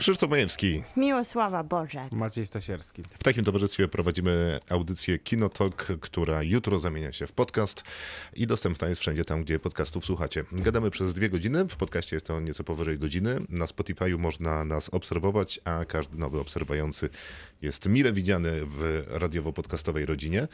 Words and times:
Krzysztof 0.00 0.30
Majewski. 0.30 0.82
Miłosława 0.96 1.64
Boże. 1.64 2.08
Maciej 2.12 2.46
Stasierski. 2.46 3.02
W 3.18 3.24
takim 3.24 3.44
towarzystwie 3.44 3.88
prowadzimy 3.88 4.60
audycję 4.68 5.18
Kinotok, 5.18 5.86
która 6.00 6.42
jutro 6.42 6.78
zamienia 6.80 7.12
się 7.12 7.26
w 7.26 7.32
podcast 7.32 7.82
i 8.36 8.46
dostępna 8.46 8.88
jest 8.88 9.00
wszędzie 9.00 9.24
tam, 9.24 9.44
gdzie 9.44 9.58
podcastów 9.58 10.04
słuchacie. 10.04 10.44
Gadamy 10.52 10.90
przez 10.90 11.14
dwie 11.14 11.30
godziny, 11.30 11.64
w 11.68 11.76
podcaście 11.76 12.16
jest 12.16 12.26
to 12.26 12.40
nieco 12.40 12.64
powyżej 12.64 12.98
godziny. 12.98 13.36
Na 13.48 13.64
Spotify'u 13.64 14.18
można 14.18 14.64
nas 14.64 14.88
obserwować, 14.88 15.60
a 15.64 15.84
każdy 15.84 16.18
nowy 16.18 16.40
obserwujący 16.40 17.08
jest 17.62 17.88
mile 17.88 18.12
widziany 18.12 18.50
w 18.66 19.06
radiowo-podcastowej 19.08 20.06
rodzinie. 20.06 20.48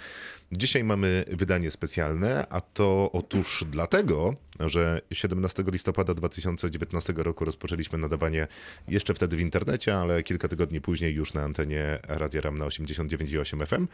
Dzisiaj 0.52 0.84
mamy 0.84 1.24
wydanie 1.28 1.70
specjalne, 1.70 2.47
a 2.51 2.60
to 2.60 3.10
otóż 3.12 3.65
dlatego, 3.70 4.34
że 4.60 5.01
17 5.12 5.65
listopada 5.73 6.15
2019 6.15 7.12
roku 7.16 7.45
rozpoczęliśmy 7.45 7.98
nadawanie 7.98 8.46
jeszcze 8.88 9.15
wtedy 9.15 9.37
w 9.37 9.41
internecie, 9.41 9.96
ale 9.98 10.23
kilka 10.23 10.48
tygodni 10.48 10.80
później 10.80 11.15
już 11.15 11.34
na 11.34 11.42
antenie 11.42 11.98
Radia 12.09 12.41
Ram 12.41 12.59
na 12.59 12.65
89,8 12.65 13.66
FM, 13.66 13.87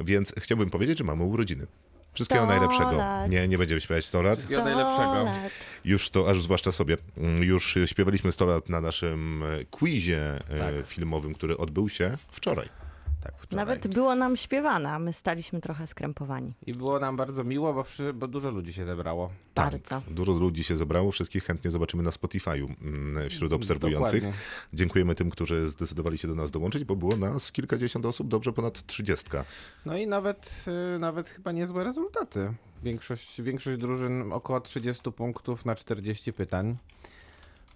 więc 0.00 0.34
chciałbym 0.38 0.70
powiedzieć, 0.70 0.98
że 0.98 1.04
mamy 1.04 1.22
urodziny. 1.24 1.66
Wszystkiego 2.14 2.40
100 2.42 2.50
najlepszego. 2.50 2.92
lat. 2.96 3.30
Nie, 3.30 3.48
nie 3.48 3.58
będziemy 3.58 3.80
śpiewać 3.80 4.04
100 4.04 4.22
lat. 4.22 4.34
Wszystkiego 4.38 4.64
najlepszego. 4.64 5.24
lat. 5.24 5.50
Już 5.84 6.10
to, 6.10 6.30
aż 6.30 6.42
zwłaszcza 6.42 6.72
sobie, 6.72 6.96
już 7.40 7.78
śpiewaliśmy 7.86 8.32
100 8.32 8.46
lat 8.46 8.68
na 8.68 8.80
naszym 8.80 9.42
e, 9.42 9.64
quizie 9.64 10.34
e, 10.48 10.58
Tak. 10.58 10.86
filmowym, 10.86 11.34
który 11.34 11.56
odbył 11.56 11.88
się 11.88 12.18
wczoraj. 12.30 12.81
Tak, 13.22 13.34
wczoraj. 13.38 13.66
Nawet 13.66 13.88
było 13.88 14.14
nam 14.14 14.36
śpiewane, 14.36 14.90
a 14.90 14.98
my 14.98 15.12
staliśmy 15.12 15.60
trochę 15.60 15.86
skrępowani. 15.86 16.52
I 16.66 16.72
było 16.74 17.00
nam 17.00 17.16
bardzo 17.16 17.44
miło, 17.44 17.74
bo, 17.74 17.84
wszy, 17.84 18.12
bo 18.12 18.28
dużo 18.28 18.50
ludzi 18.50 18.72
się 18.72 18.84
zebrało. 18.84 19.30
Bardzo. 19.54 19.78
Tak, 19.88 20.02
Dużo 20.10 20.32
ludzi 20.32 20.64
się 20.64 20.76
zebrało, 20.76 21.12
wszystkich 21.12 21.44
chętnie 21.44 21.70
zobaczymy 21.70 22.02
na 22.02 22.10
Spotify'u 22.10 22.74
mm, 22.82 23.30
wśród 23.30 23.52
obserwujących. 23.52 24.22
Dokładnie. 24.22 24.42
Dziękujemy 24.72 25.14
tym, 25.14 25.30
którzy 25.30 25.66
zdecydowali 25.66 26.18
się 26.18 26.28
do 26.28 26.34
nas 26.34 26.50
dołączyć, 26.50 26.84
bo 26.84 26.96
było 26.96 27.16
nas 27.16 27.52
kilkadziesiąt 27.52 28.06
osób, 28.06 28.28
dobrze 28.28 28.52
ponad 28.52 28.86
trzydziestka. 28.86 29.44
No 29.86 29.96
i 29.96 30.06
nawet, 30.06 30.64
y, 30.96 30.98
nawet 30.98 31.28
chyba 31.28 31.52
niezłe 31.52 31.84
rezultaty. 31.84 32.52
Większość, 32.82 33.42
większość 33.42 33.80
drużyn 33.80 34.32
około 34.32 34.60
30 34.60 35.12
punktów 35.12 35.64
na 35.64 35.74
40 35.74 36.32
pytań. 36.32 36.76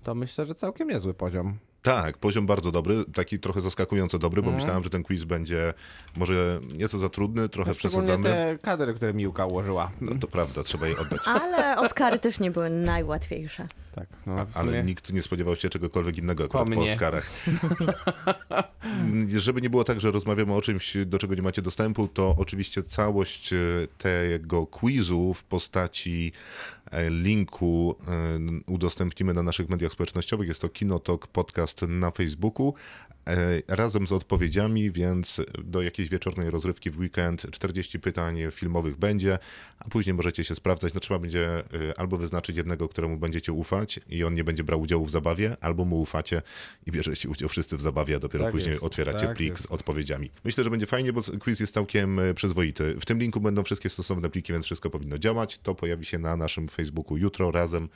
To 0.03 0.15
myślę, 0.15 0.47
że 0.47 0.55
całkiem 0.55 0.89
niezły 0.89 1.15
poziom. 1.15 1.59
Tak, 1.87 2.19
poziom 2.19 2.47
bardzo 2.47 2.73
dobry, 2.73 3.05
taki 3.15 3.39
trochę 3.39 3.61
zaskakująco 3.61 4.19
dobry, 4.19 4.43
bo 4.43 4.51
myślałem, 4.51 4.83
że 4.83 4.91
ten 4.91 5.03
quiz 5.03 5.25
będzie 5.25 5.75
może 6.17 6.61
nieco 6.73 6.99
za 6.99 7.09
trudny, 7.09 7.49
trochę 7.49 7.71
No, 7.71 7.77
przesadzamy. 7.77 8.25
te 8.25 8.59
kadry, 8.63 8.95
które 8.95 9.15
Miłka 9.15 9.47
ułożyła. 9.47 9.91
No 10.01 10.13
to 10.21 10.27
prawda, 10.27 10.63
trzeba 10.63 10.87
jej 10.87 10.97
oddać. 10.97 11.21
Ale 11.29 11.79
Oscary 11.79 12.19
też 12.19 12.41
nie 12.41 12.51
były 12.51 12.71
najłatwiejsze. 12.71 13.67
Tak, 13.95 14.07
no 14.27 14.47
w 14.47 14.57
Ale 14.57 14.71
sumie 14.71 14.83
nikt 14.83 15.13
nie 15.13 15.23
spodziewał 15.23 15.57
się 15.57 15.69
czegokolwiek 15.69 16.19
innego 16.19 16.45
akurat 16.45 16.65
po, 16.65 16.71
mnie. 16.71 16.93
Oscarach. 16.93 17.31
Żeby 19.37 19.63
nie 19.63 19.71
było 19.71 19.85
tak, 19.85 20.01
że 20.01 20.11
rozmawiamy 20.11 20.55
o 20.55 20.63
czymś, 20.63 20.97
do 21.07 21.19
czego 21.19 21.35
nie 21.35 21.43
macie 21.43 21.63
dostępu, 21.63 22.09
to 22.09 22.35
oczywiście 22.39 22.83
całość 22.83 23.53
e, 23.53 23.57
tego 23.99 24.67
quizu 24.67 25.35
w 25.35 25.45
postaci 25.45 26.33
linku 26.93 27.97
e, 28.09 28.73
udostępnimy 28.73 29.35
na 29.35 29.43
naszych 29.43 29.69
mediach 29.69 29.93
społecznościowych. 29.93 30.49
Jest 30.49 30.61
to 30.61 30.69
Kinotok 30.69 31.27
Podcast 31.27 31.83
na 31.83 32.11
Facebooku. 32.11 32.75
E, 33.27 33.77
Razem 33.77 34.07
z 34.07 34.13
odpowiedziami, 34.13 34.91
więc 34.91 35.41
do 35.65 35.83
jakiejś 35.83 36.09
wieczornej 36.09 36.51
rozrywki 36.51 36.91
w 36.91 36.99
weekend 36.99 37.47
40 37.51 38.01
pytań 38.01 38.39
filmowych 38.51 38.97
będzie, 38.97 39.39
a 39.79 39.89
później 39.89 40.15
możecie 40.15 40.45
się 40.45 40.55
sprawdzać. 40.55 40.95
No 40.95 41.01
trzeba 41.01 41.19
będzie 41.21 41.49
e, 41.59 41.63
albo 41.97 42.17
wyznaczyć 42.17 42.57
jednego, 42.57 42.89
któremu 42.89 43.17
będziecie 43.17 43.53
ufać 43.53 44.01
i 44.09 44.25
on 44.25 44.35
nie 44.35 44.45
będzie 44.45 44.65
brał 44.65 44.81
udziału 44.81 45.07
w 45.07 45.11
zabawie, 45.11 45.57
albo 45.61 45.85
mu 45.85 46.01
ufacie 46.01 46.43
i 46.87 46.93
bierzecie 46.93 47.29
udział 47.29 47.49
wszyscy 47.49 47.77
w 47.77 47.81
zabawie, 47.81 48.17
a 48.17 48.19
dopiero 48.19 48.45
Tak 48.45 48.53
później 48.53 48.73
jest, 48.73 48.85
otwieracie 48.85 49.27
tak 49.27 49.37
plik 49.37 49.51
jest. 49.51 49.63
z 49.63 49.67
odpowiedziami. 49.67 50.31
Myślę, 50.45 50.65
że 50.65 50.71
będzie 50.71 50.87
fajnie, 50.87 51.13
bo 51.13 51.23
quiz 51.41 51.61
jest 51.61 51.75
całkiem 51.75 52.19
e, 52.19 52.35
przyzwoity. 52.35 52.97
W 53.01 53.05
tym 53.05 53.19
linku 53.19 53.41
będą 53.41 53.63
wszystkie 53.63 53.89
stosowne 53.89 54.31
pliki, 54.31 54.53
więc 54.53 54.65
wszystko 54.65 54.91
powinno 54.91 55.19
działać. 55.19 55.59
To 55.59 55.75
pojawi 55.75 56.05
się 56.05 56.19
na 56.19 56.37
naszym 56.37 56.69
Facebooku 56.69 57.17
jutro 57.17 57.51
razem 57.51 57.89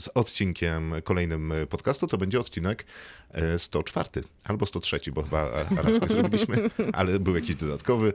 z 0.00 0.08
odcinkiem 0.08 0.94
kolejnym 1.04 1.52
e, 1.52 1.66
podcastu. 1.66 2.06
To 2.06 2.18
będzie 2.18 2.40
odcinek 2.40 2.86
e, 3.30 3.58
104 3.58 4.08
albo 4.44 4.66
103, 4.66 5.00
bo 5.12 5.22
chyba 5.22 5.50
raz 5.62 6.00
nie 6.00 6.08
zrobiliśmy, 6.08 6.56
ale 6.92 7.18
był 7.18 7.34
jakiś 7.34 7.56
dodatkowy. 7.56 8.12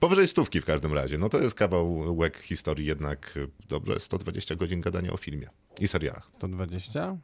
Powyżej 0.00 0.28
stówki 0.28 0.60
w 0.60 0.64
każdym 0.64 0.92
razie. 0.92 1.18
No 1.18 1.28
to 1.28 1.40
jest 1.40 1.54
kawał 1.54 2.16
łek 2.16 2.38
historii, 2.38 2.86
jednak 2.86 3.34
e, 3.36 3.66
dobrze, 3.68 4.00
120 4.00 4.54
godzin 4.54 4.80
gadania 4.80 5.12
o 5.12 5.16
filmie 5.16 5.48
i 5.80 5.88
serialach. 5.88 6.30
120? 6.36 7.16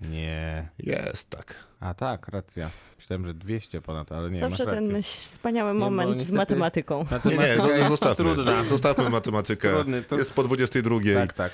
Nie. 0.00 0.68
Jest 0.78 1.30
tak. 1.30 1.64
A 1.80 1.94
tak, 1.94 2.28
racja. 2.28 2.70
Myślałem, 2.98 3.26
że 3.26 3.34
200 3.34 3.80
ponad, 3.80 4.12
ale 4.12 4.30
nie, 4.30 4.40
Zawsze 4.40 4.64
masz 4.64 4.74
rację. 4.74 4.92
ten 4.92 5.02
wspaniały 5.02 5.72
bo 5.72 5.78
moment 5.78 6.10
z 6.18 6.20
niestety- 6.20 6.36
matematyką. 6.36 7.06
Nie, 7.24 7.36
nie, 7.36 7.46
jest 7.46 7.88
zostawmy, 7.88 8.34
trudna. 8.34 8.64
zostawmy 8.64 9.10
matematykę. 9.10 9.70
Trudny, 9.70 10.02
to- 10.02 10.16
Jest 10.16 10.32
po 10.32 10.42
22. 10.42 10.96
Tak, 11.14 11.32
tak. 11.32 11.52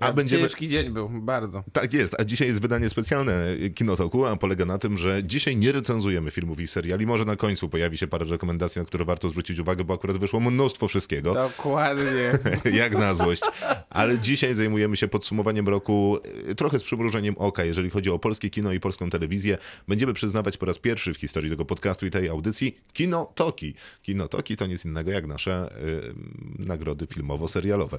A 0.00 0.12
będziemy... 0.12 0.42
Ciężki 0.42 0.68
dzień 0.68 0.90
był, 0.90 1.08
bardzo. 1.08 1.64
Tak 1.72 1.92
jest, 1.94 2.14
a 2.20 2.24
dzisiaj 2.24 2.48
jest 2.48 2.60
wydanie 2.62 2.88
specjalne 2.88 3.46
Kinotoku, 3.74 4.26
a 4.26 4.36
polega 4.36 4.64
na 4.64 4.78
tym, 4.78 4.98
że 4.98 5.24
dzisiaj 5.24 5.56
nie 5.56 5.72
recenzujemy 5.72 6.30
filmów 6.30 6.60
i 6.60 6.66
seriali. 6.66 7.06
Może 7.06 7.24
na 7.24 7.36
końcu 7.36 7.68
pojawi 7.68 7.98
się 7.98 8.06
parę 8.06 8.24
rekomendacji, 8.26 8.78
na 8.80 8.86
które 8.86 9.04
warto 9.04 9.30
zwrócić 9.30 9.58
uwagę, 9.58 9.84
bo 9.84 9.94
akurat 9.94 10.18
wyszło 10.18 10.40
mnóstwo 10.40 10.88
wszystkiego, 10.88 11.34
Dokładnie. 11.34 12.32
jak 12.80 12.98
na 12.98 13.14
złość. 13.14 13.42
Ale 13.90 14.18
dzisiaj 14.18 14.54
zajmujemy 14.54 14.96
się 14.96 15.08
podsumowaniem 15.08 15.68
roku 15.68 16.18
y, 16.50 16.54
trochę 16.54 16.78
z 16.78 16.82
przymrużeniem 16.82 17.34
oka, 17.38 17.64
jeżeli 17.64 17.90
chodzi 17.90 18.10
o 18.10 18.18
polskie 18.18 18.50
kino 18.50 18.72
i 18.72 18.80
polską 18.80 19.10
telewizję. 19.10 19.47
Będziemy 19.88 20.14
przyznawać 20.14 20.56
po 20.56 20.66
raz 20.66 20.78
pierwszy 20.78 21.14
w 21.14 21.16
historii 21.16 21.50
tego 21.50 21.64
podcastu 21.64 22.06
i 22.06 22.10
tej 22.10 22.28
audycji 22.28 22.78
Kinotoki. 22.92 23.74
Kinotoki 24.02 24.56
to 24.56 24.66
nic 24.66 24.84
innego 24.84 25.10
jak 25.10 25.26
nasze 25.26 25.70
y, 25.84 26.14
nagrody 26.58 27.06
filmowo-serialowe. 27.06 27.98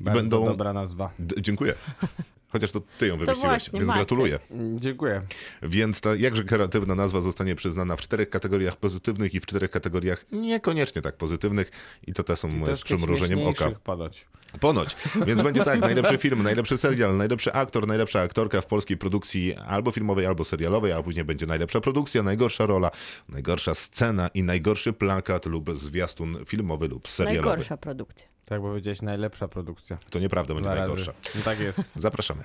Bardzo 0.00 0.40
dobra 0.40 0.72
nazwa. 0.72 1.12
D- 1.18 1.42
dziękuję. 1.42 1.74
Chociaż 2.52 2.72
to 2.72 2.80
ty 2.98 3.06
ją 3.06 3.14
wymyśliłeś, 3.14 3.42
właśnie, 3.42 3.78
więc 3.80 3.88
Maciek. 3.88 4.00
gratuluję. 4.00 4.38
Dziękuję. 4.74 5.20
Więc 5.62 6.00
ta 6.00 6.14
jakże 6.14 6.44
kreatywna 6.44 6.94
nazwa 6.94 7.20
zostanie 7.20 7.54
przyznana 7.54 7.96
w 7.96 8.00
czterech 8.00 8.30
kategoriach 8.30 8.76
pozytywnych 8.76 9.34
i 9.34 9.40
w 9.40 9.46
czterech 9.46 9.70
kategoriach 9.70 10.24
niekoniecznie 10.32 11.02
tak 11.02 11.16
pozytywnych. 11.16 11.70
I 12.06 12.12
to 12.12 12.22
te 12.22 12.36
są 12.36 12.50
z 12.50 12.64
Troszkę 12.64 12.84
przymrużeniem 12.84 13.46
oka. 13.46 13.70
Ponoć. 13.84 14.26
Ponoć. 14.60 14.96
Więc 15.26 15.42
będzie 15.42 15.64
tak, 15.64 15.80
najlepszy 15.90 16.18
film, 16.18 16.42
najlepszy 16.42 16.78
serial, 16.78 17.16
najlepszy 17.16 17.52
aktor, 17.52 17.86
najlepsza 17.86 18.20
aktorka 18.20 18.60
w 18.60 18.66
polskiej 18.66 18.96
produkcji 18.96 19.54
albo 19.54 19.90
filmowej, 19.90 20.26
albo 20.26 20.44
serialowej, 20.44 20.92
a 20.92 21.02
później 21.02 21.24
będzie 21.24 21.46
najlepsza 21.46 21.80
produkcja, 21.80 22.22
najgorsza 22.22 22.66
rola, 22.66 22.90
najgorsza 23.28 23.74
scena 23.74 24.28
i 24.28 24.42
najgorszy 24.42 24.92
plakat 24.92 25.46
lub 25.46 25.78
zwiastun 25.78 26.44
filmowy 26.46 26.88
lub 26.88 27.08
serialowy. 27.08 27.48
Najgorsza 27.48 27.76
produkcja. 27.76 28.28
Tak 28.50 28.60
powiedziałeś, 28.60 29.02
najlepsza 29.02 29.48
produkcja. 29.48 29.98
To 30.10 30.18
nieprawda, 30.18 30.54
będzie 30.54 30.70
Dwa 30.70 30.78
najgorsza. 30.78 31.12
No 31.34 31.40
tak 31.44 31.60
jest. 31.60 31.90
Zapraszamy. 31.96 32.44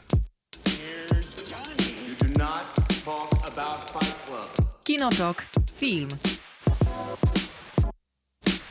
Kinotok. 4.84 5.46
Film. 5.76 6.10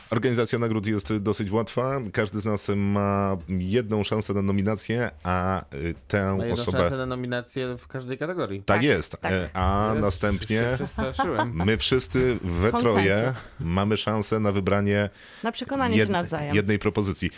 Organizacja 0.09 0.59
nagród 0.59 0.87
jest 0.87 1.17
dosyć 1.17 1.51
łatwa. 1.51 1.99
Każdy 2.13 2.39
z 2.39 2.45
nas 2.45 2.67
ma 2.75 3.37
jedną 3.49 4.03
szansę 4.03 4.33
na 4.33 4.41
nominację, 4.41 5.11
a 5.23 5.61
y, 5.73 5.93
tę 6.07 6.35
Ma 6.37 6.45
jedną 6.45 6.61
osobę. 6.61 6.79
szansę 6.79 6.97
na 6.97 7.05
nominację 7.05 7.77
w 7.77 7.87
każdej 7.87 8.17
kategorii. 8.17 8.63
Tak 8.63 8.83
jest. 8.83 9.17
tak. 9.17 9.31
E, 9.31 9.49
A 9.53 9.91
Ja 9.95 10.01
następnie 10.01 10.57
się 10.57 10.71
przestraszyłem. 10.75 11.53
my 11.65 11.77
wszyscy 11.77 12.37
we 12.41 12.71
troje 12.71 13.33
mamy 13.59 13.97
szansę 13.97 14.39
na 14.39 14.51
wybranie 14.51 15.09
Na 15.43 15.51
przekonanie 15.51 15.97
się 15.97 16.05
jed- 16.05 16.09
nawzajem. 16.09 16.55
jednej 16.55 16.79
propozycji. 16.79 17.29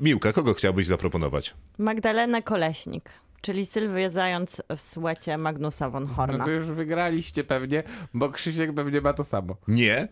Miłka, 0.00 0.32
kogo 0.32 0.54
chciałbyś 0.54 0.86
zaproponować? 0.86 1.54
Magdalena 1.78 2.42
Koleśnik, 2.42 3.10
czyli 3.40 3.66
Sylwia 3.66 4.10
Zając 4.10 4.62
w 4.76 4.80
słecie 4.80 5.38
Magnusa 5.38 5.90
von 5.90 6.02
No 6.04 6.14
Horna. 6.14 6.44
to 6.44 6.50
już 6.50 6.66
wygraliście 6.66 7.44
pewnie, 7.44 7.82
bo 8.14 8.28
Krzysiek 8.28 8.74
pewnie 8.74 9.00
ma 9.00 9.12
to 9.12 9.24
samo. 9.24 9.56
Nie, 9.68 10.08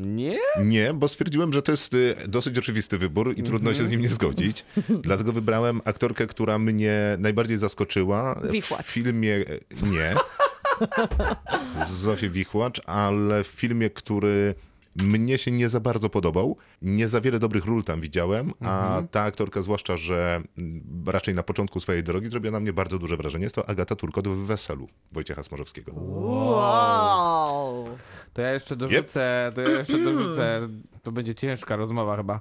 Nie? 0.00 0.38
nie, 0.64 0.94
bo 0.94 1.08
stwierdziłem, 1.08 1.52
że 1.52 1.62
to 1.62 1.72
jest 1.72 1.94
y, 1.94 2.16
dosyć 2.28 2.58
oczywisty 2.58 2.98
wybór 2.98 3.34
i 3.38 3.42
trudno 3.42 3.74
się 3.74 3.86
z 3.86 3.90
nim 3.90 4.00
nie 4.00 4.08
zgodzić. 4.08 4.64
Dlatego 5.02 5.32
wybrałem 5.32 5.80
aktorkę, 5.84 6.26
która 6.26 6.58
mnie 6.58 7.16
najbardziej 7.18 7.58
zaskoczyła 7.58 8.40
Wichłacz. 8.50 8.86
w 8.86 8.90
filmie. 8.90 9.44
Nie. 9.82 10.14
Zofię 12.02 12.30
Wichłacz, 12.30 12.80
ale 12.86 13.44
w 13.44 13.46
filmie, 13.46 13.90
który 13.90 14.54
mnie 14.96 15.38
się 15.38 15.50
nie 15.50 15.68
za 15.68 15.80
bardzo 15.80 16.10
podobał. 16.10 16.56
Nie 16.82 17.08
za 17.08 17.20
wiele 17.20 17.38
dobrych 17.38 17.64
ról 17.64 17.84
tam 17.84 18.00
widziałem, 18.00 18.52
a 18.60 19.02
ta 19.10 19.22
aktorka, 19.22 19.62
zwłaszcza, 19.62 19.96
że 19.96 20.40
mm, 20.58 21.04
raczej 21.06 21.34
na 21.34 21.42
początku 21.42 21.80
swojej 21.80 22.02
drogi 22.02 22.30
zrobiła 22.30 22.52
na 22.52 22.60
mnie 22.60 22.72
bardzo 22.72 22.98
duże 22.98 23.16
wrażenie. 23.16 23.44
Jest 23.44 23.54
to 23.54 23.68
Agata 23.68 23.96
Turkot 23.96 24.28
w 24.28 24.46
Weselu 24.46 24.88
Wojciecha 25.12 25.42
Smorzewskiego. 25.42 25.92
Wow! 25.94 27.88
To 28.32 28.42
ja 28.42 28.52
jeszcze 28.52 28.76
dorzucę, 28.76 29.52
to 29.54 29.60
ja 29.60 29.70
jeszcze 29.70 29.98
dorzucę, 29.98 30.68
to 31.02 31.12
będzie 31.12 31.34
ciężka 31.34 31.76
rozmowa 31.76 32.16
chyba, 32.16 32.40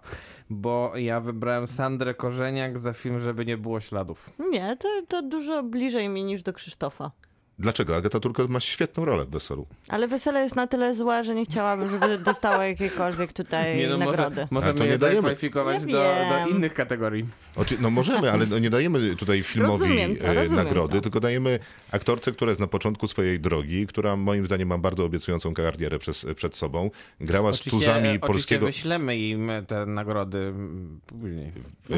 bo 0.49 0.91
ja 0.95 1.19
wybrałem 1.19 1.67
Sandrę 1.67 2.13
Korzeniak 2.13 2.79
za 2.79 2.93
film, 2.93 3.19
żeby 3.19 3.45
nie 3.45 3.57
było 3.57 3.79
śladów. 3.79 4.29
Nie, 4.51 4.77
to, 4.77 4.87
to 5.07 5.21
dużo 5.21 5.63
bliżej 5.63 6.09
mi 6.09 6.23
niż 6.23 6.43
do 6.43 6.53
Krzysztofa. 6.53 7.11
Dlaczego? 7.59 7.95
Agata 7.95 8.19
Turko 8.19 8.47
ma 8.47 8.59
świetną 8.59 9.06
rolę 9.06 9.25
w 9.25 9.29
Weselu. 9.29 9.67
Ale 9.88 10.07
wesele 10.07 10.41
jest 10.41 10.56
na 10.56 10.67
tyle 10.67 10.95
złe, 10.95 11.23
że 11.23 11.35
nie 11.35 11.45
chciałabym, 11.45 11.89
żeby 11.89 12.17
dostała 12.17 12.65
jakiekolwiek 12.65 13.33
tutaj 13.33 13.88
no 13.89 13.97
nagrody. 13.97 14.35
może, 14.35 14.47
możemy 14.51 14.73
to 14.73 14.83
nie 14.83 14.89
je 14.89 14.97
dajemy. 14.97 15.15
zakwalifikować 15.15 15.85
do, 15.85 15.91
do 16.29 16.47
innych 16.56 16.73
kategorii. 16.73 17.25
Oczy, 17.56 17.77
no 17.81 17.89
możemy, 17.89 18.31
ale 18.31 18.45
no 18.45 18.59
nie 18.59 18.69
dajemy 18.69 19.15
tutaj 19.15 19.44
filmowi 19.44 19.83
Rozumiem 19.83 20.15
to, 20.15 20.25
e, 20.27 20.33
rozumiem 20.33 20.65
nagrody, 20.65 20.94
to. 20.95 21.01
tylko 21.01 21.19
dajemy 21.19 21.59
aktorce, 21.91 22.31
która 22.31 22.50
jest 22.51 22.61
na 22.61 22.67
początku 22.67 23.07
swojej 23.07 23.39
drogi, 23.39 23.88
która 23.88 24.15
moim 24.15 24.45
zdaniem 24.45 24.67
ma 24.67 24.77
bardzo 24.77 25.06
obiecującą 25.06 25.53
karierę 25.53 26.00
przez, 26.00 26.25
przed 26.35 26.56
sobą. 26.56 26.89
Grała 27.21 27.53
z 27.53 27.59
tuzami 27.59 27.97
oczywiście 27.97 28.19
polskiego 28.19 28.65
wyślemy 28.65 29.17
im 29.17 29.51
te 29.67 29.85
nagrody 29.85 30.53
później. 31.06 31.51
e, 31.91 31.95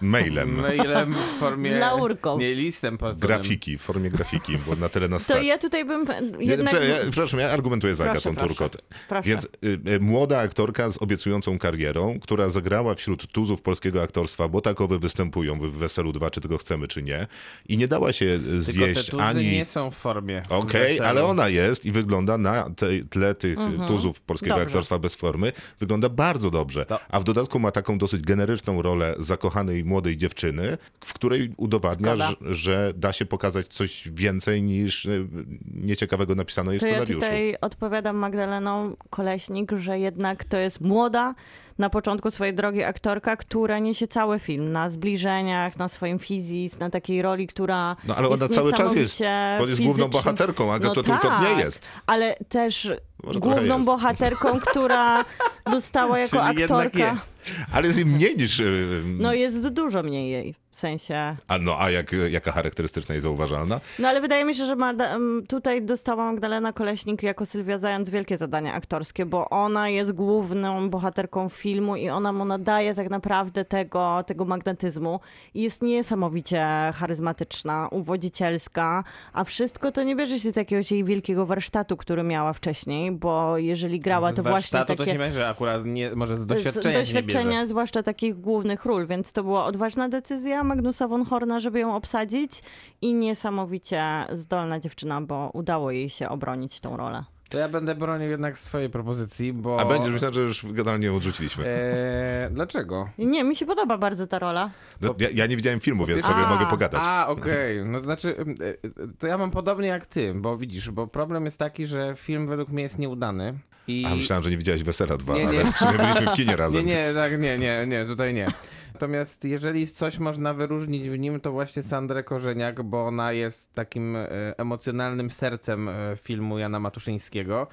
mailem. 0.00 0.54
Mailem 0.60 1.14
w 1.14 1.38
formie... 1.38 1.72
Z 1.72 1.76
laurką. 1.76 2.38
Nie, 2.38 2.54
listem 2.54 2.98
po 2.98 3.14
Grafiki, 3.14 3.78
w 3.78 3.82
formie 3.82 4.10
grafiki, 4.10 4.58
bo 4.58 4.76
na 4.76 4.88
tyle 5.02 5.08
nas 5.08 5.26
To 5.26 5.34
stać. 5.34 5.46
ja 5.46 5.58
tutaj 5.58 5.84
bym 5.84 6.06
jednak... 6.38 6.74
ja, 6.74 6.80
przepraszam, 7.02 7.40
ja 7.40 7.50
argumentuję 7.50 7.94
za 7.94 8.10
Agatą. 8.10 8.36
Turkot. 8.36 8.76
Proszę. 9.08 9.28
Więc 9.28 9.44
y, 9.44 9.48
y, 9.90 10.00
młoda 10.00 10.38
aktorka 10.38 10.90
z 10.90 11.02
obiecującą 11.02 11.58
karierą, 11.58 12.18
która 12.20 12.50
zagrała 12.50 12.94
wśród 12.94 13.26
tuzów 13.32 13.62
polskiego 13.62 14.02
aktorstwa, 14.02 14.48
bo 14.48 14.60
takowe 14.60 14.98
występują 14.98 15.58
w 15.58 15.70
Weselu 15.70 16.12
2, 16.12 16.30
czy 16.30 16.40
tego 16.40 16.58
chcemy, 16.58 16.88
czy 16.88 17.02
nie. 17.02 17.26
I 17.68 17.76
nie 17.76 17.88
dała 17.88 18.12
się 18.12 18.40
Tylko 18.44 18.60
zjeść 18.62 19.04
te 19.06 19.10
tuzy 19.10 19.22
ani... 19.22 19.50
nie 19.52 19.64
są 19.64 19.90
w 19.90 19.94
formie. 19.96 20.42
Okej, 20.48 20.82
weselu. 20.92 21.08
ale 21.08 21.24
ona 21.24 21.48
jest 21.48 21.86
i 21.86 21.92
wygląda 21.92 22.38
na 22.38 22.70
tle 23.10 23.34
tych 23.34 23.58
tuzów 23.88 24.20
polskiego 24.20 24.54
Dobrze. 24.54 24.66
aktorstwa 24.66 24.98
bez 24.98 25.14
formy, 25.14 25.52
wygląda 25.80 26.08
bardzo 26.08 26.50
dobrze. 26.50 26.86
To- 26.86 26.98
A 27.08 27.20
w 27.20 27.24
dodatku 27.24 27.58
ma 27.58 27.70
taką 27.70 27.98
dosyć 27.98 28.22
generyczną 28.22 28.82
rolę 28.82 29.14
zakochanej 29.18 29.84
młodej 29.84 30.16
dziewczyny, 30.16 30.78
w 31.04 31.14
której 31.14 31.52
udowadnia, 31.56 32.16
że, 32.16 32.34
że 32.54 32.92
da 32.96 33.12
się 33.12 33.26
pokazać 33.26 33.66
coś 33.66 34.08
więcej 34.12 34.62
niż 34.62 34.91
y, 35.06 35.26
nieciekawego 35.74 36.34
napisano 36.34 36.72
jest 36.72 36.82
To 36.82 36.86
ja 36.88 36.92
scenariuszu. 36.94 37.20
tutaj 37.20 37.56
odpowiadam 37.60 38.16
Magdaleną 38.16 38.96
Koleśnik, 39.10 39.72
że 39.72 39.98
jednak 39.98 40.44
to 40.44 40.56
jest 40.56 40.80
młoda, 40.80 41.34
na 41.78 41.90
początku 41.90 42.30
swojej 42.30 42.54
drogi 42.54 42.84
aktorka, 42.84 43.36
która 43.36 43.78
niesie 43.78 44.08
cały 44.08 44.38
film 44.38 44.72
na 44.72 44.90
zbliżeniach, 44.90 45.76
na 45.78 45.88
swoim 45.88 46.18
fizis, 46.18 46.78
na 46.78 46.90
takiej 46.90 47.22
roli, 47.22 47.46
która 47.46 47.96
No 48.08 48.16
ale 48.16 48.28
ona 48.28 48.44
jest 48.44 48.54
cały 48.54 48.72
czas 48.72 48.94
jest, 48.94 49.22
bo 49.58 49.66
jest 49.66 49.82
główną 49.82 50.08
bohaterką, 50.08 50.72
Agata 50.72 50.94
no 50.96 51.02
Turkot 51.02 51.30
tak, 51.30 51.56
nie 51.56 51.62
jest. 51.64 51.88
Ale 52.06 52.36
też 52.48 52.92
Może 53.22 53.40
główną 53.40 53.84
bohaterką, 53.84 54.60
która 54.66 55.24
dostała 55.70 56.18
jako 56.18 56.48
Czyli 56.48 56.62
aktorka. 56.62 56.98
jest. 56.98 57.32
Ale 57.72 57.86
jest 57.86 57.98
im 57.98 58.08
mniej 58.08 58.36
niż... 58.36 58.60
y, 58.60 59.02
No 59.06 59.32
jest 59.32 59.68
dużo 59.68 60.02
mniej 60.02 60.30
jej, 60.30 60.54
w 60.72 60.78
sensie... 60.78 61.36
A, 61.48 61.58
no, 61.58 61.76
a 61.80 61.90
jak, 61.90 62.12
jaka 62.12 62.52
charakterystyczna 62.52 63.14
i 63.14 63.20
zauważalna? 63.20 63.80
No 63.98 64.08
ale 64.08 64.20
wydaje 64.20 64.44
mi 64.44 64.54
się, 64.54 64.66
że 64.66 64.76
Mada- 64.76 65.14
m, 65.14 65.42
tutaj 65.48 65.82
dostała 65.82 66.32
Magdalena 66.32 66.72
Koleśnik 66.72 67.22
jako 67.22 67.46
Sylwia 67.46 67.78
Zając 67.78 68.10
wielkie 68.10 68.36
zadania 68.36 68.74
aktorskie, 68.74 69.26
bo 69.26 69.48
ona 69.50 69.88
jest 69.88 70.12
główną 70.12 70.90
bohaterką 70.90 71.48
filmu 71.48 71.96
i 71.96 72.08
ona 72.08 72.32
mu 72.32 72.44
nadaje 72.44 72.94
tak 72.94 73.10
naprawdę 73.10 73.64
tego, 73.64 74.24
tego 74.26 74.44
magnetyzmu. 74.44 75.20
I 75.54 75.62
jest 75.62 75.82
niesamowicie 75.82 76.66
charyzmatyczna, 76.94 77.88
uwodzicielska, 77.90 79.04
a 79.32 79.44
wszystko 79.44 79.92
to 79.92 80.02
nie 80.02 80.16
bierze 80.16 80.40
się 80.40 80.52
z 80.52 80.56
jakiegoś 80.56 80.92
jej 80.92 81.04
wielkiego 81.04 81.46
warsztatu, 81.46 81.96
który 81.96 82.22
miała 82.22 82.52
wcześniej, 82.52 83.12
bo 83.12 83.58
jeżeli 83.58 84.00
grała 84.00 84.32
Z 84.32 84.36
to 84.36 84.42
właśnie 84.42 84.52
warsztatu 84.52 84.86
takie... 84.86 85.04
to 85.04 85.12
się 85.12 85.18
bierze 85.18 85.48
akurat, 85.48 85.84
nie, 85.84 86.14
może 86.14 86.36
z 86.36 86.40
z 86.40 86.46
doświadczenia, 86.46 86.82
się 86.82 86.98
nie 86.98 86.98
doświadczenia, 87.04 87.50
bierze. 87.50 87.66
zwłaszcza 87.66 88.02
takich 88.02 88.40
głównych 88.40 88.84
ról, 88.84 89.06
więc 89.06 89.32
to 89.32 89.42
była 89.42 89.64
odważna 89.64 90.08
decyzja 90.08 90.61
Magnusa 90.64 91.08
von 91.08 91.24
Horna, 91.24 91.60
żeby 91.60 91.78
ją 91.80 91.96
obsadzić 91.96 92.62
i 93.02 93.14
niesamowicie 93.14 94.04
zdolna 94.32 94.80
dziewczyna, 94.80 95.20
bo 95.20 95.50
udało 95.54 95.90
jej 95.90 96.10
się 96.10 96.28
obronić 96.28 96.80
tą 96.80 96.96
rolę. 96.96 97.24
To 97.48 97.58
ja 97.58 97.68
będę 97.68 97.94
bronił 97.94 98.30
jednak 98.30 98.58
swojej 98.58 98.90
propozycji, 98.90 99.52
bo... 99.52 99.80
A 99.80 99.84
będziesz 99.84 100.12
myślał, 100.12 100.32
że 100.32 100.40
już 100.40 100.66
generalnie 100.66 101.06
ją 101.06 101.16
odrzuciliśmy. 101.16 101.64
Eee, 101.66 102.50
dlaczego? 102.54 103.08
Nie, 103.18 103.44
mi 103.44 103.56
się 103.56 103.66
podoba 103.66 103.98
bardzo 103.98 104.26
ta 104.26 104.38
rola. 104.38 104.70
No, 105.00 105.14
ja, 105.18 105.28
ja 105.34 105.46
nie 105.46 105.56
widziałem 105.56 105.80
filmu, 105.80 106.06
więc 106.06 106.24
sobie 106.24 106.46
A, 106.46 106.50
mogę 106.50 106.66
pogadać. 106.66 107.02
A, 107.04 107.26
okej. 107.28 107.84
No 107.84 107.98
to 107.98 108.04
znaczy, 108.04 108.36
e, 108.84 108.90
to 109.18 109.26
ja 109.26 109.38
mam 109.38 109.50
podobnie 109.50 109.88
jak 109.88 110.06
ty, 110.06 110.34
bo 110.34 110.56
widzisz, 110.56 110.90
bo 110.90 111.06
problem 111.06 111.44
jest 111.44 111.58
taki, 111.58 111.86
że 111.86 112.12
film 112.16 112.46
według 112.46 112.68
mnie 112.68 112.82
jest 112.82 112.98
nieudany. 112.98 113.58
I... 113.88 114.04
A 114.12 114.14
myślałem, 114.14 114.44
że 114.44 114.50
nie 114.50 114.56
widziałeś 114.56 114.82
Wesela 114.82 115.16
2, 115.16 115.34
Nie, 115.34 115.46
nie. 115.46 115.60
ale 115.60 115.72
w 115.72 115.76
sumie 115.76 115.98
byliśmy 115.98 116.26
w 116.26 116.32
kinie 116.32 116.50
Nie, 116.52 116.56
razem. 116.56 116.86
nie, 116.86 116.94
więc... 116.94 117.14
tak, 117.14 117.40
nie, 117.40 117.58
nie, 117.58 117.86
nie, 117.86 118.04
tutaj 118.06 118.34
nie. 118.34 118.46
Natomiast 118.94 119.44
jeżeli 119.44 119.86
coś 119.86 120.18
można 120.18 120.54
wyróżnić 120.54 121.08
w 121.08 121.18
nim, 121.18 121.40
to 121.40 121.52
właśnie 121.52 121.82
Sandrę 121.82 122.22
Korzeniak, 122.24 122.82
bo 122.82 123.06
ona 123.06 123.32
jest 123.32 123.74
takim 123.74 124.16
e, 124.16 124.28
emocjonalnym 124.58 125.30
sercem 125.30 125.88
e, 125.88 125.92
filmu 126.16 126.58
Jana 126.58 126.80
Matuszyńskiego. 126.80 127.66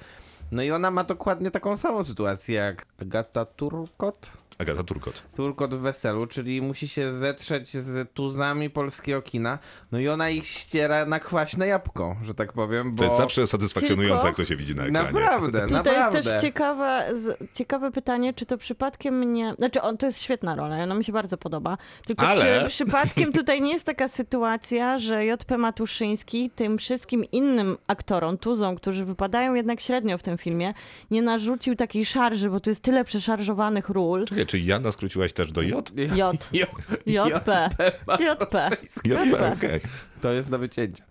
No 0.52 0.62
i 0.62 0.70
ona 0.70 0.90
ma 0.90 1.04
dokładnie 1.04 1.50
taką 1.50 1.76
samą 1.76 2.04
sytuację 2.04 2.54
jak 2.54 2.86
Agata 3.02 3.44
Turkot. 3.44 4.30
Agata 4.60 4.82
Turkot. 4.84 5.22
Turkot 5.36 5.74
w 5.74 5.78
weselu, 5.78 6.26
czyli 6.26 6.62
musi 6.62 6.88
się 6.88 7.12
zetrzeć 7.12 7.76
z 7.76 8.12
tuzami 8.12 8.70
polskiego 8.70 9.22
kina. 9.22 9.58
No 9.92 9.98
i 9.98 10.08
ona 10.08 10.30
ich 10.30 10.46
ściera 10.46 11.06
na 11.06 11.20
kwaśne 11.20 11.66
jabłko, 11.66 12.16
że 12.22 12.34
tak 12.34 12.52
powiem, 12.52 12.94
bo... 12.94 12.98
To 12.98 13.04
jest 13.04 13.16
zawsze 13.16 13.46
satysfakcjonujące, 13.46 14.14
Tylko- 14.14 14.26
jak 14.26 14.36
to 14.36 14.44
się 14.44 14.56
widzi 14.56 14.74
na 14.74 14.86
ekranie. 14.86 15.12
Naprawdę, 15.12 15.60
Tutaj 15.60 15.72
naprawdę. 15.72 16.18
jest 16.18 16.30
też 16.30 16.42
ciekawe, 16.42 17.06
z, 17.12 17.38
ciekawe 17.54 17.90
pytanie, 17.90 18.34
czy 18.34 18.46
to 18.46 18.58
przypadkiem 18.58 19.18
mnie... 19.18 19.54
Znaczy, 19.58 19.82
on, 19.82 19.96
to 19.96 20.06
jest 20.06 20.22
świetna 20.22 20.56
rola, 20.56 20.82
ona 20.82 20.94
mi 20.94 21.04
się 21.04 21.12
bardzo 21.12 21.36
podoba. 21.36 21.78
Tylko 22.06 22.26
Ale- 22.26 22.60
czy 22.62 22.68
przypadkiem 22.68 23.32
tutaj 23.32 23.60
nie 23.60 23.72
jest 23.72 23.84
taka 23.84 24.08
sytuacja, 24.08 24.98
że 24.98 25.24
J.P. 25.24 25.58
Matuszyński 25.58 26.50
tym 26.50 26.78
wszystkim 26.78 27.24
innym 27.24 27.76
aktorom, 27.86 28.38
tuzom, 28.38 28.76
którzy 28.76 29.04
wypadają 29.04 29.54
jednak 29.54 29.80
średnio 29.80 30.18
w 30.18 30.22
tym 30.22 30.38
filmie, 30.38 30.74
nie 31.10 31.22
narzucił 31.22 31.76
takiej 31.76 32.04
szarży, 32.04 32.50
bo 32.50 32.60
tu 32.60 32.70
jest 32.70 32.82
tyle 32.82 33.04
przeszarżowanych 33.04 33.88
ról. 33.88 34.24
Czekaj, 34.24 34.46
czy 34.50 34.58
Jana 34.58 34.92
skróciłaś 34.92 35.32
też 35.32 35.52
do 35.52 35.62
J? 35.62 35.92
J. 35.96 36.48
JP. 36.52 36.68
JP. 37.06 38.70
J, 39.04 39.34
okej. 39.56 39.80
To 40.20 40.32
jest 40.32 40.50
do 40.50 40.58
wycięcia. 40.58 41.04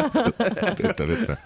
Wytnę, 0.82 1.06
wytnę. 1.06 1.36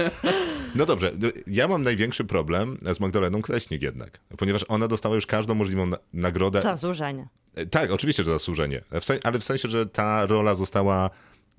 No 0.74 0.86
dobrze, 0.86 1.12
ja 1.46 1.68
mam 1.68 1.82
największy 1.82 2.24
problem 2.24 2.78
z 2.94 3.00
Magdaleną 3.00 3.42
Kleśnik 3.42 3.82
jednak, 3.82 4.20
ponieważ 4.38 4.64
ona 4.68 4.88
dostała 4.88 5.14
już 5.14 5.26
każdą 5.26 5.54
możliwą 5.54 5.86
na- 5.86 5.98
nagrodę. 6.12 6.60
Zasłużenie. 6.62 7.28
E, 7.54 7.66
Tak, 7.66 7.90
oczywiście, 7.90 8.24
że 8.24 8.32
zasłużenie, 8.32 8.82
w 9.00 9.04
sen- 9.04 9.18
ale 9.24 9.38
w 9.38 9.44
sensie, 9.44 9.68
że 9.68 9.86
ta 9.86 10.26
rola 10.26 10.54
została 10.54 11.10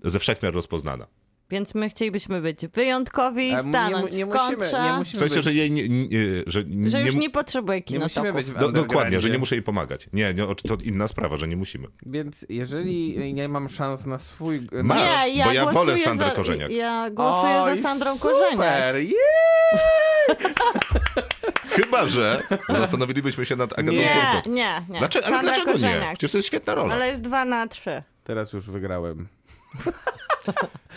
ze 0.04 0.20
wszechmiar 0.20 0.54
rozpoznana. 0.54 1.08
Więc 1.52 1.76
my 1.76 1.90
chcielibyśmy 1.90 2.42
być 2.42 2.68
wyjątkowi, 2.68 3.54
A 3.54 3.64
mu- 3.64 3.70
stanąć 3.70 4.12
nie, 4.12 4.18
nie 4.18 4.26
w 4.26 4.30
musimy, 4.30 4.58
kontrze, 4.58 4.84
nie 4.84 4.94
W 4.94 4.98
musimy 4.98 5.20
sensie, 5.20 5.36
być, 5.36 5.44
że 5.44 5.54
jej 5.54 5.72
nie, 5.72 5.90
nie, 5.90 6.08
że 6.48 6.64
że 6.88 7.02
już 7.02 7.16
nie 7.16 7.30
potrzebuje 7.30 7.78
nie 7.78 7.84
kinotoków. 7.84 8.18
musimy 8.18 8.34
być 8.34 8.48
w 8.48 8.60
Do, 8.60 8.72
dokładnie, 8.72 9.22
że 9.22 9.30
nie 9.30 9.38
muszę 9.38 9.56
jej 9.56 9.64
pomagać. 9.64 10.10
Nie, 10.14 10.34
nie, 10.34 10.44
to 10.56 10.78
inna 10.84 11.08
sprawa, 11.08 11.38
że 11.38 11.48
nie 11.48 11.58
musimy. 11.58 11.88
Więc 12.06 12.46
jeżeli 12.50 13.34
nie 13.34 13.48
mam 13.48 13.70
szans 13.70 14.06
na 14.06 14.18
swój... 14.18 14.62
Masz, 14.84 15.00
na... 15.00 15.26
Nie, 15.26 15.36
ja 15.36 15.46
bo 15.46 15.52
ja 15.52 15.66
wolę 15.66 15.74
głosuję 15.74 15.98
Sandrę 15.98 16.28
za, 16.30 16.36
Korzeniak. 16.36 16.72
Ja 16.72 17.10
głosuję 17.10 17.62
Oj, 17.62 17.76
za 17.78 17.84
Sandrą 17.84 18.18
Korzeniak. 18.20 18.52
Super, 18.52 18.96
yeah! 19.12 20.72
Chyba, 21.70 22.08
że 22.08 22.44
zastanowilibyśmy 22.70 23.46
się 23.46 23.56
nad 23.56 23.80
Agatą 23.80 23.92
Nie, 23.98 24.42
nie, 24.46 24.82
nie. 24.90 25.00
Dlaczego, 25.00 25.26
ale 25.28 25.36
Sandra 25.36 25.54
dlaczego 25.54 25.68
nie? 25.68 25.74
Korzeniak. 25.74 26.14
Przecież 26.18 26.32
to 26.32 26.38
jest 26.38 26.48
świetna 26.48 26.76
rola. 26.76 26.94
Ale 26.94 27.08
jest 27.08 27.22
dwa 27.22 27.46
na 27.46 27.68
trzy. 27.68 28.04
Teraz 28.24 28.54
już 28.54 28.66
wygrałem. 28.70 29.28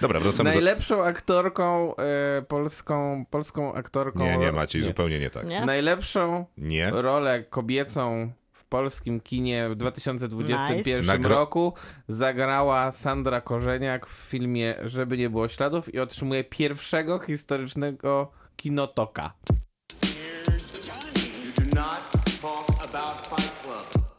Dobra, 0.00 0.20
wracamy 0.20 0.50
do... 0.50 0.54
Najlepszą 0.54 1.04
aktorką 1.04 1.96
e, 1.96 2.42
polską, 2.42 3.24
polską 3.30 3.74
aktorką... 3.74 4.24
Nie, 4.24 4.38
nie, 4.38 4.52
Maciej, 4.52 4.82
zupełnie 4.82 5.20
nie 5.20 5.30
tak. 5.30 5.46
Nie? 5.46 5.66
Najlepszą 5.66 6.46
Nie. 6.58 6.90
rolę 6.90 7.44
kobiecą 7.44 8.32
w 8.52 8.64
polskim 8.64 9.20
kinie 9.20 9.68
w 9.68 9.74
2021 9.74 11.16
Nice. 11.16 11.28
Roku 11.28 11.74
zagrała 12.08 12.92
Sandra 12.92 13.40
Korzeniak 13.40 14.06
w 14.06 14.12
filmie 14.12 14.74
Żeby 14.84 15.18
nie 15.18 15.30
było 15.30 15.48
śladów 15.48 15.94
i 15.94 16.00
otrzymuje 16.00 16.44
pierwszego 16.44 17.18
historycznego 17.18 18.30
kinotoka. 18.56 19.32
Do. 21.72 22.64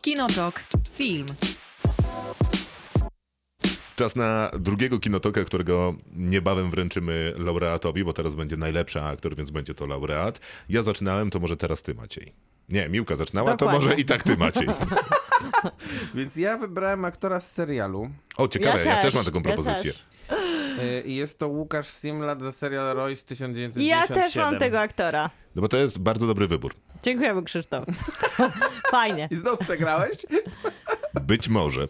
Kinotok. 0.02 0.64
Film. 0.94 1.26
Czas 3.96 4.16
na 4.16 4.52
drugiego 4.60 5.00
kinotoka, 5.00 5.44
którego 5.44 5.96
niebawem 6.16 6.72
wręczymy 6.72 7.34
laureatowi, 7.38 8.04
bo 8.04 8.14
teraz 8.14 8.36
będzie 8.36 8.58
najlepszy 8.58 9.02
aktor, 9.02 9.36
więc 9.36 9.52
będzie 9.52 9.74
to 9.74 9.88
laureat. 9.88 10.40
Ja 10.70 10.84
zaczynałem, 10.84 11.30
to 11.30 11.40
może 11.40 11.58
teraz 11.58 11.82
ty, 11.84 11.94
Maciej. 11.96 12.34
Nie, 12.70 12.90
Miłka 12.90 13.16
zaczynała, 13.16 13.52
to 13.52 13.58
Dokładnie. 13.58 13.86
może 13.88 14.00
i 14.02 14.06
tak 14.06 14.24
ty, 14.24 14.38
Maciej. 14.38 14.68
Więc 16.16 16.36
ja 16.36 16.58
wybrałem 16.58 17.06
aktora 17.06 17.40
z 17.40 17.52
serialu. 17.52 18.10
O, 18.38 18.48
ciekawe, 18.48 18.80
ja, 18.80 18.86
Ja 18.86 18.96
też, 18.96 19.04
też, 19.06 19.14
mam 19.14 19.26
taką 19.26 19.38
ja 19.38 19.44
propozycję. 19.44 19.94
też. 19.94 20.04
E, 20.80 21.02
I 21.02 21.16
jest 21.16 21.40
to 21.40 21.48
Łukasz 21.48 21.88
Simlat 21.88 22.42
za 22.42 22.52
serial 22.52 22.96
Royce 22.96 23.24
1997. 23.26 24.18
Ja 24.18 24.24
też 24.24 24.36
mam 24.36 24.58
tego 24.60 24.80
aktora. 24.80 25.30
No 25.56 25.62
bo 25.62 25.68
to 25.68 25.78
jest 25.78 26.00
bardzo 26.00 26.28
dobry 26.28 26.48
wybór. 26.48 26.74
Dziękujemy, 27.04 27.44
Krzysztof. 27.44 27.86
Fajnie. 28.92 29.28
I 29.32 29.36
znowu 29.36 29.58
przegrałeś? 29.58 30.18
Być 31.22 31.50
może, 31.50 31.88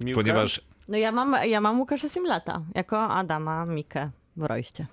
Miłka? 0.00 0.20
ponieważ 0.20 0.60
No 0.88 0.96
ja 0.96 1.12
mam, 1.12 1.36
ja 1.48 1.60
mam 1.60 1.78
Łukasza 1.78 2.08
Simlata 2.08 2.62
jako 2.74 3.08
Adama 3.08 3.66
Mikę 3.66 4.10
w 4.36 4.42
Rojście. 4.42 4.86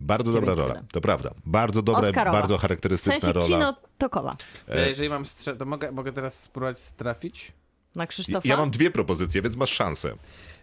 bardzo 0.00 0.32
dobra 0.32 0.54
9-7. 0.54 0.56
rola, 0.58 0.82
to 0.92 1.00
prawda. 1.00 1.30
Bardzo 1.46 1.82
dobra, 1.82 2.08
Oscarowa. 2.08 2.38
bardzo 2.38 2.58
W 2.58 2.60
charakterystyczna 2.60 3.20
sensie 3.20 3.32
rola. 3.32 3.46
kino 3.46 3.74
tokowa. 3.98 4.36
To 4.66 4.78
jeżeli 4.78 5.08
mam 5.08 5.26
strze- 5.26 5.56
to 5.56 5.64
mogę, 5.64 5.92
mogę 5.92 6.12
teraz 6.12 6.40
spróbować 6.40 6.80
trafić? 6.92 7.52
Na 7.94 8.06
Krzysztofa. 8.06 8.48
Ja 8.48 8.56
mam 8.56 8.70
dwie 8.70 8.90
propozycje, 8.90 9.42
więc 9.42 9.56
masz 9.56 9.70
szansę. 9.72 10.12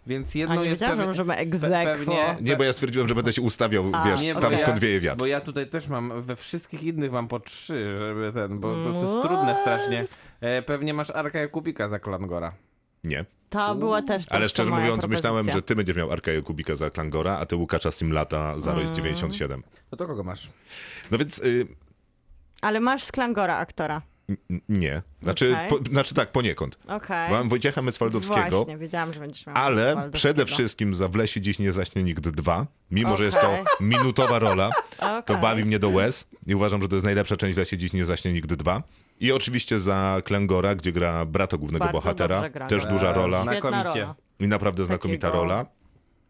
Więc 0.07 0.35
A 0.35 0.39
jedną 0.39 0.63
nie 0.63 0.69
jest 0.69 0.81
że 0.81 0.87
pewnie- 0.87 1.05
możemy 1.05 1.33
pe- 1.33 1.37
egzekwo. 1.37 1.83
pewnie- 1.85 2.35
Nie, 2.41 2.57
bo 2.57 2.63
ja 2.63 2.73
stwierdziłem, 2.73 3.07
że 3.07 3.15
będę 3.15 3.33
się 3.33 3.41
ustawiał, 3.41 3.83
A, 3.93 4.05
wiesz, 4.05 4.21
Nie, 4.21 4.35
tam 4.35 4.51
ja- 4.51 4.57
skąd 4.57 4.79
wieje 4.79 4.99
wiatr. 4.99 5.19
Bo 5.19 5.25
ja 5.25 5.41
tutaj 5.41 5.67
też 5.69 5.87
mam, 5.87 6.21
we 6.21 6.35
wszystkich 6.35 6.83
innych 6.83 7.11
mam 7.11 7.27
po 7.27 7.39
trzy, 7.39 7.95
żeby 7.97 8.31
ten, 8.33 8.59
bo 8.59 8.75
to, 8.75 8.83
to 8.93 8.99
jest 9.01 9.13
What? 9.13 9.21
trudne 9.21 9.57
strasznie. 9.61 10.05
E, 10.41 10.61
pewnie 10.61 10.93
masz 10.93 11.09
Arka 11.11 11.39
Jakubika 11.39 11.89
za 11.89 11.99
Klangora. 11.99 12.53
Nie. 13.03 13.25
To 13.53 13.75
była 13.75 14.01
też 14.01 14.25
Ale 14.29 14.49
szczerze 14.49 14.69
moja 14.69 14.81
mówiąc, 14.85 15.07
myślałem, 15.07 15.45
propozycja. 15.45 15.53
że 15.57 15.61
ty 15.61 15.75
będziesz 15.75 15.95
miał 15.95 16.11
Arkaję 16.11 16.41
Kubika 16.41 16.75
za 16.75 16.89
Klangora, 16.89 17.37
a 17.37 17.45
ty 17.45 17.55
Łukasza 17.55 17.91
Simlata 17.91 18.59
za 18.59 18.73
Royce 18.73 18.93
97. 18.93 19.63
No 19.91 19.97
to 19.97 20.07
kogo 20.07 20.23
masz? 20.23 20.49
No 21.11 21.17
więc 21.17 21.39
y, 21.39 21.67
Ale 22.61 22.79
masz 22.79 23.03
z 23.03 23.11
Klangora 23.11 23.57
aktora. 23.57 24.01
Nie. 24.69 25.01
Znaczy, 25.23 25.53
Okej. 25.53 25.69
po, 25.69 25.89
znaczy 25.91 26.15
tak, 26.15 26.31
poniekąd. 26.31 26.77
Okej. 26.87 27.31
Mam 27.31 27.49
Wojciecha 27.49 27.81
Mecwaldowskiego, 27.81 28.57
Właśnie, 28.57 28.77
wiedziałam, 28.77 29.13
że 29.13 29.19
będziesz 29.19 29.47
miał 29.47 29.55
ale 29.57 30.09
przede 30.13 30.45
wszystkim 30.45 30.95
za 30.95 31.07
W 31.07 31.15
lesie 31.15 31.41
dziś 31.41 31.59
nie 31.59 31.71
zaśnie 31.71 32.03
nikt 32.03 32.29
dwa. 32.29 32.67
Mimo, 32.91 33.17
że 33.17 33.23
jest 33.25 33.37
to 33.41 33.57
minutowa 33.81 34.39
rola, 34.39 34.69
to 34.99 35.17
Okej. 35.17 35.37
bawi 35.37 35.65
mnie 35.65 35.79
do 35.79 35.89
łez 35.89 36.27
i 36.47 36.55
uważam, 36.55 36.81
że 36.81 36.87
to 36.87 36.95
jest 36.95 37.05
najlepsza 37.05 37.37
część 37.37 37.55
W 37.55 37.57
lesie 37.57 37.77
dziś 37.77 37.93
nie 37.93 38.05
zaśnie 38.05 38.33
nikt 38.33 38.53
dwa. 38.53 38.83
I 39.19 39.31
oczywiście 39.31 39.79
za 39.79 40.21
Klangora, 40.25 40.75
gdzie 40.75 40.91
gra 40.91 41.25
brata 41.25 41.57
głównego 41.57 41.85
Bardzo 41.85 41.97
bohatera. 41.99 42.49
Też 42.69 42.85
duża 42.85 43.07
Eee, 43.07 43.13
rola 43.15 43.43
znakomicie. 43.43 43.83
rola. 44.01 44.15
i 44.39 44.47
naprawdę 44.47 44.85
znakomita 44.85 45.27
Takiego- 45.27 45.43
rola. 45.43 45.65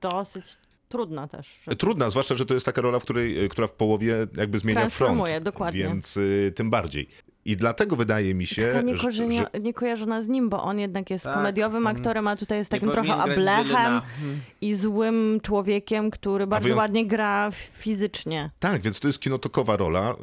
Dosyć 0.01 0.45
trudna 0.89 1.27
też. 1.27 1.59
że- 1.67 1.75
Trudna, 1.75 2.09
zwłaszcza, 2.09 2.35
że 2.35 2.45
to 2.45 2.53
jest 2.53 2.65
taka 2.65 2.81
rola, 2.81 2.99
w 2.99 3.03
której, 3.03 3.43
y, 3.45 3.49
która 3.49 3.67
w 3.67 3.71
połowie 3.71 4.15
jakby 4.37 4.59
zmienia 4.59 4.89
front. 4.89 5.21
Dokładnie. 5.41 5.83
Więc 5.83 6.17
y, 6.17 6.53
tym 6.55 6.69
bardziej. 6.69 7.09
I 7.45 7.57
dlatego 7.57 7.95
wydaje 7.95 8.33
mi 8.33 8.45
się, 8.45 8.71
Taka 8.73 9.11
że, 9.11 9.11
że 9.11 9.25
niekojarzona 9.61 10.21
z 10.21 10.27
nim, 10.27 10.49
bo 10.49 10.63
on 10.63 10.79
jednak 10.79 11.09
jest 11.09 11.25
Tak, 11.25 11.33
komediowym 11.33 11.87
on 11.87 11.95
aktorem, 11.95 12.27
a 12.27 12.35
tutaj 12.35 12.57
jest 12.57 12.71
nie 12.71 12.79
takim 12.79 12.91
trochę 12.93 13.13
ablechem 13.15 13.63
Wilyna. 13.65 14.01
i 14.61 14.75
złym 14.75 15.39
człowiekiem, 15.43 16.11
który 16.11 16.47
bardzo 16.47 16.63
wyją- 16.67 16.77
ładnie 16.77 17.05
gra 17.07 17.49
fizycznie. 17.77 18.49
tak, 18.59 18.81
więc 18.81 18.99
to 18.99 19.07
jest 19.07 19.19
kinotokowa 19.19 19.77
rola. 19.77 20.15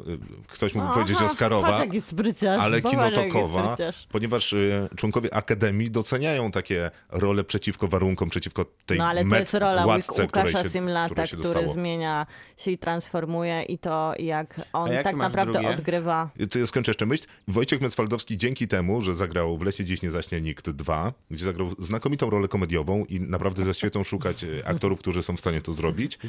Ktoś 0.47 0.73
mógł 0.75 0.93
powiedzieć 0.93 1.15
Aha, 1.19 1.25
Oscarowa. 1.25 1.67
Patrz, 1.67 1.79
jaki 1.79 2.01
spryciarz. 2.01 2.61
ale 2.61 2.81
kinotokowa, 2.81 3.75
ponieważ 4.11 4.53
y, 4.53 4.89
członkowie 4.95 5.33
Akademii 5.33 5.91
doceniają 5.91 6.51
takie 6.51 6.91
role 7.09 7.43
przeciwko 7.43 7.87
warunkom, 7.87 8.29
przeciwko 8.29 8.65
tej 8.85 8.97
No 8.97 9.07
ale 9.07 9.25
to 9.25 9.35
jest 9.35 9.53
rola 9.53 9.99
której 9.99 10.25
Łukasza 10.25 10.63
się, 10.63 10.69
Simlata, 10.69 11.09
której 11.09 11.27
się 11.27 11.37
który 11.37 11.53
dostało. 11.53 11.73
zmienia 11.73 12.25
się 12.57 12.71
i 12.71 12.77
transformuje 12.77 13.61
i 13.63 13.77
to 13.77 14.13
jak 14.19 14.61
on 14.73 14.89
tak 15.03 15.15
naprawdę 15.15 15.53
drugie? 15.59 15.69
odgrywa. 15.69 16.29
To 16.51 16.59
ja 16.59 16.67
skończę 16.67 16.89
jeszcze 16.89 17.05
myśl. 17.11 17.25
Wojciech 17.47 17.81
Mecwaldowski 17.81 18.37
dzięki 18.37 18.67
temu, 18.67 19.01
że 19.01 19.15
zagrał 19.15 19.57
w 19.57 19.61
Lesie 19.61 19.85
Dziś 19.85 20.01
Nie 20.01 20.11
Zaśnie 20.11 20.41
Nikt 20.41 20.69
2, 20.69 21.13
gdzie 21.31 21.45
zagrał 21.45 21.71
znakomitą 21.79 22.29
rolę 22.29 22.47
komediową 22.47 23.05
i 23.05 23.19
naprawdę 23.19 23.65
ze 23.65 23.73
świetą 23.73 24.03
szukać 24.03 24.43
y, 24.43 24.65
aktorów, 24.65 24.99
którzy 24.99 25.23
są 25.23 25.35
w 25.35 25.39
stanie 25.39 25.61
to 25.61 25.73
zrobić, 25.73 26.19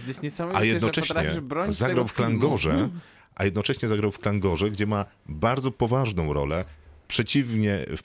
a 0.55 0.65
jednocześnie 0.65 1.35
zagrał 1.69 2.09
w. 2.09 2.13
Klangorze, 2.13 2.89
a 3.35 3.45
jednocześnie 3.45 3.89
zagrał 3.89 4.13
w 4.13 4.19
Klangorze, 4.19 4.71
gdzie 4.71 4.87
ma 4.87 5.05
bardzo 5.27 5.71
poważną 5.71 6.33
rolę, 6.33 6.65
przeciwnie, 7.09 7.87
w 7.97 8.03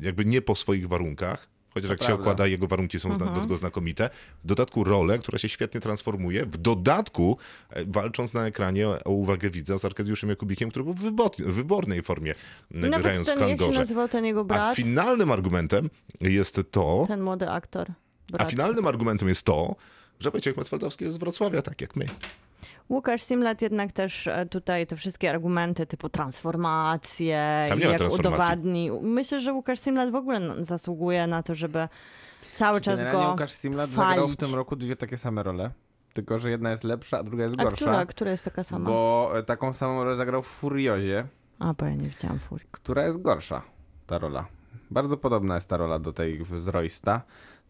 jakby 0.00 0.24
nie 0.24 0.42
po 0.42 0.54
swoich 0.54 0.88
warunkach, 0.88 1.48
chociaż 1.74 1.90
jak 1.90 2.00
się 2.00 2.06
prawda. 2.06 2.22
okłada, 2.22 2.46
jego 2.46 2.66
warunki 2.66 3.00
są 3.00 3.14
zna- 3.14 3.26
do 3.34 3.40
tego 3.40 3.56
znakomite. 3.56 4.10
W 4.44 4.46
dodatku 4.46 4.84
rolę, 4.84 5.18
która 5.18 5.38
się 5.38 5.48
świetnie 5.48 5.80
transformuje, 5.80 6.46
w 6.46 6.56
dodatku 6.56 7.38
e, 7.70 7.84
walcząc 7.84 8.32
na 8.34 8.46
ekranie 8.46 8.88
o 8.88 9.10
uwagę 9.10 9.50
widza 9.50 9.78
z 9.78 9.84
Arkadiuszem 9.84 10.30
Jakubikiem, 10.30 10.70
który 10.70 10.84
był 10.84 10.94
w 10.94 11.00
wybor- 11.02 11.42
w 11.42 11.52
wybornej 11.52 12.02
formie 12.02 12.30
e, 12.74 12.78
Nawet 12.78 13.02
grając 13.02 13.26
w 13.26 13.30
ten, 13.30 13.40
jak 13.40 13.48
się 13.50 13.56
Klangorze. 13.56 13.78
nazywał 13.78 14.08
ten 14.08 14.24
jego 14.24 14.40
A 14.40 14.44
brat, 14.44 14.76
finalnym 14.76 15.30
argumentem 15.30 15.90
jest 16.20 16.60
to, 16.70 17.04
ten 17.08 17.20
młody 17.20 17.50
aktor. 17.50 17.90
a 17.90 18.36
Brat. 18.36 18.50
finalnym 18.50 18.86
argumentem 18.86 19.28
jest 19.28 19.42
to, 19.42 19.76
że 20.20 20.30
Wojciech 20.30 20.56
Mecwaldowski 20.56 21.04
jest 21.04 21.16
z 21.16 21.18
Wrocławia, 21.18 21.62
tak 21.62 21.80
jak 21.80 21.96
my. 21.96 22.04
Łukasz 22.90 23.22
Simlat 23.22 23.62
jednak 23.62 23.92
też 23.92 24.26
e, 24.26 24.46
tutaj 24.46 24.86
te 24.86 24.96
wszystkie 24.96 25.30
argumenty 25.30 25.86
typu 25.86 26.08
transformacje, 26.08 27.66
Tam 27.68 27.78
i 27.78 27.80
nie 27.80 27.86
ma 27.86 27.90
jak 27.92 27.98
transformacji. 27.98 28.36
udowadni. 28.36 28.90
Myślę, 29.02 29.40
że 29.40 29.52
Łukasz 29.52 29.78
Simlat 29.80 30.10
w 30.10 30.14
ogóle 30.14 30.64
zasługuje 30.64 31.26
na 31.26 31.42
to, 31.42 31.54
żeby 31.54 31.88
cały 32.52 32.80
czas 32.80 32.96
Generalnie 32.96 33.24
go 33.24 33.30
Łukasz 33.30 33.52
Simlat 33.52 33.90
zagrał 33.90 34.28
w 34.28 34.36
tym 34.36 34.54
roku 34.54 34.76
dwie 34.76 34.96
takie 34.96 35.16
same 35.16 35.42
role. 35.42 35.70
Tylko, 36.14 36.38
że 36.38 36.50
jedna 36.50 36.70
jest 36.70 36.84
lepsza, 36.84 37.18
a 37.18 37.22
druga 37.22 37.44
jest 37.44 37.56
A 37.58 37.62
gorsza. 37.62 37.76
która, 37.76 38.06
która 38.06 38.30
jest 38.30 38.44
taka 38.44 38.62
sama? 38.64 38.90
Bo 38.90 39.32
e, 39.38 39.42
taką 39.42 39.72
samą 39.72 40.04
rolę 40.04 40.16
zagrał 40.16 40.42
w 40.42 40.46
Furiozie, 40.46 41.26
A, 41.58 41.74
bo 41.74 41.86
ja 41.86 41.94
nie 41.94 42.08
widziałam 42.08 42.38
Furii. 42.38 42.66
która 42.70 43.06
jest 43.06 43.22
gorsza, 43.22 43.62
ta 44.06 44.18
rola. 44.18 44.46
Bardzo 44.90 45.16
podobna 45.16 45.54
jest 45.54 45.68
ta 45.68 45.76
rola 45.76 45.98
do 45.98 46.12
tej 46.12 46.44
z 46.56 46.68
Roysta, 46.68 47.22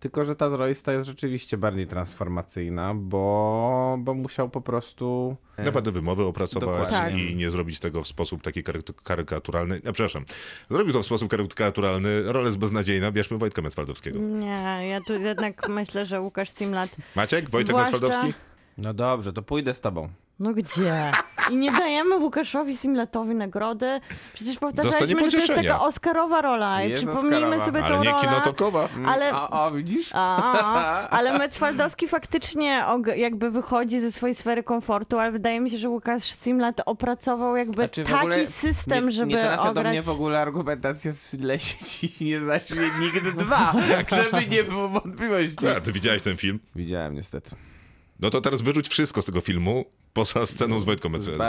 tylko 0.03 0.25
że 0.25 0.37
ta 0.37 0.51
z 0.51 0.53
Roysta 0.53 0.93
jest 0.93 1.07
rzeczywiście 1.09 1.57
bardziej 1.57 1.87
transformacyjna, 1.87 2.95
bo, 2.95 3.97
bo 4.01 4.15
musiał 4.15 4.49
po 4.51 4.61
prostu... 4.61 5.37
e, 5.57 5.65
Naprawdę 5.65 5.93
wymowę 5.93 6.25
opracować 6.25 6.81
Dokładnie. 6.91 7.31
i 7.31 7.37
nie 7.37 7.51
zrobić 7.51 7.79
tego 7.79 8.03
w 8.03 8.07
sposób 8.09 8.43
taki 8.43 8.63
karyk- 8.63 9.03
karykaturalny. 9.03 9.75
Ja, 9.85 9.93
przepraszam, 9.93 10.25
zrobił 10.71 10.93
to 10.93 11.03
w 11.03 11.07
sposób 11.07 11.31
karykaturalny. 11.31 12.23
Rola 12.33 12.47
jest 12.47 12.59
beznadziejna. 12.59 13.13
Bierzmy 13.13 13.39
Wojtka 13.39 13.63
Mecwaldowskiego. 13.63 14.19
Nie, 14.19 14.89
ja 14.89 15.01
tu 15.07 15.15
jednak 15.15 15.69
myślę, 15.69 16.07
że 16.07 16.21
Łukasz 16.21 16.51
Simlat... 16.51 16.97
Maciek, 17.17 17.51
Wojtek 17.51 17.71
Zwłaszcza- 17.77 17.93
Mecwaldowski? 17.93 18.35
No 18.79 18.95
dobrze, 18.95 19.33
to 19.33 19.43
pójdę 19.43 19.75
z 19.75 19.81
tobą. 19.81 20.09
No 20.43 20.53
gdzie? 20.55 21.13
I 21.51 21.57
nie 21.57 21.73
dajemy 21.73 22.17
Łukaszowi 22.17 22.77
Simlatowi 22.77 23.35
nagrody. 23.35 24.01
Przecież 24.35 24.59
powtarzaliśmy, 24.59 25.31
że 25.31 25.37
to 25.39 25.43
jest 25.43 25.55
taka 25.55 25.81
Oscarowa 25.81 26.43
rola. 26.43 26.85
I 26.85 26.91
Jest 26.91 27.05
przypomnijmy 27.05 27.39
Oscarowa. 27.47 27.65
sobie 27.67 27.85
Ale 27.85 27.95
tą 27.97 28.03
nie 28.05 28.11
rolę. 28.11 28.23
kinotokowa. 28.23 28.89
Ale 29.07 29.31
A, 29.33 29.65
a 29.67 29.71
widzisz? 29.71 30.11
A, 30.13 31.09
ale 31.09 31.39
Mecwaldowski 31.39 32.09
faktycznie 32.09 32.85
jakby 33.17 33.51
wychodzi 33.51 34.01
ze 34.01 34.13
swojej 34.13 34.35
sfery 34.35 34.63
komfortu, 34.63 35.19
ale 35.19 35.33
wydaje 35.33 35.61
mi 35.61 35.71
się, 35.71 35.79
że 35.79 35.89
Łukasz 35.89 36.23
Simlat 36.33 36.81
opracował 36.87 37.57
jakby 37.57 37.75
Znaczy, 37.75 38.05
taki 38.05 38.47
system, 38.53 39.05
nie, 39.05 39.11
żeby 39.11 39.29
nie 39.33 39.43
trafia 39.43 39.61
ograć... 39.71 39.75
do 39.85 39.91
mnie 39.91 40.03
w 40.03 40.09
ogóle 40.11 40.41
argumentacja 40.41 41.13
z 41.13 41.33
lesie 41.35 41.85
ci 41.85 42.25
nie 42.25 42.41
zacznie 42.41 42.77
nigdy 43.01 43.33
dwa, 43.33 43.73
żeby 44.11 44.47
nie 44.47 44.65
było 44.65 44.89
wątpliwości. 44.89 45.69
A, 45.77 45.81
ty 45.81 45.93
widziałeś 45.93 46.23
ten 46.23 46.37
film? 46.37 46.61
Widziałem 46.77 47.15
niestety. 47.15 47.51
No 48.21 48.31
to 48.31 48.41
teraz 48.41 48.63
wyrzuć 48.63 48.89
wszystko 48.89 49.23
z 49.23 49.25
tego 49.25 49.41
filmu, 49.41 49.85
poza 50.13 50.47
sceną 50.47 50.81
z, 50.81 50.85
Wojtką 50.85 51.09
Wojtkiem. 51.11 51.37
To 51.37 51.43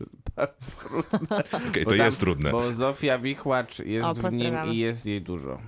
jest 0.00 0.16
bardzo 0.36 0.70
trudne. 0.80 1.36
Okej, 1.70 1.84
Bo 1.84 1.90
to 1.90 1.96
tam- 1.96 2.06
jest 2.06 2.20
trudne. 2.20 2.50
Bo 2.50 2.72
Zofia 2.72 3.18
Wichłacz 3.18 3.78
jest 3.78 4.04
O, 4.06 4.14
w 4.14 4.32
nim 4.32 4.54
i 4.66 4.76
jest 4.76 5.06
jej 5.06 5.22
dużo. 5.22 5.58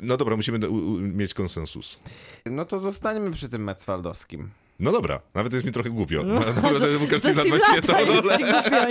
No 0.00 0.16
dobra, 0.16 0.36
musimy 0.36 0.58
do- 0.58 0.70
u- 0.70 0.92
u- 0.92 0.98
mieć 1.00 1.34
konsensus. 1.34 1.98
No 2.46 2.64
to 2.64 2.78
zostańmy 2.78 3.30
przy 3.30 3.48
tym 3.48 3.64
Mecwaldowskim. 3.64 4.50
No 4.80 4.92
dobra, 4.92 5.20
nawet 5.34 5.52
jest 5.52 5.64
mi 5.64 5.72
trochę 5.72 5.90
głupio. 5.90 6.22
No, 6.26 6.34
naprawdę 6.34 6.98
Łukasz 6.98 7.20
Za 7.20 7.28
Simlat 7.28 7.48
ma 7.48 7.58
świetną 7.58 7.98
jest 7.98 8.08
rolę. 8.22 8.38
głupio, 8.38 8.90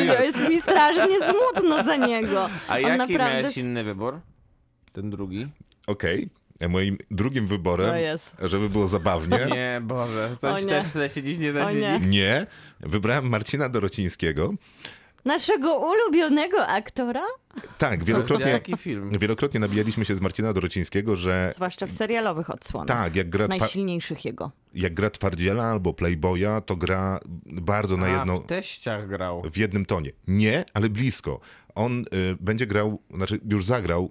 nie? 0.00 0.04
Jest. 0.26 0.48
mi 0.48 0.60
strasznie 0.62 1.16
smutno 1.30 1.84
za 1.84 1.96
niego. 1.96 2.48
A 2.68 2.74
On 2.74 2.80
jaki 2.82 2.98
naprawdę... 2.98 3.40
miałeś 3.40 3.56
inny 3.58 3.84
wybór? 3.84 4.20
Ten 4.92 5.10
drugi? 5.10 5.46
Okej. 5.86 6.22
E, 6.22 6.39
Moim 6.68 6.98
drugim 7.10 7.46
wyborem, 7.46 7.96
jest. 8.00 8.36
żeby 8.42 8.68
było 8.68 8.88
zabawnie, 8.88 9.38
Nie, 9.50 9.80
Boże, 9.84 10.36
coś 10.40 10.56
O 10.62 10.64
nie. 10.64 10.66
też 10.70 10.86
źle 10.86 11.10
się 11.10 11.22
dziś 11.22 11.38
nie 11.38 11.52
da 11.52 11.72
nie. 11.72 12.00
nie, 12.00 12.46
wybrałem 12.80 13.28
Marcina 13.28 13.68
Dorocińskiego. 13.68 14.54
Naszego 15.24 15.78
ulubionego 15.78 16.66
aktora? 16.66 17.22
Tak, 17.78 18.04
Wielokrotnie... 18.04 18.04
wielokrotnie, 18.04 18.50
Jaki 18.50 18.76
film? 18.76 19.10
wielokrotnie 19.20 19.60
nabijaliśmy 19.60 20.04
się 20.04 20.14
z 20.16 20.20
Marcina 20.20 20.52
Dorocińskiego, 20.52 21.16
że 21.16 21.52
Zwłaszcza 21.54 21.86
w 21.86 21.90
serialowych 21.92 22.50
odsłonach. 22.50 22.88
tak, 22.98 23.16
jak 23.16 23.30
gra, 23.30 23.48
Najsilniejszych 23.48 24.24
jego. 24.24 24.50
jak 24.74 24.94
gra 24.94 25.10
twardziela 25.10 25.64
albo 25.64 25.94
playboya, 25.94 26.60
to 26.66 26.76
gra 26.76 27.20
bardzo 27.46 27.96
na 27.96 28.06
A, 28.06 28.08
jedno, 28.18 28.38
w 28.40 28.46
teściach 28.46 29.08
grał. 29.08 29.42
w 29.50 29.56
jednym 29.56 29.86
tonie. 29.86 30.10
Nie, 30.28 30.64
ale 30.74 30.88
blisko. 30.88 31.40
On 31.74 32.00
y, 32.00 32.04
będzie 32.40 32.66
grał, 32.66 33.02
znaczy 33.14 33.40
już 33.50 33.64
zagrał 33.64 34.10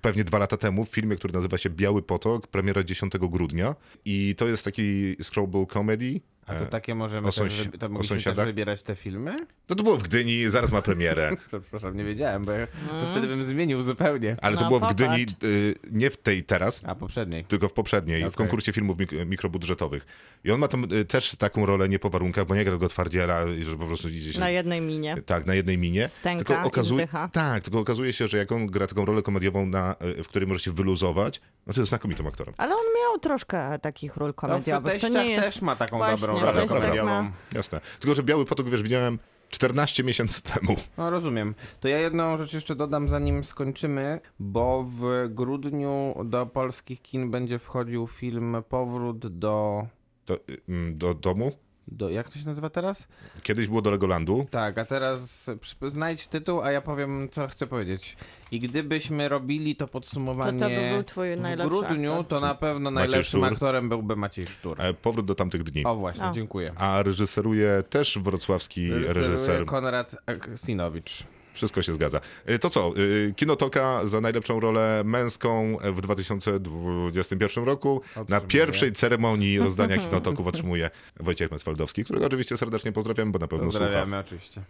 pewnie 0.00 0.24
dwa 0.24 0.38
lata 0.38 0.56
temu 0.56 0.84
w 0.84 0.88
filmie, 0.88 1.16
który 1.16 1.34
nazywa 1.34 1.58
się 1.58 1.70
Biały 1.70 2.02
Potok, 2.02 2.46
premiera 2.46 2.84
10 2.84 3.12
grudnia. 3.18 3.74
I 4.04 4.34
to 4.38 4.48
jest 4.48 4.64
taki 4.64 5.16
screwball 5.22 5.66
comedy, 5.66 6.20
A 6.46 6.54
to 6.54 6.66
takie 6.66 6.94
możemy 6.94 7.28
o 7.28 7.32
też, 7.32 7.36
sąsi- 7.40 7.64
wybi- 7.70 7.78
to 7.78 7.88
mogliśmy 7.88 8.22
też 8.22 8.36
wybierać 8.36 8.82
te 8.82 8.94
filmy? 8.96 9.36
No 9.68 9.76
to 9.76 9.82
było 9.82 9.96
w 9.96 10.02
Gdyni, 10.02 10.50
zaraz 10.50 10.72
ma 10.72 10.82
premierę. 10.82 11.36
Przepraszam, 11.48 11.96
nie 11.96 12.04
wiedziałem, 12.04 12.44
bo 12.44 12.52
ja, 12.52 12.66
to 12.66 13.06
wtedy 13.10 13.26
bym 13.28 13.44
zmienił 13.44 13.82
zupełnie. 13.82 14.36
Ale 14.42 14.56
to 14.56 14.62
No, 14.62 14.68
było 14.68 14.80
w 14.80 14.82
popatrz. 14.82 15.02
Gdyni, 15.04 15.26
y, 15.44 15.74
nie 15.90 16.10
w 16.10 16.16
tej 16.16 16.44
teraz, 16.44 16.82
A 16.86 16.94
poprzedniej. 16.94 17.44
tylko 17.44 17.68
w 17.68 17.72
poprzedniej, 17.72 18.22
w 18.22 18.24
Okej. 18.26 18.36
konkursie 18.36 18.72
filmów 18.72 18.96
mik- 18.96 19.26
mikrobudżetowych. 19.26 20.06
I 20.44 20.50
on 20.50 20.60
ma 20.60 20.68
tam 20.68 20.84
y, 20.92 21.04
też 21.04 21.36
taką 21.38 21.66
rolę 21.66 21.88
nie 21.88 21.98
po 21.98 22.10
warunkach, 22.10 22.46
bo 22.46 22.54
nie 22.54 22.64
gra 22.64 22.76
go 22.76 22.88
twardziela, 22.88 23.40
że 23.62 23.76
po 23.78 23.86
prostu 23.86 24.08
idzie 24.08 24.32
się... 24.32 24.40
Na 24.40 24.50
jednej 24.50 24.80
minie. 24.80 25.14
Tak, 25.26 25.46
na 25.46 25.54
jednej 25.54 25.78
minie. 25.78 26.08
Stęka 26.08 26.44
tylko 26.44 26.62
okazuje. 26.68 27.08
Tak, 27.32 27.62
tylko 27.64 27.78
okazuje 27.80 28.12
się, 28.12 28.28
że 28.28 28.38
jak 28.38 28.52
on 28.52 28.66
gra 28.66 28.86
taką 28.86 29.04
rolę 29.04 29.22
komediową, 29.22 29.66
na, 29.66 29.96
y, 30.18 30.24
w 30.24 30.28
której 30.28 30.48
może 30.48 30.60
się 30.60 30.72
wyluzować, 30.72 31.40
no 31.66 31.72
to 31.72 31.80
jest 31.80 31.88
znakomitym 31.88 32.26
aktorem. 32.26 32.54
Ale 32.58 32.74
on 32.74 32.84
miał 33.02 33.18
troszkę 33.18 33.78
takich 33.78 34.16
ról 34.16 34.28
No, 34.28 34.32
w 34.32 34.36
komediowych. 34.36 34.84
to 34.92 35.00
teściach 35.00 35.12
nie 35.24 35.30
jest... 35.30 35.44
też 35.44 35.62
ma 35.62 35.76
taką 35.76 35.96
Właśnie, 35.96 36.26
dobrą 36.26 36.40
rolę 36.40 36.60
teściach 36.62 36.80
komediową. 36.82 37.22
ma- 37.22 37.32
Jasne. 37.54 37.80
Tylko, 38.00 38.14
że 38.16 38.22
Biały 38.22 38.44
Potok, 38.44 38.68
wiesz, 38.68 38.82
widziałem 38.82 39.18
14 39.50 40.04
miesięcy 40.04 40.42
temu. 40.54 40.76
No 40.98 41.10
rozumiem. 41.10 41.54
To 41.80 41.88
ja 41.88 41.98
jedną 41.98 42.36
rzecz 42.36 42.52
jeszcze 42.54 42.76
dodam, 42.76 43.08
zanim 43.08 43.44
skończymy, 43.44 44.20
bo 44.38 44.84
w 44.88 45.26
grudniu 45.28 46.14
do 46.24 46.46
polskich 46.46 47.02
kin 47.02 47.30
będzie 47.30 47.58
wchodził 47.58 48.06
film 48.06 48.56
Powrót 48.68 49.26
do... 49.38 49.86
Do, 50.26 50.34
y, 50.34 50.40
mm, 50.68 50.98
do 50.98 51.14
domu. 51.14 51.52
Do 51.92 52.10
jak 52.10 52.28
to 52.28 52.38
się 52.38 52.46
nazywa 52.46 52.70
teraz? 52.70 53.08
Kiedyś 53.42 53.66
było 53.68 53.82
do 53.82 53.90
Legolandu. 53.90 54.46
Tak, 54.50 54.78
a 54.78 54.84
teraz 54.84 55.50
znajdź 55.86 56.26
tytuł, 56.26 56.60
a 56.62 56.70
ja 56.72 56.80
powiem, 56.80 57.28
co 57.30 57.48
chcę 57.48 57.66
powiedzieć. 57.66 58.16
I 58.50 58.60
gdybyśmy 58.60 59.28
robili 59.28 59.76
to 59.76 59.88
podsumowanie 59.88 60.58
To 60.58 60.64
to 60.68 60.70
by 60.70 60.90
był 60.94 61.02
twój 61.04 61.36
w 61.36 61.62
grudniu, 61.68 62.12
aktor. 62.12 62.26
to 62.26 62.40
na 62.40 62.54
pewno 62.54 62.90
najlepszym 62.90 63.44
aktorem 63.44 63.88
byłby 63.88 64.16
Maciej 64.16 64.46
Sztur. 64.46 64.80
E, 64.80 64.94
Powrót 64.94 65.26
do 65.26 65.34
tamtych 65.34 65.62
dni. 65.62 65.84
O 65.84 65.96
właśnie, 65.96 66.24
O. 66.26 66.32
dziękuję. 66.32 66.72
A 66.76 67.02
reżyseruje 67.02 67.82
też 67.90 68.18
wrocławski 68.18 68.90
reżyser. 68.90 69.64
Konrad 69.64 70.16
Sinowicz. 70.56 71.24
Wszystko 71.52 71.82
się 71.82 71.94
zgadza. 71.94 72.20
E, 72.46 72.58
To 72.58 72.70
co? 72.70 72.88
e, 73.28 73.32
Kinotoka 73.34 74.06
za 74.06 74.20
najlepszą 74.20 74.60
rolę 74.60 75.02
męską 75.04 75.76
w 75.94 76.00
2021 76.00 77.64
roku. 77.64 78.02
Na 78.16 78.20
Otrzymuje. 78.22 78.46
pierwszej 78.48 78.92
ceremonii 78.92 79.58
rozdania 79.66 79.98
Kinotoków 79.98 80.46
otrzymuje 80.46 80.90
Wojciech 81.20 81.50
Mecwaldowski, 81.50 82.04
którego 82.04 82.26
oczywiście 82.26 82.56
serdecznie 82.56 82.92
pozdrawiam, 82.92 83.32
bo 83.32 83.38
na 83.38 83.48
pewno 83.48 83.70
słucha. 83.70 83.78
Pozdrawiamy 83.86 84.18
oczywiście. 84.18 84.62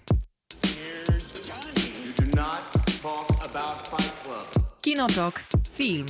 Kinotok. 4.80 5.42
Film. 5.72 6.06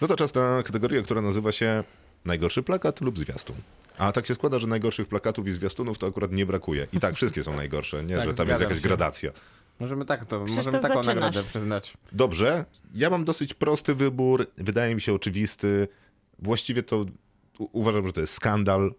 No 0.00 0.08
to 0.08 0.16
czas 0.16 0.34
na 0.34 0.62
kategorię, 0.62 1.02
która 1.02 1.22
nazywa 1.22 1.52
się 1.52 1.84
najgorszy 2.24 2.62
plakat 2.62 3.00
lub 3.00 3.18
zwiastun. 3.18 3.56
A 4.00 4.12
tak 4.12 4.26
się 4.26 4.34
składa, 4.34 4.58
że 4.58 4.66
najgorszych 4.66 5.08
plakatów 5.08 5.46
i 5.46 5.52
zwiastunów 5.52 5.98
to 5.98 6.06
akurat 6.06 6.32
nie 6.32 6.46
brakuje. 6.46 6.86
I 6.92 7.00
tak, 7.00 7.14
wszystkie 7.14 7.44
są 7.44 7.56
najgorsze, 7.56 8.04
nie? 8.04 8.16
Tak, 8.16 8.28
że 8.28 8.34
tam 8.34 8.48
jest 8.48 8.60
jakaś 8.60 8.76
się. 8.76 8.82
gradacja. 8.82 9.30
Możemy 9.80 10.04
tak 10.04 10.24
to, 10.24 10.44
Krzysztof, 10.44 10.56
możemy 10.66 10.82
taką 10.82 10.94
zaczynasz. 11.02 11.24
nagrodę 11.24 11.48
przyznać. 11.48 11.96
Dobrze, 12.12 12.64
ja 12.94 13.10
mam 13.10 13.24
dosyć 13.24 13.54
prosty 13.54 13.94
wybór, 13.94 14.46
wydaje 14.56 14.94
mi 14.94 15.00
się 15.00 15.14
oczywisty. 15.14 15.88
Właściwie 16.38 16.82
to 16.82 16.96
u- 17.58 17.68
uważam, 17.72 18.06
że 18.06 18.12
to 18.12 18.20
jest 18.20 18.32
skandal, 18.34 18.94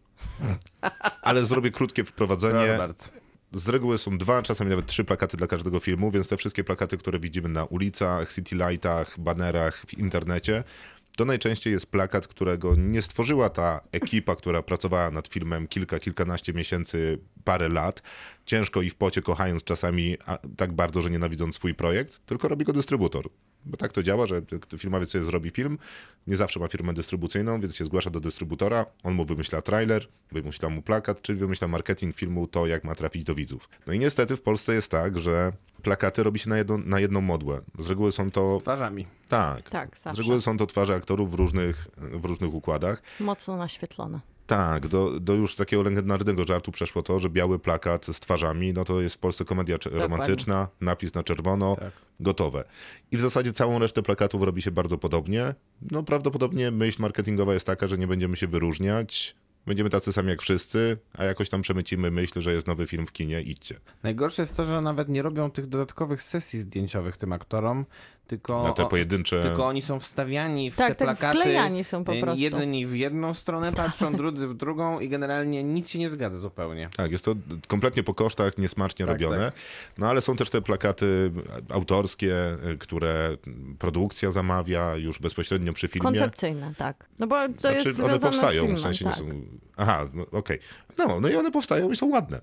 ale 1.22 1.46
zrobię 1.46 1.72
krótkie 1.72 2.04
wprowadzenie. 2.04 2.76
bardzo. 2.78 3.06
Z 3.54 3.70
reguły 3.70 3.98
są 3.98 4.18
dwa, 4.18 4.42
czasami 4.42 4.70
nawet 4.70 4.86
trzy 4.86 5.04
plakaty 5.04 5.38
dla 5.38 5.48
każdego 5.48 5.80
filmu, 5.80 6.12
więc 6.12 6.28
te 6.28 6.38
wszystkie 6.38 6.64
plakaty, 6.64 6.98
które 6.98 7.20
widzimy 7.20 7.50
na 7.50 7.66
ulicach, 7.66 8.34
city 8.34 8.56
lightach, 8.56 9.20
banerach, 9.20 9.78
w 9.88 9.94
internecie, 9.98 10.64
to 11.18 11.26
najczęściej 11.26 11.74
jest 11.74 11.86
plakat, 11.86 12.28
którego 12.28 12.76
nie 12.76 13.02
stworzyła 13.02 13.50
ta 13.50 13.82
ekipa, 13.92 14.36
która 14.36 14.62
pracowała 14.62 15.12
nad 15.12 15.28
filmem 15.28 15.68
kilka, 15.68 16.00
kilkanaście 16.00 16.54
miesięcy, 16.54 17.20
parę 17.44 17.70
lat, 17.70 18.02
ciężko 18.46 18.82
i 18.82 18.90
w 18.90 18.96
pocie 18.96 19.22
kochając 19.22 19.64
czasami 19.64 20.18
tak 20.58 20.74
bardzo, 20.74 21.02
że 21.02 21.10
nienawidząc 21.10 21.56
swój 21.56 21.74
projekt, 21.74 22.26
tylko 22.26 22.48
robi 22.48 22.66
go 22.66 22.74
dystrybutor. 22.74 23.30
Bo 23.66 23.78
tak 23.78 23.92
to 23.92 24.04
działa, 24.04 24.28
że 24.28 24.42
filmowiec 24.78 25.10
sobie 25.12 25.24
zrobi 25.24 25.50
film, 25.50 25.78
nie 26.28 26.36
zawsze 26.36 26.60
ma 26.60 26.68
firmę 26.68 26.94
dystrybucyjną, 26.94 27.62
więc 27.62 27.76
się 27.76 27.86
zgłasza 27.86 28.10
do 28.10 28.20
dystrybutora, 28.20 28.86
on 29.04 29.14
mu 29.14 29.26
wymyśla 29.26 29.62
trailer, 29.62 30.08
wymyśla 30.32 30.70
mu 30.70 30.82
plakat, 30.82 31.22
czyli 31.22 31.40
wymyśla 31.40 31.68
marketing 31.68 32.16
filmu, 32.16 32.48
to 32.48 32.68
jak 32.68 32.84
ma 32.84 32.96
trafić 32.96 33.24
do 33.24 33.36
widzów. 33.36 33.70
No 33.88 33.94
i 33.94 34.00
niestety 34.00 34.38
w 34.38 34.42
Polsce 34.42 34.74
jest 34.74 34.92
tak, 34.92 35.20
że 35.20 35.54
plakaty 35.82 36.24
robi 36.24 36.40
się 36.40 36.50
na 36.50 36.58
jedną, 36.58 36.78
na 36.78 37.00
jedną 37.00 37.22
modłę. 37.22 37.62
Z 37.80 37.90
reguły 37.90 38.12
są 38.12 38.32
to... 38.32 38.60
Z 38.60 38.62
twarzami. 38.62 39.08
Tak, 39.30 39.70
Tak, 39.70 39.98
z 39.98 40.02
zawsze. 40.02 40.22
reguły 40.22 40.42
są 40.42 40.58
to 40.58 40.68
twarze 40.68 40.96
aktorów 40.96 41.32
w 41.32 41.34
różnych, 41.34 41.88
w 41.98 42.26
różnych 42.26 42.54
układach. 42.54 43.02
Mocno 43.20 43.58
naświetlone. 43.58 44.20
Tak, 44.48 44.88
do, 44.88 45.20
do 45.20 45.34
już 45.34 45.56
takiego 45.56 45.84
legendarnego 45.84 46.46
żartu 46.46 46.72
przeszło 46.72 47.04
to, 47.04 47.20
że 47.20 47.30
biały 47.30 47.60
plakat 47.60 48.06
z 48.06 48.20
twarzami, 48.20 48.74
no 48.74 48.84
to 48.86 49.02
jest 49.02 49.16
w 49.16 49.20
Polsce 49.20 49.46
komedia 49.46 49.78
Dokładnie. 49.78 50.00
romantyczna, 50.02 50.68
napis 50.82 51.14
na 51.14 51.24
czerwono, 51.24 51.76
Tak. 51.76 51.92
gotowe. 52.20 52.64
I 53.12 53.18
w 53.18 53.22
zasadzie 53.22 53.54
całą 53.54 53.80
resztę 53.80 54.02
plakatów 54.04 54.44
robi 54.44 54.62
się 54.62 54.72
bardzo 54.72 54.98
podobnie. 54.98 55.56
No 55.92 56.04
prawdopodobnie 56.04 56.72
myśl 56.72 57.02
marketingowa 57.02 57.54
jest 57.54 57.66
taka, 57.66 57.88
że 57.88 57.98
nie 57.98 58.08
będziemy 58.08 58.36
się 58.38 58.48
wyróżniać, 58.48 59.36
będziemy 59.66 59.90
tacy 59.90 60.14
sami 60.14 60.30
jak 60.30 60.42
wszyscy, 60.42 60.98
a 61.14 61.24
jakoś 61.24 61.50
tam 61.50 61.62
przemycimy 61.62 62.12
myśl, 62.12 62.42
że 62.42 62.54
jest 62.54 62.68
nowy 62.68 62.88
film 62.88 63.08
w 63.08 63.12
kinie, 63.12 63.42
idźcie. 63.42 63.80
Najgorsze 64.04 64.42
jest 64.42 64.58
to, 64.58 64.66
że 64.66 64.82
nawet 64.82 65.10
nie 65.10 65.22
robią 65.22 65.52
tych 65.52 65.68
dodatkowych 65.68 66.24
sesji 66.24 66.60
zdjęciowych 66.60 67.18
tym 67.18 67.34
aktorom, 67.34 67.86
tylko, 68.28 68.64
Na 68.64 68.74
te 68.74 68.84
o- 68.84 68.88
pojedyncze... 68.88 69.42
tylko 69.44 69.68
oni 69.68 69.82
są 69.82 70.00
wstawiani 70.00 70.72
w 70.72 70.76
Tak, 70.76 70.96
te 70.96 71.06
tak, 71.06 71.18
plakaty. 71.18 71.40
wklejani 71.40 71.84
są 71.84 72.04
po 72.04 72.14
e, 72.14 72.22
prostu. 72.22 72.42
Jedni 72.42 72.88
w 72.88 72.96
jedną 72.96 73.34
stronę 73.34 73.72
patrzą, 73.72 74.14
drudzy 74.18 74.48
w 74.48 74.54
drugą 74.54 75.00
i 75.00 75.10
generalnie 75.10 75.64
nic 75.64 75.90
się 75.90 76.00
nie 76.00 76.10
zgadza 76.10 76.38
zupełnie. 76.38 76.90
Tak, 76.98 77.12
jest 77.12 77.26
to 77.26 77.36
kompletnie 77.68 78.04
po 78.04 78.14
kosztach, 78.14 78.58
niesmacznie 78.58 79.06
Tak, 79.06 79.14
robione. 79.14 79.46
tak. 79.46 79.54
No 79.98 80.10
ale 80.10 80.22
są 80.22 80.36
też 80.36 80.50
te 80.50 80.62
plakaty 80.62 81.32
autorskie, 81.70 82.58
y, 82.74 82.78
które 82.78 83.38
produkcja 83.80 84.32
zamawia 84.32 84.96
już 84.96 85.20
bezpośrednio 85.20 85.74
przy 85.74 85.88
filmie. 85.88 86.04
Koncepcyjne, 86.04 86.74
tak. 86.78 87.06
No 87.20 87.28
bo 87.28 87.48
to 87.50 87.60
Znaczy, 87.60 87.88
jest 87.90 88.00
one 88.00 88.20
powstają, 88.20 88.50
z 88.52 88.54
filmem, 88.54 88.76
w 88.76 88.80
sensie 88.82 89.06
tak. 89.06 89.20
nie 89.20 89.20
są. 89.28 89.42
Aha, 89.78 90.08
no, 90.14 90.26
okej. 90.32 90.60
No, 90.98 91.20
no 91.20 91.30
i 91.30 91.36
one 91.36 91.52
powstają 91.52 91.92
i 91.92 91.96
są 91.96 92.10
ładne. 92.10 92.42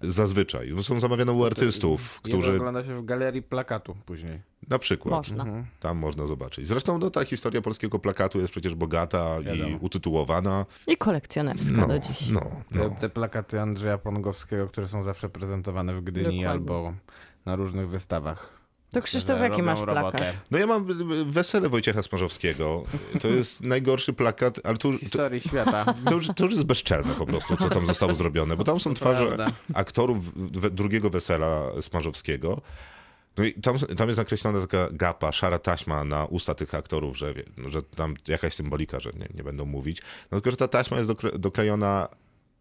Zazwyczaj. 0.00 0.74
Są 0.82 1.00
zamawiane 1.00 1.32
u 1.32 1.44
artystów, 1.44 2.20
Którzy... 2.20 2.36
którzy. 2.38 2.56
ogląda 2.56 2.84
się 2.84 2.94
w 2.94 3.04
galerii 3.04 3.42
plakatu 3.42 3.96
później. 4.06 4.40
Na 4.68 4.78
przykład. 4.78 5.14
Można. 5.14 5.44
Tam 5.80 5.98
można 5.98 6.26
zobaczyć. 6.26 6.66
Zresztą 6.66 6.98
no, 6.98 7.10
ta 7.10 7.24
historia 7.24 7.62
polskiego 7.62 7.98
plakatu 7.98 8.40
jest 8.40 8.50
przecież 8.50 8.74
bogata 8.74 9.40
i 9.40 9.44
Wiadomo. 9.44 9.78
utytułowana. 9.80 10.66
I 10.86 10.96
kolekcjonerska 10.96 11.72
No, 11.80 11.88
do 11.88 11.98
dziś. 11.98 12.28
no, 12.30 12.40
Te, 12.72 12.78
no. 12.78 12.96
te 13.00 13.08
plakaty 13.08 13.60
Andrzeja 13.60 13.98
Pongowskiego, 13.98 14.66
które 14.66 14.88
są 14.88 15.02
zawsze 15.02 15.28
prezentowane 15.28 15.94
w 15.94 16.00
Gdyni 16.04 16.24
Dokładnie. 16.24 16.50
albo 16.50 16.92
na 17.46 17.56
różnych 17.56 17.88
wystawach. 17.88 18.59
To 18.92 19.02
Krzysztof, 19.02 19.40
jaki 19.40 19.62
masz 19.62 19.80
robotę. 19.80 20.00
plakat? 20.18 20.36
No 20.50 20.58
ja 20.58 20.66
mam 20.66 20.86
wesele 21.32 21.68
Wojciecha 21.68 22.02
Smarzowskiego. 22.02 22.84
To 23.20 23.28
jest 23.28 23.60
najgorszy 23.74 24.12
plakat, 24.12 24.60
ale 24.64 24.76
to, 24.76 24.98
historii 24.98 25.40
świata. 25.40 25.94
to, 26.04 26.14
już, 26.14 26.26
to 26.36 26.44
już 26.44 26.52
jest 26.54 26.66
bezczelne 26.66 27.14
po 27.14 27.26
prostu, 27.26 27.56
co 27.56 27.68
tam 27.70 27.86
zostało 27.86 28.14
zrobione, 28.14 28.56
bo 28.56 28.64
tam 28.64 28.80
są 28.80 28.94
twarze 28.94 29.26
prawda. 29.26 29.46
aktorów 29.74 30.18
drugiego 30.74 31.10
wesela 31.10 31.62
Smarzowskiego. 31.80 32.60
No 33.36 33.44
i 33.44 33.52
tam, 33.54 33.78
tam 33.78 34.08
jest 34.08 34.18
nakreślona 34.18 34.60
taka 34.60 34.88
gapa, 34.92 35.32
szara 35.32 35.58
taśma 35.58 36.04
na 36.04 36.24
usta 36.26 36.54
tych 36.54 36.74
aktorów, 36.74 37.18
że, 37.18 37.34
wie- 37.34 37.44
że 37.66 37.82
tam 37.82 38.14
jakaś 38.28 38.54
symbolika, 38.54 39.00
że 39.00 39.10
nie, 39.18 39.28
nie 39.34 39.44
będą 39.44 39.64
mówić. 39.66 40.02
No 40.30 40.38
tylko, 40.38 40.50
że 40.50 40.56
ta 40.56 40.68
taśma 40.68 40.96
jest 40.96 41.08
dokle, 41.08 41.30
doklejona 41.38 42.08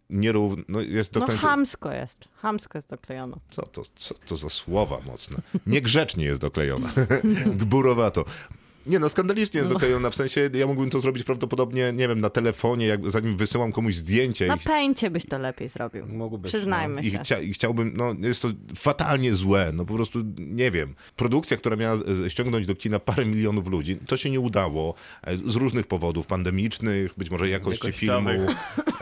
nierówno, 0.10 0.64
no 0.68 0.82
jest 0.82 1.14
No 1.14 1.20
doklejona... 1.20 1.48
chamsko 1.48 1.92
jest. 1.92 2.28
Chamsko 2.42 2.78
jest 2.78 2.90
doklejone. 2.90 3.38
Co 3.52 3.62
to, 3.62 3.82
co 3.96 4.14
to 4.14 4.36
za 4.36 4.50
słowa 4.50 4.98
mocne? 5.06 5.38
Niegrzecznie 5.68 6.26
jest 6.26 6.42
doklejona. 6.42 6.90
Gburowato. 7.62 8.26
Nie 8.86 9.00
no, 9.00 9.10
skandalicznie 9.10 9.60
jest 9.60 9.74
doklejona, 9.74 10.10
w 10.10 10.16
sensie 10.16 10.50
ja 10.54 10.68
mógłbym 10.68 10.90
to 10.90 11.02
zrobić 11.02 11.24
prawdopodobnie, 11.24 11.94
nie 11.94 12.08
wiem, 12.08 12.22
na 12.22 12.30
telefonie, 12.30 12.88
jak, 12.88 13.12
zanim 13.12 13.38
wysyłam 13.38 13.72
komuś 13.72 13.96
zdjęcie 13.96 14.48
Na 14.48 14.56
i, 14.56 14.60
pęcie 14.60 15.10
byś 15.10 15.26
to 15.26 15.38
lepiej 15.38 15.68
zrobił. 15.68 16.06
Mógł 16.08 16.38
być, 16.38 16.52
Przyznajmy 16.52 17.02
i, 17.02 17.12
się. 17.12 17.20
chcia, 17.20 17.40
i 17.40 17.54
chciałbym, 17.54 17.94
no 17.96 18.16
jest 18.20 18.42
to 18.42 18.48
fatalnie 18.76 19.36
złe, 19.36 19.72
no 19.74 19.86
po 19.86 19.94
prostu, 19.94 20.20
nie 20.38 20.72
wiem. 20.72 20.96
Produkcja, 21.16 21.58
która 21.58 21.76
miała 21.76 21.98
ściągnąć 22.28 22.66
do 22.66 22.76
kina 22.76 23.00
parę 23.00 23.26
milionów 23.26 23.68
ludzi, 23.68 23.98
to 24.08 24.18
się 24.18 24.30
nie 24.30 24.40
udało 24.40 24.94
e, 25.24 25.38
z 25.38 25.56
różnych 25.56 25.88
powodów, 25.88 26.28
pandemicznych, 26.28 27.14
być 27.18 27.30
może 27.30 27.50
jakości 27.50 27.92
filmu 27.92 28.30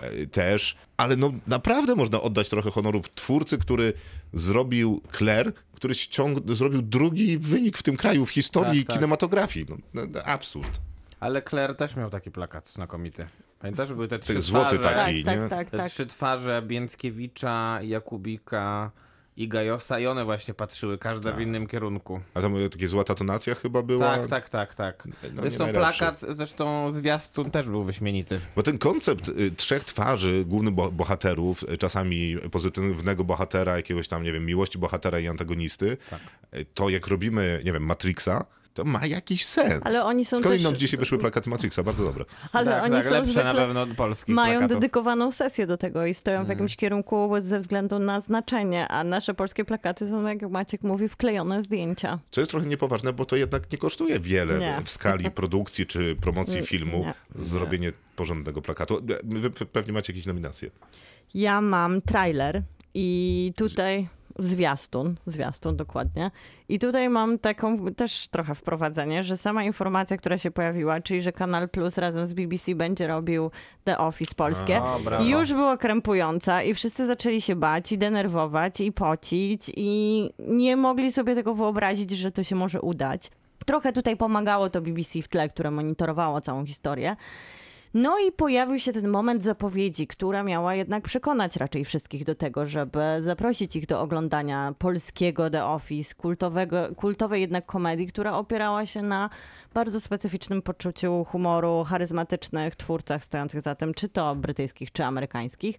e, 0.02 0.28
też, 0.28 0.78
ale 0.98 1.16
no 1.16 1.32
naprawdę 1.48 1.96
można 1.96 2.22
oddać 2.22 2.50
trochę 2.50 2.72
honorów 2.72 3.14
twórcy, 3.14 3.58
który 3.58 3.94
zrobił 4.34 5.02
Claire, 5.18 5.54
który 5.78 5.94
ściąg- 5.94 6.54
zrobił 6.56 6.82
drugi 6.82 7.38
wynik 7.38 7.78
w 7.78 7.84
tym 7.84 7.98
kraju 7.98 8.26
w 8.26 8.30
historii 8.30 8.80
Tak, 8.80 8.88
tak. 8.88 8.96
kinematografii. 8.96 9.66
No, 9.70 9.78
no, 9.94 10.02
no, 10.14 10.24
absurd. 10.24 10.80
Ale 11.20 11.42
Claire 11.42 11.76
też 11.76 11.96
miał 11.96 12.10
taki 12.10 12.32
plakat 12.32 12.70
znakomity. 12.70 13.28
Pamiętasz, 13.60 13.94
były 13.94 14.08
te 14.08 14.20
trzy 14.20 14.42
złoty 14.42 14.78
twarze, 14.80 14.96
taki. 14.96 15.24
Tak, 15.24 15.36
nie? 15.40 15.42
tak, 15.42 15.50
tak, 15.50 15.70
Te 15.70 15.78
tak. 15.78 15.88
trzy 15.88 16.06
twarze 16.06 16.62
Bięckiewicza, 16.62 17.80
Jakubika 17.82 18.92
i 19.38 19.48
Gajosa 19.48 20.00
i 20.00 20.08
one 20.08 20.26
właśnie 20.26 20.54
patrzyły, 20.54 20.98
każda 20.98 21.32
w 21.32 21.42
innym 21.42 21.68
kierunku. 21.68 22.22
A 22.34 22.42
tam 22.42 22.56
takie 22.72 22.88
złota 22.88 23.16
tonacja 23.16 23.56
chyba 23.56 23.82
była. 23.82 24.18
Tak, 24.18 24.28
tak, 24.28 24.50
tak, 24.50 24.76
tak. 24.76 25.08
No, 25.34 25.42
zresztą 25.42 25.68
plakat, 25.68 26.26
zresztą 26.30 26.92
zwiastun 26.92 27.52
też 27.52 27.70
był 27.70 27.84
wyśmienity. 27.84 28.40
Bo 28.56 28.64
ten 28.64 28.78
koncept 28.78 29.30
y, 29.30 29.52
trzech 29.52 29.84
twarzy 29.84 30.46
głównych 30.46 30.74
bo 30.74 30.92
bohaterów, 30.92 31.64
y, 31.64 31.78
czasami 31.78 32.38
pozytywnego 32.52 33.24
bohatera, 33.24 33.78
jakiegoś 33.78 34.08
tam, 34.08 34.24
nie 34.24 34.34
wiem, 34.34 34.46
miłości 34.46 34.78
bohatera 34.78 35.20
i 35.20 35.28
antagonisty, 35.28 35.98
Tak. 36.10 36.20
y, 36.56 36.66
to 36.74 36.90
jak 36.90 37.08
robimy, 37.08 37.62
nie 37.66 37.74
wiem, 37.74 37.84
Matrixa, 37.84 38.46
to 38.78 38.84
ma 38.86 39.06
jakiś 39.06 39.46
sens. 39.46 39.82
Ale 39.86 40.04
oni 40.06 40.26
są 40.26 40.38
Skądinąd 40.40 40.76
też- 40.76 40.80
dzisiaj 40.82 41.00
wyszły 41.00 41.18
plakaty 41.18 41.50
Matrixa, 41.50 41.84
bardzo 41.84 42.04
dobre. 42.04 42.26
Ale 42.54 42.72
tak, 42.72 42.84
oni 42.84 42.94
tak, 42.94 43.06
są 43.06 43.12
lepsze 43.12 43.32
zwykle... 43.32 43.44
na 43.54 43.54
pewno 43.54 43.82
od 43.82 43.90
polskich 43.94 44.36
Mają 44.36 44.60
plakatów. 44.60 44.78
dedykowaną 44.82 45.32
sesję 45.32 45.68
do 45.68 45.78
tego 45.78 46.06
i 46.06 46.14
stoją 46.14 46.36
Mm. 46.38 46.46
w 46.46 46.50
jakimś 46.50 46.76
kierunku 46.76 47.30
ze 47.40 47.60
względu 47.60 48.00
na 48.00 48.22
znaczenie, 48.22 48.88
a 48.88 49.04
nasze 49.04 49.34
polskie 49.34 49.66
plakaty 49.66 50.10
są, 50.10 50.28
jak 50.28 50.42
Maciek 50.50 50.82
mówi, 50.84 51.10
wklejone 51.10 51.64
zdjęcia. 51.64 52.20
Co 52.32 52.42
jest 52.42 52.52
trochę 52.52 52.66
niepoważne, 52.68 53.14
bo 53.14 53.26
to 53.26 53.36
jednak 53.36 53.72
nie 53.72 53.78
kosztuje 53.78 54.20
wiele 54.20 54.60
Nie. 54.60 54.82
w 54.86 54.90
skali 54.90 55.32
produkcji 55.42 55.86
czy 55.86 56.16
promocji 56.16 56.56
Nie, 56.56 56.64
filmu 56.64 56.98
nie. 57.36 57.44
zrobienie 57.46 57.92
porządnego 58.16 58.62
plakatu. 58.62 59.02
Wy 59.24 59.50
pe- 59.50 59.66
pewnie 59.66 59.94
macie 59.94 60.14
jakieś 60.14 60.26
nominacje. 60.26 60.70
Ja 61.34 61.62
mam 61.62 62.02
trailer 62.02 62.64
i 62.94 63.54
tutaj 63.56 64.08
zwiastun, 64.40 65.16
zwiastun 65.26 65.76
dokładnie. 65.78 66.32
I 66.70 66.80
tutaj 66.80 67.10
mam 67.10 67.40
taką 67.40 67.94
też 67.94 68.28
trochę 68.28 68.56
wprowadzenie, 68.56 69.24
że 69.24 69.38
sama 69.38 69.64
informacja, 69.64 70.18
która 70.18 70.38
się 70.38 70.52
pojawiła, 70.52 71.02
czyli 71.02 71.22
że 71.22 71.32
Kanal 71.32 71.70
Plus 71.70 71.98
razem 71.98 72.28
z 72.28 72.34
BBC 72.34 72.76
będzie 72.76 73.08
robił 73.08 73.52
The 73.84 73.98
Office 73.98 74.36
polskie, 74.36 74.82
brawo. 75.04 75.24
już 75.24 75.54
była 75.54 75.78
krępująca 75.78 76.64
i 76.64 76.74
wszyscy 76.74 77.08
zaczęli 77.08 77.42
się 77.42 77.56
bać 77.56 77.92
i 77.92 77.98
denerwować 77.98 78.82
i 78.82 78.92
pocić 78.92 79.72
i 79.76 80.30
nie 80.40 80.76
mogli 80.76 81.12
sobie 81.12 81.36
tego 81.36 81.54
wyobrazić, 81.54 82.12
że 82.12 82.32
to 82.32 82.44
się 82.44 82.56
może 82.56 82.82
udać. 82.82 83.32
Trochę 83.66 83.94
tutaj 83.94 84.18
pomagało 84.18 84.70
to 84.70 84.82
BBC 84.82 85.22
w 85.22 85.28
tle, 85.28 85.50
które 85.50 85.72
monitorowało 85.72 86.42
całą 86.42 86.66
historię. 86.66 87.16
No 87.94 88.20
i 88.20 88.32
pojawił 88.32 88.80
się 88.80 88.94
ten 88.94 89.08
moment 89.08 89.44
zapowiedzi, 89.44 90.08
która 90.08 90.44
miała 90.44 90.76
jednak 90.76 91.04
przekonać 91.04 91.56
raczej 91.56 91.86
wszystkich 91.86 92.24
do 92.24 92.36
tego, 92.36 92.66
żeby 92.66 93.00
zaprosić 93.20 93.76
ich 93.76 93.86
do 93.86 94.02
oglądania 94.02 94.74
polskiego 94.80 95.50
The 95.50 95.66
Office, 95.66 96.16
kultowego, 96.16 96.78
kultowej 96.96 97.42
jednak 97.42 97.66
komedii, 97.66 98.08
która 98.08 98.38
opierała 98.38 98.86
się 98.86 99.02
na 99.02 99.30
bardzo 99.74 100.02
specyficznym 100.02 100.62
poczuciu 100.62 101.24
humoru, 101.24 101.84
charyzmatycznych 101.84 102.76
twórcach 102.76 103.24
stojących 103.24 103.62
za 103.62 103.76
tym, 103.76 103.94
czy 103.94 104.10
to 104.10 104.36
brytyjskich, 104.36 104.92
czy 104.92 105.04
amerykańskich. 105.04 105.78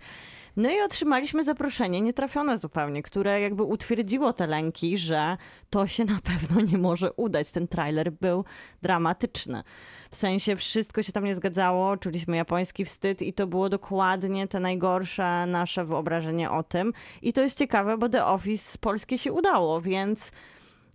No 0.59 0.71
i 0.71 0.81
otrzymaliśmy 0.81 1.45
zaproszenie 1.45 2.01
nietrafione 2.01 2.59
zupełnie, 2.59 3.03
które 3.03 3.41
jakby 3.41 3.63
utwierdziło 3.63 4.33
te 4.33 4.47
lęki, 4.47 4.99
że 4.99 5.37
to 5.71 5.87
się 5.87 6.05
na 6.05 6.19
pewno 6.25 6.61
nie 6.61 6.79
może 6.79 7.13
udać. 7.13 7.53
Ten 7.53 7.69
trailer 7.69 8.13
był 8.13 8.45
dramatyczny. 8.83 9.63
W 10.11 10.17
sensie 10.17 10.57
wszystko 10.57 11.03
się 11.03 11.13
tam 11.13 11.25
nie 11.25 11.35
zgadzało, 11.35 11.97
czuliśmy 11.97 12.37
japoński 12.37 12.85
wstyd 12.85 13.23
i 13.23 13.33
to 13.33 13.47
było 13.47 13.69
dokładnie 13.69 14.49
te 14.49 14.61
najgorsze 14.61 15.47
nasze 15.47 15.85
wyobrażenie 15.85 16.51
o 16.51 16.63
tym. 16.63 16.93
I 17.23 17.33
to 17.33 17.41
jest 17.41 17.59
ciekawe, 17.59 17.99
bo 17.99 18.09
The 18.09 18.27
Office 18.27 18.79
polskie 18.81 19.19
się 19.19 19.33
udało, 19.33 19.81
więc 19.81 20.33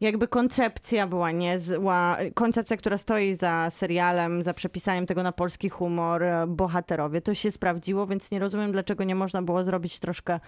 jakby 0.04 0.28
koncepcja 0.28 1.08
była 1.08 1.32
niezła. 1.32 2.18
Koncepcja, 2.34 2.78
która 2.78 2.98
stoi 2.98 3.36
za 3.36 3.70
serialem, 3.70 4.44
za 4.44 4.54
przepisaniem 4.54 5.06
tego 5.06 5.24
na 5.24 5.32
polski 5.32 5.70
humor, 5.70 6.24
e, 6.24 6.48
bohaterowie, 6.48 7.22
to 7.22 7.34
się 7.34 7.52
sprawdziło, 7.52 8.08
więc 8.08 8.32
nie 8.32 8.40
rozumiem, 8.40 8.72
dlaczego 8.72 9.04
nie 9.04 9.16
można 9.16 9.42
było 9.42 9.64
zrobić 9.64 10.00
troszkę 10.00 10.40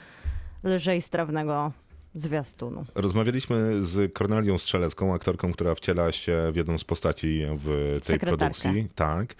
lżej 0.63 1.01
strawnego 1.01 1.71
zwiastunu. 2.13 2.85
Rozmawialiśmy 2.95 3.83
z 3.83 4.13
Kornelią 4.13 4.57
Strzelecką, 4.57 5.13
aktorką, 5.13 5.51
która 5.53 5.75
wciela 5.75 6.11
się 6.11 6.49
w 6.51 6.55
jedną 6.55 6.77
z 6.77 6.83
postaci 6.83 7.45
w 7.55 7.65
tej 7.65 7.99
Sekretarkę. 8.01 8.37
produkcji. 8.37 8.89
Tak. 8.95 9.35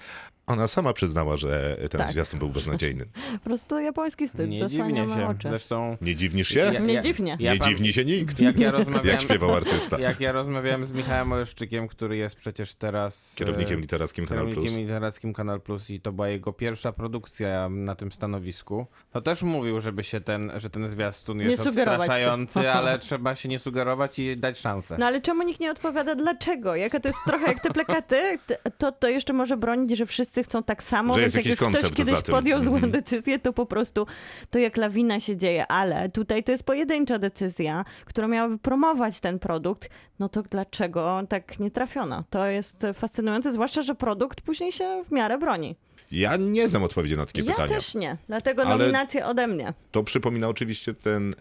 Ona 0.47 0.67
sama 0.67 0.93
przyznała, 0.93 1.37
że 1.37 1.77
ten 1.91 1.99
Tak. 2.01 2.09
zwiastun 2.11 2.39
był 2.39 2.49
beznadziejny. 2.49 3.05
Po 3.43 3.49
prostu 3.49 3.79
japoński 3.79 4.27
wstyd, 4.27 4.49
Nie 4.49 4.67
dziwnie 4.67 5.07
się. 5.15 5.27
oczy. 5.27 5.49
Zresztą 5.49 5.97
Nie 6.01 6.15
dziwnisz 6.15 6.47
się? 6.47 6.59
Ja- 6.59 6.79
Nie 6.79 7.01
dziwnie. 7.01 7.37
ja 7.39 7.53
nie 7.53 7.59
pam- 7.59 7.69
dziwni 7.69 7.93
się 7.93 8.05
nikt. 8.05 8.39
jak 8.39 8.59
ja 8.59 8.71
rozmawiałem... 8.71 9.07
Jak 9.07 9.21
śpiewał 9.21 9.55
artysta. 9.55 9.99
Jak 9.99 10.19
ja 10.19 10.31
rozmawiałem 10.31 10.85
z 10.85 10.91
Michałem 10.91 11.31
Oleszczykiem, 11.31 11.87
który 11.87 12.17
jest 12.17 12.35
przecież 12.35 12.75
teraz 12.75 13.33
e, 13.33 13.37
Kierownikiem 13.37 13.79
literackim 13.81 14.25
Kanal 14.25 14.43
Plus. 14.43 14.55
kierownikiem 14.55 14.81
literackim 14.85 15.33
Kanal 15.33 15.61
Plus 15.61 15.89
i 15.89 15.99
to 15.99 16.11
była 16.11 16.27
jego 16.29 16.53
pierwsza 16.53 16.91
produkcja 16.91 17.69
na 17.69 17.95
tym 17.95 18.11
stanowisku, 18.11 18.85
to 19.11 19.21
też 19.21 19.43
mówił, 19.43 19.81
żeby 19.81 20.03
się 20.03 20.21
ten, 20.21 20.51
że 20.57 20.69
ten 20.69 20.89
zwiastun 20.89 21.39
jest 21.39 21.67
odstraszający, 21.67 22.71
ale 22.79 22.99
trzeba 22.99 23.35
się 23.35 23.49
nie 23.49 23.59
sugerować 23.59 24.19
i 24.19 24.35
dać 24.37 24.59
szansę. 24.59 24.95
No 24.99 25.05
ale 25.05 25.21
czemu 25.21 25.43
nikt 25.43 25.59
nie 25.59 25.71
odpowiada 25.71 26.15
dlaczego? 26.15 26.75
Jaka 26.75 26.99
to 26.99 27.09
jest 27.09 27.19
trochę 27.27 27.45
jak 27.47 27.59
te 27.63 27.69
plakaty, 27.71 28.39
to, 28.77 28.91
to 28.91 29.07
jeszcze 29.07 29.33
może 29.33 29.57
bronić, 29.57 29.97
że 29.97 30.05
wszyscy 30.05 30.34
chcą 30.43 30.63
tak 30.63 30.83
samo, 30.83 31.13
Że 31.13 31.21
więc 31.21 31.33
jak 31.35 31.45
ktoś 31.57 31.91
kiedyś 31.91 32.21
podjął 32.21 32.61
złą 32.61 32.73
Mhm. 32.75 32.91
decyzję, 32.91 33.39
to 33.39 33.53
po 33.53 33.65
prostu 33.65 34.07
to 34.49 34.59
jak 34.59 34.77
lawina 34.77 35.19
się 35.19 35.37
dzieje, 35.37 35.67
ale 35.67 36.09
tutaj 36.09 36.43
to 36.43 36.51
jest 36.51 36.63
pojedyncza 36.63 37.19
decyzja, 37.19 37.85
która 38.05 38.27
miałaby 38.27 38.57
promować 38.57 39.19
ten 39.19 39.39
produkt, 39.39 39.89
no 40.19 40.29
to 40.29 40.43
dlaczego 40.43 41.19
tak 41.29 41.59
nie 41.59 41.71
trafiona? 41.71 42.23
To 42.29 42.45
jest 42.45 42.85
fascynujące, 42.93 43.51
zwłaszcza, 43.51 43.81
że 43.81 43.95
produkt 43.95 44.41
później 44.41 44.71
się 44.71 45.03
w 45.07 45.11
miarę 45.11 45.37
broni. 45.37 45.75
Ja 46.11 46.37
nie 46.37 46.67
znam 46.67 46.83
odpowiedzi 46.83 47.17
na 47.17 47.25
takie 47.25 47.41
ja 47.41 47.51
pytania. 47.51 47.73
też 47.75 47.95
nie, 47.95 48.17
dlatego 48.27 48.63
Ale- 48.63 48.77
nominacje 48.77 49.25
ode 49.25 49.47
mnie. 49.47 49.73
To 49.91 50.03
przypomina 50.03 50.47
oczywiście 50.47 50.93
ten 50.93 51.33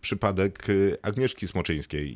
przypadek 0.00 0.68
y, 0.68 0.96
Agnieszki 1.02 1.48
Smoczyńskiej 1.48 2.06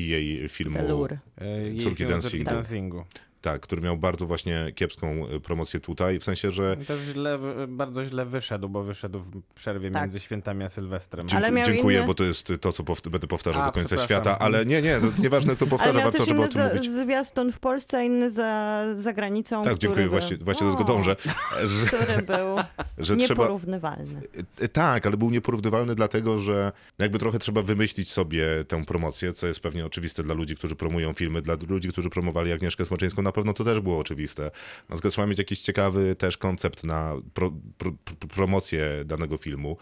i 0.00 0.08
jej 0.08 0.48
filmu. 0.48 0.74
Telur. 0.76 1.12
E, 1.40 1.46
jej 1.46 1.78
Córki 1.78 1.96
film 1.96 2.10
dancingu. 2.10 2.50
dancingu. 2.50 3.04
Tak, 3.42 3.60
który 3.62 3.82
miał 3.82 3.96
bardzo 3.96 4.26
właśnie 4.26 4.72
kiepską 4.74 5.26
y, 5.36 5.40
promocję 5.40 5.80
tutaj, 5.80 6.18
w 6.18 6.24
sensie, 6.24 6.50
że 6.50 6.76
Też 6.86 7.00
źle, 7.00 7.38
bardzo 7.68 8.04
źle 8.04 8.24
wyszedł, 8.26 8.68
bo 8.68 8.82
wyszedł 8.82 9.18
w 9.20 9.30
przerwie 9.54 9.90
Tak. 9.90 10.02
między 10.02 10.20
świętami 10.20 10.64
a 10.64 10.68
Sylwestrem. 10.68 11.26
Ale 11.26 11.30
Dziękuję, 11.40 11.52
miał 11.62 11.66
dziękuję 11.74 11.98
inny- 11.98 12.06
bo 12.06 12.14
to 12.14 12.24
jest 12.24 12.52
to, 12.60 12.72
co 12.72 12.82
pow- 12.82 13.08
będę 13.10 13.26
powtarzał 13.26 13.62
A, 13.62 13.66
do 13.66 13.72
końca 13.72 13.98
świata, 13.98 14.38
ale 14.38 14.66
nie, 14.66 14.82
nie, 14.82 14.98
to 15.00 15.06
nieważne 15.22 15.56
kto 15.56 15.64
Ale 15.64 15.70
powtarza, 15.70 15.98
miał 15.98 16.10
warto, 16.10 16.24
żeby 16.24 16.40
o 16.40 16.42
inny 16.44 16.52
tym 16.52 16.62
za, 16.62 16.74
mówić. 16.74 16.90
zwiastun 16.90 17.52
w 17.52 17.58
Polsce, 17.58 17.98
a 17.98 18.02
inny 18.02 18.30
za, 18.30 18.82
za 18.96 19.12
granicą. 19.12 19.64
Tak, 19.64 19.78
dziękuję, 19.78 20.02
był- 20.04 20.10
właśnie, 20.12 20.36
właśnie 20.36 20.66
do 20.66 20.72
O, 20.72 20.76
tego 20.76 20.92
dążę, 20.92 21.16
że, 21.80 21.86
Który 21.86 22.22
był 22.22 22.56
że 23.06 23.16
trzeba... 23.16 23.42
nieporównywalny. 23.42 24.20
E, 24.60 24.68
Tak, 24.68 25.06
ale 25.06 25.16
był 25.16 25.30
nieporównywalny 25.30 25.94
dlatego, 25.94 26.38
że 26.38 26.72
jakby 26.98 27.18
trochę 27.18 27.38
trzeba 27.38 27.62
wymyślić 27.62 28.10
sobie 28.12 28.46
tę 28.68 28.84
promocję, 28.84 29.32
co 29.32 29.46
jest 29.46 29.60
pewnie 29.60 29.86
oczywiste 29.86 30.22
dla 30.22 30.34
ludzi, 30.34 30.56
którzy 30.56 30.76
promują 30.76 31.12
filmy, 31.12 31.42
dla 31.42 31.56
ludzi, 31.68 31.88
którzy 31.88 32.10
promowali 32.10 32.52
Agnieszkę 32.52 32.84
Smoczyńską, 32.84 33.22
na 33.22 33.31
pewno 33.32 33.52
to 33.52 33.64
też 33.64 33.80
było 33.80 33.98
oczywiste. 33.98 34.50
Natomiast 34.88 35.14
trzeba 35.14 35.26
mieć 35.26 35.38
jakiś 35.38 35.60
ciekawy 35.60 36.16
też 36.16 36.36
koncept 36.36 36.84
na 36.84 37.14
pro, 37.34 37.52
pro, 37.78 37.92
pro, 38.04 38.28
promocję 38.28 39.04
danego 39.04 39.38
filmu. 39.38 39.76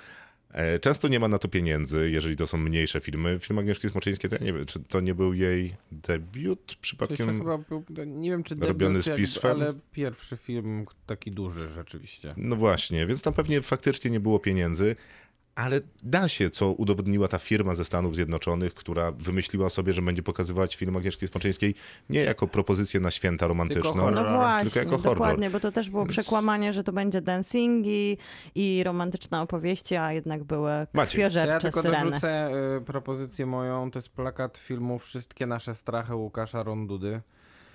E, 0.52 0.78
Często 0.78 1.08
nie 1.08 1.20
ma 1.20 1.28
na 1.28 1.38
to 1.38 1.48
pieniędzy, 1.48 2.10
jeżeli 2.10 2.36
to 2.36 2.46
są 2.46 2.58
mniejsze 2.58 3.00
filmy. 3.00 3.38
Film 3.38 3.58
Agnieszki 3.58 3.88
Smoczyńskiej, 3.88 4.30
to 4.30 4.36
ja 4.36 4.44
nie 4.44 4.52
wiem, 4.52 4.66
czy 4.66 4.80
to 4.80 5.00
nie 5.00 5.14
był 5.14 5.34
jej 5.34 5.74
debiut 5.92 6.76
przypadkiem? 6.80 7.38
chyba 7.38 7.58
był, 7.58 7.84
nie 8.06 8.30
wiem 8.30 8.42
czy 8.42 8.54
robiony 8.54 8.98
debiut, 8.98 9.14
z 9.14 9.16
pismem? 9.16 9.52
ale 9.52 9.74
pierwszy 9.92 10.36
film 10.36 10.86
taki 11.06 11.30
duży 11.30 11.68
rzeczywiście. 11.68 12.34
No 12.36 12.56
właśnie, 12.56 13.06
więc 13.06 13.22
tam 13.22 13.34
pewnie 13.34 13.62
faktycznie 13.62 14.10
nie 14.10 14.20
było 14.20 14.38
pieniędzy, 14.38 14.96
ale 15.54 15.80
da 16.02 16.28
się, 16.28 16.50
co 16.50 16.72
udowodniła 16.72 17.28
ta 17.28 17.38
firma 17.38 17.74
ze 17.74 17.84
Stanów 17.84 18.14
Zjednoczonych, 18.14 18.74
która 18.74 19.12
wymyśliła 19.12 19.70
sobie, 19.70 19.92
że 19.92 20.02
będzie 20.02 20.22
pokazywać 20.22 20.76
film 20.76 20.96
Agnieszki 20.96 21.26
Smoczyńskiej 21.26 21.74
nie 22.10 22.20
jako 22.20 22.46
propozycję 22.46 23.00
na 23.00 23.10
święta 23.10 23.46
romantyczną, 23.46 23.92
horror. 23.92 24.14
No 24.14 24.36
właśnie, 24.36 24.70
tylko 24.70 24.78
jako 24.78 25.02
horror. 25.02 25.18
dokładnie, 25.18 25.50
bo 25.50 25.60
to 25.60 25.72
też 25.72 25.90
było 25.90 26.06
przekłamanie, 26.06 26.72
że 26.72 26.84
to 26.84 26.92
będzie 26.92 27.20
dancingi 27.20 28.18
i 28.54 28.82
romantyczne 28.84 29.40
opowieści, 29.40 29.96
a 29.96 30.12
jednak 30.12 30.44
były 30.44 30.86
krwiożercze 31.08 31.52
ja 31.52 31.60
tylko 31.60 31.82
syreny. 31.82 32.04
dorzucę 32.04 32.50
y, 32.76 32.80
propozycję 32.80 33.46
moją, 33.46 33.90
to 33.90 33.98
jest 33.98 34.08
plakat 34.08 34.58
filmu 34.58 34.98
Wszystkie 34.98 35.46
nasze 35.46 35.74
strachy 35.74 36.14
Łukasza 36.14 36.62
Rondudy. 36.62 37.20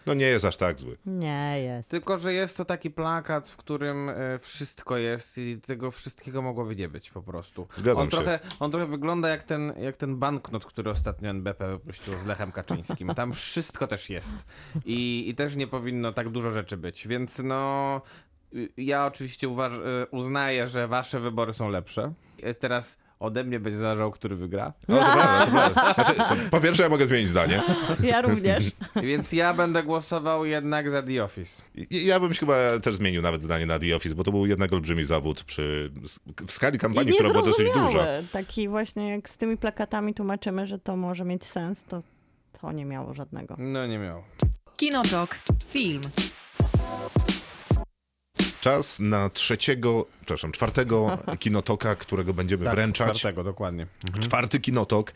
No 0.06 0.14
nie 0.14 0.26
jest 0.26 0.46
aż 0.46 0.58
tak 0.58 0.80
zły. 0.80 0.98
Nie 1.06 1.62
jest. 1.62 1.90
Tylko, 1.90 2.18
że 2.18 2.34
jest 2.34 2.58
to 2.58 2.66
taki 2.66 2.92
plakat, 2.92 3.50
w 3.50 3.58
którym 3.58 4.10
y, 4.10 4.40
wszystko 4.40 4.98
jest 4.98 5.38
i 5.38 5.62
tego 5.68 5.92
wszystkiego 5.92 6.42
mogłoby 6.42 6.76
nie 6.76 6.90
być 6.90 7.12
po 7.12 7.22
prostu. 7.22 7.68
Zgadzam 7.78 8.04
on 8.04 8.06
się. 8.12 8.18
Trochę, 8.18 8.40
on 8.60 8.72
trochę 8.72 8.86
wygląda 8.86 9.30
jak 9.30 9.44
ten, 9.44 9.74
jak 9.82 9.98
ten 9.98 10.16
banknot, 10.18 10.66
który 10.66 10.90
ostatnio 10.92 11.30
NBP 11.30 11.68
wypuścił 11.72 12.14
z 12.18 12.26
Lechem 12.26 12.52
Kaczyńskim. 12.52 13.16
Tam 13.16 13.34
wszystko 13.34 13.88
też 13.88 14.10
jest. 14.10 14.36
I, 14.86 15.26
I 15.30 15.36
też 15.36 15.56
nie 15.56 15.68
powinno 15.68 16.14
tak 16.14 16.30
dużo 16.30 16.52
rzeczy 16.52 16.78
być, 16.78 17.08
więc 17.08 17.40
no... 17.44 18.02
y, 18.56 18.70
ja 18.78 19.06
oczywiście 19.06 19.48
uważ- 19.50 20.04
y, 20.04 20.08
uznaję, 20.12 20.68
że 20.68 20.88
wasze 20.88 21.20
wybory 21.20 21.54
są 21.54 21.70
lepsze. 21.70 22.14
Y, 22.48 22.54
Teraz 22.54 22.98
ode 23.20 23.44
mnie 23.44 23.60
będzie 23.60 23.80
zależało, 23.80 24.12
który 24.12 24.36
wygra. 24.36 24.74
No, 24.88 24.98
to 24.98 25.04
prawda, 25.14 25.46
to 25.46 25.52
prawda. 25.52 25.94
Znaczy, 26.14 26.50
po 26.52 26.62
pierwsze, 26.62 26.84
ja 26.84 26.90
mogę 26.90 27.06
zmienić 27.06 27.30
zdanie. 27.30 27.62
Ja 28.04 28.22
również. 28.22 28.72
Więc 29.04 29.32
ja 29.32 29.54
będę 29.54 29.84
głosował 29.84 30.46
jednak 30.46 30.92
za 30.92 31.04
The 31.04 31.24
Office. 31.24 31.64
I- 31.76 32.06
Ja 32.06 32.20
bym 32.20 32.34
się 32.34 32.40
chyba 32.40 32.56
też 32.84 32.96
zmienił 32.96 33.22
nawet 33.22 33.42
zdanie 33.44 33.66
na 33.66 33.80
The 33.80 33.96
Office, 33.96 34.16
bo 34.16 34.24
to 34.24 34.32
był 34.32 34.46
jednak 34.46 34.74
olbrzymi 34.74 35.04
zawód 35.04 35.44
przy 35.44 35.92
w 36.48 36.52
skali 36.52 36.76
I 36.76 36.80
kampanii, 36.80 37.14
która 37.14 37.30
była 37.30 37.42
dosyć 37.44 37.68
duża. 37.68 37.80
niezrozumiałe. 37.80 38.24
Taki 38.32 38.68
właśnie 38.68 39.10
jak 39.10 39.30
z 39.30 39.38
tymi 39.38 39.58
plakatami 39.58 40.14
tłumaczymy, 40.14 40.68
że 40.68 40.80
to 40.80 40.96
może 40.98 41.26
mieć 41.26 41.44
sens, 41.44 41.84
to 41.84 42.02
to 42.62 42.72
nie 42.72 42.86
miało 42.86 43.14
żadnego. 43.14 43.56
No 43.60 43.88
nie 43.88 44.00
miał. 44.00 44.24
Kinotok. 44.78 45.36
Film. 45.68 46.02
Czas 48.66 49.00
na 49.00 49.30
trzeciego, 49.30 50.06
przepraszam, 50.20 50.52
czwartego 50.52 51.18
kinotoka, 51.40 51.96
którego 51.96 52.34
będziemy 52.34 52.70
wręczać. 52.70 53.08
Tak, 53.08 53.18
Czwartego, 53.18 53.44
dokładnie. 53.44 53.88
Czwarty 54.20 54.60
kinotok 54.60 55.14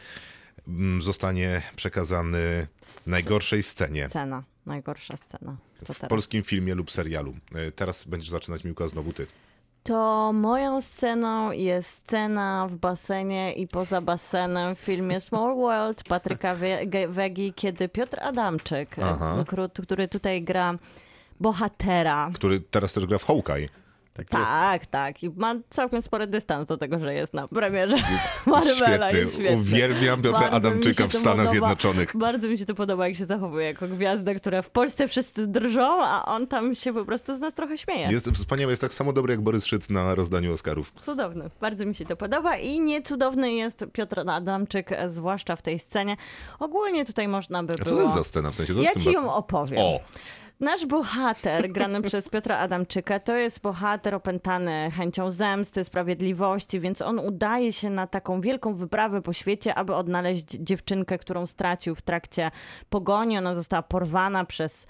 mm, 0.67 1.01
zostanie 1.01 1.61
przekazany 1.75 2.67
najgorszej 3.07 3.63
scenie 3.63 4.09
Scena, 4.09 4.43
najgorsza 4.65 5.17
scena. 5.17 5.57
To 5.85 5.93
w 5.93 5.99
teraz. 5.99 6.09
polskim 6.09 6.43
filmie 6.43 6.75
lub 6.75 6.91
serialu. 6.91 7.33
E, 7.55 7.71
Teraz 7.71 8.05
będziesz 8.05 8.29
zaczynać, 8.29 8.63
Miłka, 8.63 8.87
znowu 8.87 9.13
ty. 9.13 9.27
To 9.83 10.33
moją 10.33 10.81
sceną 10.81 11.51
jest 11.51 11.89
scena 11.89 12.67
w 12.71 12.75
basenie 12.75 13.53
i 13.53 13.67
poza 13.67 14.01
basenem 14.01 14.75
w 14.75 14.79
filmie 14.79 15.21
Small 15.21 15.55
World 15.55 16.03
Patryka 16.03 16.55
Wegi, 17.09 17.53
kiedy 17.53 17.89
Piotr 17.89 18.19
Adamczyk, 18.19 18.95
Aha. 19.01 19.43
który, 19.47 19.69
który 19.83 20.07
tutaj 20.07 20.43
gra 20.43 20.77
bohatera. 21.39 22.31
Który 22.33 22.59
teraz 22.59 22.93
też 22.93 23.05
gra 23.05 23.17
w 23.17 23.23
Hawkeye. 23.25 23.67
Tak, 24.13 24.27
Tak, 24.29 24.85
tak. 24.85 25.23
I 25.23 25.29
ma 25.29 25.55
całkiem 25.69 26.01
spory 26.01 26.27
dystans 26.27 26.67
do 26.67 26.77
tego, 26.77 26.99
że 26.99 27.13
jest 27.13 27.33
na 27.33 27.47
premierze 27.47 27.95
Marvela. 28.45 28.75
Świetny. 28.75 29.19
Jest 29.19 29.35
świetny. 29.35 29.57
Uwielbiam 29.57 30.21
Piotra 30.21 30.39
Bardzo 30.39 30.55
Adamczyka 30.55 31.07
w 31.07 31.13
Stanach 31.13 31.35
podoba. 31.35 31.51
Zjednoczonych. 31.51 32.17
Bardzo 32.17 32.47
mi 32.47 32.57
się 32.57 32.65
to 32.65 32.75
podoba, 32.75 33.07
jak 33.07 33.17
się 33.17 33.25
zachowuje 33.25 33.65
jako 33.65 33.87
gwiazda, 33.87 34.33
która 34.33 34.61
w 34.61 34.69
Polsce 34.69 35.07
wszyscy 35.07 35.47
drżą, 35.47 36.03
a 36.03 36.25
on 36.25 36.47
tam 36.47 36.75
się 36.75 36.93
po 36.93 37.05
prostu 37.05 37.37
z 37.37 37.39
nas 37.39 37.53
trochę 37.53 37.77
śmieje. 37.77 38.07
Jest 38.11 38.29
wspaniały, 38.31 38.71
jest 38.71 38.81
tak 38.81 38.93
samo 38.93 39.13
dobry 39.13 39.33
jak 39.33 39.41
Borys 39.41 39.65
Szyc 39.65 39.89
na 39.89 40.15
rozdaniu 40.15 40.53
Oscarów. 40.53 40.93
Cudowny, 41.01 41.49
bardzo 41.61 41.85
mi 41.85 41.95
się 41.95 42.05
to 42.05 42.15
podoba 42.15 42.57
i 42.57 42.79
niecudowny 42.79 43.53
jest 43.53 43.85
Piotr 43.93 44.23
Adamczyk, 44.29 44.89
zwłaszcza 45.07 45.55
w 45.55 45.61
tej 45.61 45.79
scenie. 45.79 46.17
Ogólnie 46.59 47.05
tutaj 47.05 47.27
można 47.27 47.63
by 47.63 47.73
A 47.73 47.77
co 47.77 47.83
było... 47.83 47.97
to 47.97 48.03
jest 48.03 48.15
za 48.15 48.23
scena 48.23 48.51
w 48.51 48.55
sensie? 48.55 48.73
Co 48.73 48.81
Ja 48.81 48.95
ci 48.95 49.11
ją 49.11 49.33
opowiem. 49.33 49.79
O, 49.79 49.99
Nasz 50.59 50.85
bohater, 50.85 51.71
grany 51.71 52.01
przez 52.01 52.29
Piotra 52.29 52.57
Adamczyka, 52.57 53.19
to 53.19 53.37
jest 53.37 53.61
bohater 53.61 54.15
opętany 54.15 54.91
chęcią 54.91 55.31
zemsty, 55.31 55.83
sprawiedliwości, 55.83 56.79
więc 56.79 57.01
on 57.01 57.19
udaje 57.19 57.73
się 57.73 57.89
na 57.89 58.07
taką 58.07 58.41
wielką 58.41 58.75
wyprawę 58.75 59.21
po 59.21 59.33
świecie, 59.33 59.75
aby 59.75 59.95
odnaleźć 59.95 60.45
dziewczynkę, 60.45 61.17
którą 61.17 61.47
stracił 61.47 61.95
w 61.95 62.01
trakcie 62.01 62.51
pogoni. 62.89 63.37
Ona 63.37 63.55
została 63.55 63.83
porwana 63.83 64.45
przez 64.45 64.87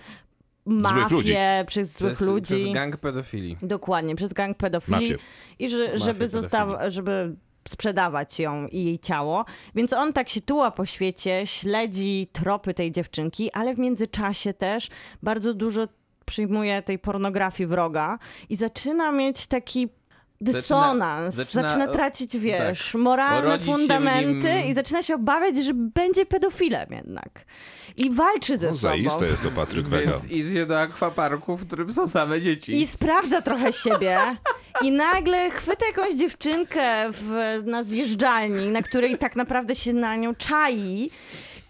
mafię, 0.66 1.16
ludzi. 1.16 1.36
przez 1.68 1.98
złych 1.98 2.14
Przez, 2.14 2.28
ludzi. 2.28 2.56
przez 2.56 2.74
gang 2.74 2.98
pedofilii. 2.98 3.58
Dokładnie, 3.62 4.16
przez 4.16 4.34
gang 4.34 4.58
pedofilii. 4.58 5.12
Mafię. 5.12 5.24
I 5.60 5.70
że, 5.70 5.98
żeby 5.98 6.28
została, 6.30 6.90
żeby 6.90 7.36
sprzedawać 7.68 8.40
ją 8.40 8.68
i 8.68 8.84
jej 8.84 9.00
ciało. 9.00 9.46
Więc 9.76 9.94
on 9.94 10.14
tak 10.14 10.30
się 10.30 10.42
tuła 10.42 10.72
po 10.72 10.86
świecie, 10.86 11.48
śledzi 11.48 12.28
tropy 12.32 12.74
tej 12.74 12.92
dziewczynki, 12.92 13.52
ale 13.52 13.76
w 13.76 13.80
międzyczasie 13.80 14.54
też 14.54 14.90
bardzo 15.24 15.54
dużo 15.54 15.88
przyjmuje 16.26 16.82
tej 16.82 17.00
pornografii 17.00 17.68
wroga 17.68 18.20
i 18.50 18.56
zaczyna 18.56 19.12
mieć 19.12 19.48
taki 19.48 19.90
dysonans, 20.42 21.36
zaczyna, 21.36 21.70
zaczyna- 21.70 21.88
tracić, 21.88 22.38
wiesz, 22.38 22.92
tak. 22.92 23.02
moralne 23.02 23.60
fundamenty 23.60 24.54
nim- 24.54 24.66
i 24.66 24.74
zaczyna 24.74 25.04
się 25.04 25.16
obawiać, 25.16 25.58
że 25.58 25.72
będzie 25.74 26.26
pedofilem 26.26 26.88
jednak. 26.92 27.30
I 27.98 28.10
walczy 28.10 28.58
ze 28.58 28.68
no 28.68 28.74
sobą. 28.74 28.94
zaiste 28.98 29.28
jest 29.28 29.44
to 29.44 29.52
Patryk 29.52 29.88
Wega. 29.88 30.12
Więc 30.12 30.32
idzie 30.32 30.66
do 30.66 30.80
akwaparku, 30.82 31.58
w 31.58 31.68
którym 31.68 31.94
są 31.94 32.08
same 32.08 32.42
dzieci. 32.42 32.82
I 32.82 32.88
sprawdza 32.88 33.42
trochę 33.42 33.74
siebie. 33.74 34.18
I 34.82 34.92
nagle 34.92 35.52
chwyta 35.52 35.86
jakąś 35.86 36.14
dziewczynkę 36.14 37.06
w, 37.12 37.62
na 37.66 37.84
zjeżdżalni, 37.84 38.68
na 38.70 38.82
której 38.82 39.18
tak 39.18 39.36
naprawdę 39.36 39.76
się 39.76 39.94
na 39.94 40.16
nią 40.16 40.36
czai. 40.36 41.12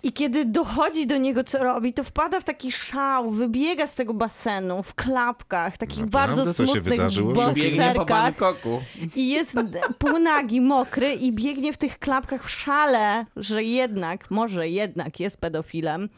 I 0.04 0.14
kiedy 0.14 0.46
dochodzi 0.46 1.08
do 1.08 1.18
niego, 1.18 1.44
co 1.44 1.64
robi, 1.64 1.94
to 1.94 2.04
wpada 2.04 2.40
w 2.40 2.44
taki 2.44 2.72
szał, 2.72 3.32
wybiega 3.32 3.88
z 3.88 3.96
tego 3.96 4.14
basenu 4.14 4.84
w 4.84 4.96
klapkach, 4.96 5.78
takich 5.78 6.00
Naprawdę? 6.00 6.36
bardzo 6.36 6.54
To 6.54 6.66
się 6.66 6.72
smutnych 6.72 6.84
wydarzyło? 6.84 7.34
Biegnie 7.54 7.92
po 7.94 8.00
bokserkach. 8.00 8.06
Bangkoku. 8.06 8.82
I 9.16 9.30
jest 9.30 9.56
półnagi, 9.98 10.62
mokry 10.62 11.14
i 11.14 11.32
biegnie 11.32 11.74
w 11.74 11.78
tych 11.78 12.00
klapkach 12.00 12.46
w 12.46 12.50
szale, 12.50 13.26
że 13.36 13.64
jednak, 13.64 14.32
może 14.32 14.70
jednak 14.70 15.20
jest 15.20 15.38
pedofilem 15.38 16.10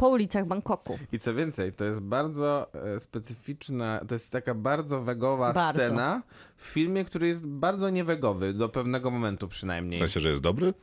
po 0.00 0.08
ulicach 0.08 0.46
Bangkoku. 0.46 0.98
I 1.12 1.18
co 1.18 1.34
więcej, 1.34 1.72
to 1.72 1.84
jest 1.84 2.00
bardzo 2.00 2.66
e, 2.96 3.00
specyficzna, 3.00 4.00
to 4.08 4.14
jest 4.14 4.32
taka 4.32 4.54
bardzo 4.54 5.00
wegowa 5.00 5.52
Bardzo. 5.52 5.82
scena 5.82 6.22
w 6.56 6.62
filmie, 6.62 7.04
który 7.04 7.28
jest 7.28 7.46
bardzo 7.46 7.90
niewegowy, 7.90 8.54
do 8.54 8.68
pewnego 8.68 9.10
momentu 9.10 9.46
W 9.46 9.50
przynajmniej. 9.50 9.98
sensie, 10.00 10.20
że 10.20 10.28
jest 10.28 10.42
dobry? 10.42 10.74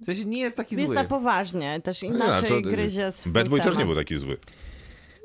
W 0.00 0.04
sensie 0.04 0.24
nie 0.24 0.40
jest 0.40 0.56
taki 0.56 0.74
Jest 0.74 0.86
zły. 0.86 0.94
na 0.94 1.04
poważnie, 1.04 1.80
też 1.84 2.02
A, 2.02 2.06
inaczej 2.06 2.62
gryzie 2.62 3.12
swój 3.12 3.32
Bad 3.32 3.48
Boy 3.48 3.58
temat. 3.60 3.72
też 3.74 3.78
nie 3.80 3.86
był 3.86 3.94
taki 3.94 4.18
zły. 4.18 4.36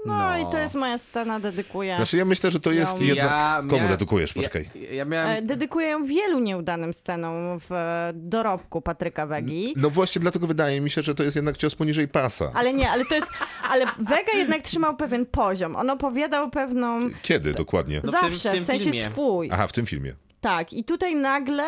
No, 0.07 0.17
No. 0.17 0.37
i 0.37 0.51
to 0.51 0.57
jest 0.57 0.75
moja 0.75 0.97
scena, 0.97 1.39
dedykuję. 1.39 1.95
Znaczy 1.95 2.17
ja 2.17 2.25
myślę, 2.25 2.51
że 2.51 2.59
to 2.59 2.71
jest 2.71 3.01
Ja- 3.01 3.07
jedna... 3.07 3.55
Komu 3.59 3.71
miałem- 3.75 3.89
dedykujesz? 3.89 4.33
Poczekaj. 4.33 4.69
Ja, 4.75 4.93
ja 4.93 5.05
miałem... 5.05 5.29
E, 5.37 5.41
Dedykuję 5.41 5.87
ją 5.87 6.05
wielu 6.05 6.39
nieudanym 6.39 6.93
scenom 6.93 7.59
w 7.59 7.71
e, 7.71 8.11
dorobku 8.13 8.81
Patryka 8.81 9.25
Wegi. 9.25 9.73
No 9.75 9.89
właśnie 9.89 10.19
dlatego 10.21 10.47
wydaje 10.47 10.81
mi 10.81 10.89
się, 10.89 11.01
że 11.03 11.15
to 11.15 11.23
jest 11.23 11.35
jednak 11.35 11.57
cios 11.57 11.75
poniżej 11.75 12.07
pasa. 12.07 12.51
Ale 12.53 12.73
nie, 12.73 12.89
ale 12.91 13.05
to 13.05 13.15
jest. 13.15 13.31
Ale 13.69 13.85
Vega 13.99 14.31
jednak 14.37 14.61
trzymał 14.61 14.95
pewien 14.95 15.25
poziom. 15.25 15.75
On 15.75 15.89
opowiadał 15.89 16.49
pewną. 16.49 17.09
Kiedy 17.21 17.53
dokładnie? 17.53 18.01
No 18.03 18.11
w 18.11 18.15
tym- 18.21 18.29
zawsze, 18.29 18.49
w 18.49 18.53
tym 18.53 18.63
w 18.63 18.67
sensie 18.67 18.83
filmie. 18.91 19.09
swój. 19.09 19.49
Aha, 19.51 19.67
w 19.67 19.73
tym 19.73 19.85
filmie. 19.85 20.13
Tak. 20.41 20.73
I 20.73 20.83
tutaj 20.83 21.15
nagle 21.15 21.63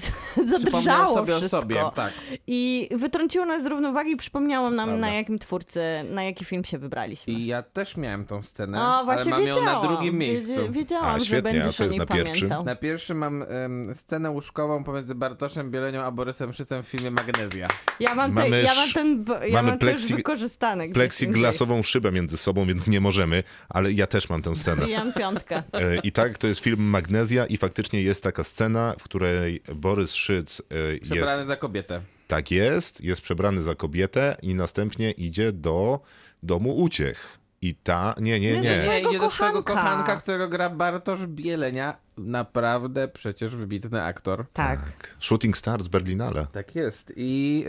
zadrżało 0.50 1.14
sobie 1.14 1.34
o 1.34 1.38
wszystko. 1.38 1.60
sobie, 1.60 1.82
tak. 1.94 2.12
I 2.46 2.88
wytrąciło 2.96 3.44
nas 3.46 3.62
z 3.62 3.66
równowagi 3.66 4.10
i 4.12 4.16
przypomniało 4.16 4.70
nam, 4.70 4.88
Prawda. 4.88 5.06
na 5.06 5.14
jakim 5.14 5.38
twórcy, 5.38 5.80
na 6.10 6.22
jaki 6.24 6.44
film 6.44 6.64
się 6.64 6.78
wybraliśmy. 6.78 7.32
I 7.32 7.46
ja 7.46 7.62
też 7.62 7.96
miałem 7.96 8.24
tą 8.26 8.42
scenę, 8.42 8.78
No 8.78 9.04
właśnie 9.04 9.34
ale 9.34 9.42
mam 9.44 9.48
ją 9.48 9.56
wiedziałam. 9.56 9.82
na 9.82 9.88
drugim 9.88 10.18
miejscu. 10.18 10.52
Wiedziałam, 10.70 11.14
A, 11.14 11.18
że 11.18 11.24
świetnie, 11.26 11.50
a 11.50 11.52
będziesz 11.54 11.76
co 11.76 11.82
o 11.82 11.86
jest 11.86 11.98
niej 11.98 12.06
na 12.08 12.14
pierwszym? 12.14 12.34
pamiętał. 12.34 12.64
Na 12.64 12.76
pierwszym 12.76 13.18
mam 13.18 13.42
em, 13.42 13.94
scenę 13.94 14.30
łóżkową 14.30 14.84
pomiędzy 14.84 15.14
Bartoszem 15.14 15.70
Bielenią 15.70 16.02
a 16.02 16.10
Borysem 16.10 16.52
Szycem 16.52 16.82
w 16.82 16.86
filmie 16.86 17.10
Magnezja. 17.10 17.68
Ja 18.00 18.14
mam, 18.14 18.30
te, 18.34 18.40
Mamy 18.42 18.62
ja 18.62 18.74
mam 18.74 18.88
ten. 18.94 19.24
Ja 19.48 19.52
mamy 19.62 19.68
mam 19.78 19.90
już 19.90 20.00
plexi- 20.02 20.16
wykorzystany. 20.16 20.88
Plexiglasową 20.88 21.82
szybę 21.82 22.12
między 22.12 22.36
sobą, 22.36 22.66
więc 22.66 22.86
nie 22.86 23.00
możemy, 23.00 23.42
ale 23.68 23.92
ja 23.92 24.06
też 24.06 24.28
mam 24.28 24.42
tę 24.42 24.56
scenę. 24.56 24.88
Ja 24.90 24.98
mam 25.04 25.12
piątkę. 25.12 25.56
E, 25.72 25.96
I 26.02 26.12
tak, 26.12 26.38
to 26.38 26.46
jest 26.46 26.60
film 26.60 26.82
Magnezja 26.90 27.46
i 27.46 27.56
faktycznie 27.56 28.02
jest 28.02 28.22
taka 28.22 28.44
scena, 28.44 28.94
w 28.98 29.02
której 29.02 29.62
Borys 29.86 30.14
Szyc 30.14 30.62
e, 30.70 30.76
jest... 30.92 31.02
Przebrany 31.02 31.46
za 31.46 31.56
kobietę. 31.56 32.00
Tak 32.28 32.50
jest, 32.50 33.00
jest 33.04 33.22
przebrany 33.22 33.62
za 33.62 33.74
kobietę 33.74 34.36
i 34.42 34.54
następnie 34.54 35.10
idzie 35.10 35.52
do 35.52 36.00
domu 36.42 36.76
uciech. 36.76 37.38
I 37.62 37.74
ta... 37.74 38.14
Nie, 38.20 38.40
nie, 38.40 38.52
Nie, 38.52 38.60
idzie 38.60 39.18
do 39.18 39.30
swojego 39.30 39.62
kochanka. 39.62 39.74
kochanka, 39.74 40.16
którego 40.16 40.48
gra 40.48 40.70
Bartosz 40.70 41.26
Bielenia. 41.26 41.96
Naprawdę 42.16 43.08
przecież 43.08 43.56
wybitny 43.56 44.02
aktor. 44.02 44.46
Tak. 44.52 45.16
Shooting 45.20 45.56
Star 45.56 45.82
z 45.82 45.88
Berlinale. 45.88 46.46
Tak 46.52 46.74
jest. 46.74 47.12
I 47.16 47.64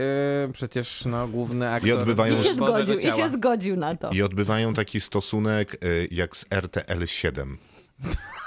y, 0.49 0.53
przecież 0.53 1.05
no, 1.05 1.27
główny 1.27 1.71
aktor... 1.71 1.89
I 1.89 1.93
odbywają- 1.93 2.35
I 2.39 2.43
się 2.43 2.55
zgodził, 2.55 2.97
i 2.97 3.11
się 3.11 3.29
zgodził 3.29 3.75
na 3.77 3.95
to. 3.95 4.09
I 4.09 4.21
odbywają 4.21 4.73
taki 4.73 5.01
stosunek 5.01 5.73
e, 5.73 5.77
jak 6.11 6.35
z 6.37 6.45
RTL 6.51 7.05
7. 7.05 7.57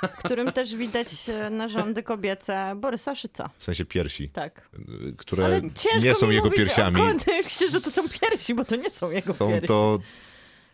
W 0.02 0.16
którym 0.24 0.52
też 0.52 0.76
widać 0.76 1.28
e, 1.28 1.50
narządy 1.50 2.02
kobiece 2.02 2.72
Borysa 2.76 3.14
Szyca. 3.14 3.50
W 3.58 3.64
sensie 3.64 3.84
piersi, 3.84 4.28
Tak. 4.28 4.70
które 5.16 5.44
Ale 5.44 5.62
nie 6.02 6.14
są 6.14 6.26
mi 6.26 6.34
jego 6.34 6.50
piersiami. 6.50 6.96
kontekście, 6.96 7.70
że 7.70 7.80
to 7.80 7.90
są 7.90 8.02
piersi, 8.20 8.54
bo 8.54 8.64
to 8.64 8.76
nie 8.76 8.90
są 8.90 9.10
jego 9.10 9.32
Są 9.32 9.48
piersi. 9.48 9.66
to 9.66 9.98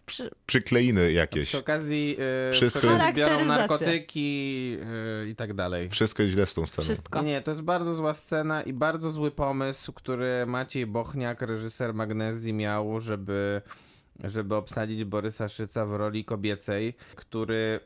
Przy... 0.07 0.31
przykleiny 0.47 1.13
jakieś. 1.13 1.49
Przy 1.49 1.59
okazji, 1.59 2.17
y, 2.49 2.53
Wszystko 2.53 2.79
przy 2.79 2.89
okazji 2.89 3.07
jest- 3.07 3.17
biorą 3.17 3.45
narkotyki 3.45 4.77
y, 5.25 5.29
i 5.29 5.37
tak 5.37 5.55
dalej. 5.55 5.89
Wszystko 5.91 6.23
jest 6.23 6.33
źle 6.35 6.47
z 6.47 6.55
tą 6.55 6.67
sceną. 6.67 6.85
Wszystko. 6.85 7.23
Nie, 7.23 7.31
nie, 7.33 7.43
to 7.43 7.51
jest 7.51 7.63
bardzo 7.63 7.95
zła 7.95 8.15
scena 8.15 8.63
i 8.63 8.73
bardzo 8.73 9.11
zły 9.11 9.31
pomysł, 9.31 9.93
który 9.93 10.47
Maciej 10.47 10.87
Bochniak, 10.87 11.43
reżyser 11.43 11.95
Magnezji 11.95 12.53
miał, 12.53 13.01
żeby, 13.01 13.63
żeby 14.25 14.55
obsadzić 14.55 15.05
Borysa 15.05 15.49
Szyca 15.49 15.87
w 15.87 15.93
roli 15.93 16.25
kobiecej, 16.25 16.95
który 17.17 17.81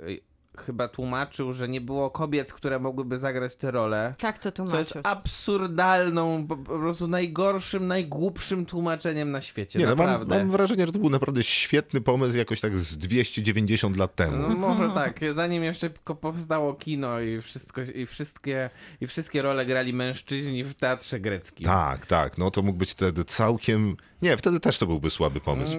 chyba 0.59 0.89
tłumaczył, 0.89 1.53
że 1.53 1.69
nie 1.69 1.81
było 1.81 2.11
kobiet, 2.11 2.53
które 2.53 2.79
mogłyby 2.79 3.19
zagrać 3.19 3.57
tę 3.57 3.71
rolę. 3.71 4.15
Tak 4.19 4.39
to 4.39 4.53
Co 4.53 4.79
jest 4.79 4.93
tłumaczył. 4.93 5.03
absurdalną, 5.05 6.47
po, 6.47 6.57
prostu 6.57 7.09
najgorszym, 7.09 7.87
najgłupszym 7.87 8.67
tłumaczeniem 8.67 9.31
na 9.31 9.41
świecie. 9.41 9.79
Nie, 9.79 9.87
no 9.87 9.97
mam, 9.97 10.07
naprawdę. 10.07 10.39
mam 10.39 10.51
wrażenie, 10.51 10.87
że 10.87 10.93
to 10.93 10.99
był 10.99 11.11
naprawdę 11.11 11.43
świetny 11.43 12.01
pomysł 12.01 12.37
jakoś 12.37 12.61
tak 12.61 12.77
z 12.77 12.99
290 12.99 13.97
lat 13.97 14.15
temu. 14.15 14.37
No 14.37 14.49
może 14.49 14.91
tak, 14.95 15.21
zanim 15.33 15.65
jeszcze 15.65 15.91
powstało 16.21 16.75
kino 16.75 17.21
i 17.21 17.41
wszystko, 17.41 17.81
i 17.81 18.07
wszystkie, 18.07 18.71
i 19.01 19.07
wszystkie 19.07 19.43
role 19.43 19.67
grali 19.67 19.93
mężczyźni 19.93 20.65
w 20.65 20.75
teatrze 20.75 21.21
greckim. 21.21 21.67
Tak, 21.67 22.07
tak, 22.07 22.39
no 22.39 22.51
to 22.51 22.63
mógł 22.63 22.79
być 22.79 22.91
wtedy 22.91 23.25
całkiem... 23.25 23.97
Nie, 24.23 24.37
wtedy 24.37 24.61
też 24.61 24.79
to 24.79 24.87
byłby 24.87 25.11
słaby 25.11 25.41
pomysł. 25.41 25.77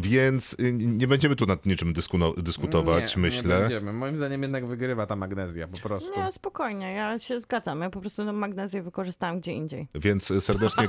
Więc 0.00 0.56
y, 0.60 0.72
nie 0.72 1.08
będziemy 1.08 1.36
tu 1.36 1.46
nad 1.46 1.66
niczym 1.66 1.92
dyskuno- 1.94 2.42
dyskutować, 2.42 3.16
nie, 3.16 3.22
myślę. 3.22 3.54
Nie 3.54 3.60
będziemy. 3.60 3.92
Moim 3.92 4.16
zdaniem 4.16 4.42
jednak 4.42 4.66
wygrywa 4.66 5.06
ta 5.06 5.16
magnezja 5.16 5.68
po 5.68 5.78
prostu. 5.78 6.20
Nie, 6.20 6.32
spokojnie, 6.32 6.92
ja 6.92 7.18
się 7.18 7.40
zgadzam. 7.40 7.80
Ja 7.80 7.90
po 7.90 8.00
prostu 8.00 8.24
no, 8.24 8.32
magnezję 8.32 8.82
wykorzystałam 8.82 9.40
gdzie 9.40 9.52
indziej. 9.52 9.88
Więc 9.94 10.44
serdecznie, 10.44 10.88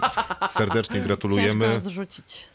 serdecznie 0.50 1.02
gratulujemy. 1.08 1.82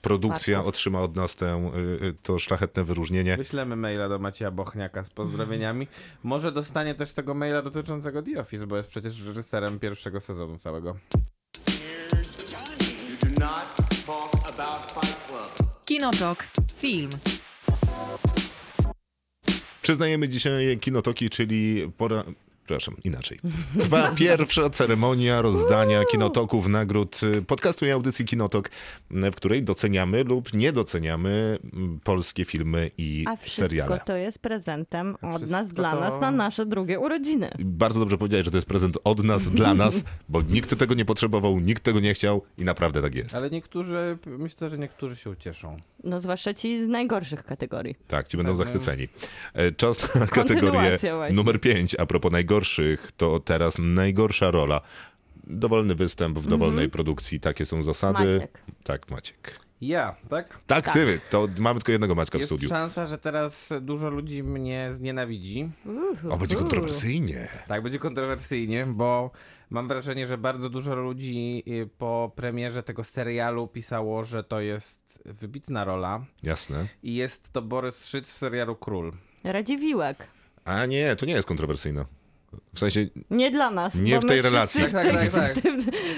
Produkcja 0.03 0.65
otrzyma 0.65 1.01
od 1.01 1.17
nas 1.17 1.37
tę, 1.37 1.71
y, 2.03 2.07
y, 2.07 2.15
to 2.23 2.39
szlachetne 2.39 2.85
wyróżnienie. 2.85 3.37
Wyślemy 3.37 3.77
maila 3.77 4.09
do 4.09 4.19
Macieja 4.19 4.51
Bochniaka 4.51 5.05
z 5.05 5.11
pozdrowieniami. 5.11 5.89
Może 6.23 6.53
dostanie 6.53 6.95
też 6.95 7.13
tego 7.13 7.35
maila 7.35 7.63
dotyczącego 7.63 8.23
The 8.23 8.41
Office, 8.41 8.67
bo 8.67 8.77
jest 8.77 8.89
przecież 8.89 9.27
reżyserem 9.27 9.79
pierwszego 9.79 10.21
sezonu 10.21 10.59
całego. 10.59 10.97
Kinotok. 15.89 16.49
Film. 16.77 17.11
Przyznajemy 19.83 20.29
dzisiaj 20.29 20.79
Kinotoki, 20.81 21.31
czyli 21.31 21.93
pora... 21.97 22.25
Przepraszam, 22.69 22.97
inaczej. 23.05 23.39
Trwa 23.81 24.11
pierwsza 24.17 24.71
ceremonia 24.71 25.43
rozdania 25.43 26.05
Kinotoków, 26.05 26.69
nagród 26.69 27.21
y, 27.23 27.43
podcastu 27.43 27.87
i 27.87 27.91
audycji 27.91 28.25
Kinotok, 28.25 28.71
w 29.11 29.35
której 29.35 29.63
doceniamy 29.63 30.25
lub 30.25 30.55
nie 30.55 30.73
doceniamy 30.73 31.59
mm, 31.73 32.01
polskie 32.05 32.45
filmy 32.45 32.91
i 32.99 33.25
A 33.29 33.37
wszystko 33.37 33.63
seriale. 33.63 34.01
to 34.05 34.17
jest 34.17 34.39
prezentem 34.39 35.17
od 35.23 35.51
nas, 35.51 35.69
dla 35.69 35.91
to- 35.93 36.01
nas, 36.01 36.21
na 36.21 36.31
nasze 36.31 36.67
drugie 36.67 36.99
urodziny. 37.01 37.51
Bardzo 37.59 38.01
dobrze 38.01 38.19
powiedziałeś, 38.19 38.45
że 38.45 38.51
to 38.51 38.59
jest 38.59 38.69
prezent 38.69 38.99
od 39.05 39.25
nas, 39.25 39.49
dla 39.49 39.75
nas, 39.85 40.05
bo 40.29 40.43
nikt 40.43 40.79
tego 40.79 40.95
nie 40.95 41.05
potrzebował, 41.05 41.61
nikt 41.61 41.83
tego 41.83 42.01
nie 42.01 42.15
chciał 42.15 42.43
i 42.59 42.65
naprawdę 42.65 43.03
tak 43.03 43.15
jest. 43.15 43.35
Ale 43.35 43.51
niektórzy, 43.51 44.19
myślę, 44.27 44.71
że 44.71 44.79
niektórzy 44.79 45.17
się 45.17 45.31
ucieszą. 45.31 45.77
No 46.05 46.21
zwłaszcza 46.21 46.55
ci 46.55 46.85
z 46.85 46.89
najgorszych 46.89 47.45
kategorii. 47.45 47.95
Tak, 48.09 48.29
ci 48.29 48.37
będą 48.37 48.57
Tak, 48.57 48.67
zachwyceni. 48.67 49.09
E, 49.55 49.73
Czas 49.73 50.15
na 50.15 50.27
kategorię 50.27 50.99
właśnie. 50.99 51.37
numer 51.37 51.61
5. 51.61 51.97
A 51.99 52.07
propos 52.07 52.33
najgorszych, 52.33 52.58
to 53.17 53.41
teraz 53.41 53.75
najgorsza 53.79 54.51
rola. 54.51 54.81
Dowolny 55.47 55.95
występ 55.95 56.39
w 56.39 56.47
dowolnej 56.49 56.89
produkcji, 56.91 57.41
takie 57.41 57.67
są 57.67 57.83
zasady. 57.83 58.19
Mhm. 58.23 58.41
Maciek. 58.41 58.63
Tak, 58.85 59.11
Maciek. 59.11 59.55
Ja, 59.81 60.17
tak? 60.29 60.59
Tak, 60.67 60.85
Tak. 60.85 60.95
ty, 60.95 61.21
to 61.31 61.49
mamy 61.59 61.81
tylko 61.81 61.93
jednego 61.93 62.15
Maćka 62.15 62.39
w 62.39 62.41
Jest 62.41 62.49
studiu. 62.53 62.69
szansa, 62.69 63.07
że 63.07 63.19
teraz 63.19 63.73
dużo 63.81 64.11
ludzi 64.11 64.43
mnie 64.43 64.89
znienawidzi. 64.93 65.71
O, 66.31 66.37
będzie 66.37 66.57
kontrowersyjnie. 66.57 67.49
Tak, 67.69 67.83
będzie 67.83 67.99
kontrowersyjnie, 67.99 68.87
bo 68.87 69.31
mam 69.71 69.89
wrażenie, 69.89 70.27
że 70.27 70.39
bardzo 70.39 70.71
dużo 70.71 70.95
ludzi 70.95 71.63
y, 71.69 71.89
po 71.99 72.33
premierze 72.37 72.83
tego 72.83 73.05
serialu 73.05 73.69
pisało, 73.69 74.25
że 74.25 74.45
to 74.45 74.61
jest 74.61 75.23
wybitna 75.25 75.85
rola 75.85 76.25
Jasne. 76.43 76.87
i 77.03 77.15
jest 77.15 77.53
to 77.53 77.63
Borys 77.63 78.07
Szyc 78.07 78.29
w 78.29 78.37
serialu 78.37 78.77
Król. 78.77 79.13
Radziwiłek. 79.45 80.29
A 80.65 80.87
nie, 80.87 81.17
to 81.17 81.27
nie 81.27 81.33
jest 81.33 81.49
kontrowersyjne. 81.49 82.05
W 82.75 82.79
sensie, 82.79 83.07
Nie 83.31 83.51
dla 83.51 83.71
nas. 83.71 83.95
Nie 83.95 84.15
bo 84.15 84.21
w 84.21 84.25
tej 84.25 84.43
relacji. 84.43 84.85
w 84.87 84.93
Tak, 84.93 85.03
tej- 85.03 85.15
tak, 85.15 85.31
tak, 85.31 85.55
tak. 85.55 85.65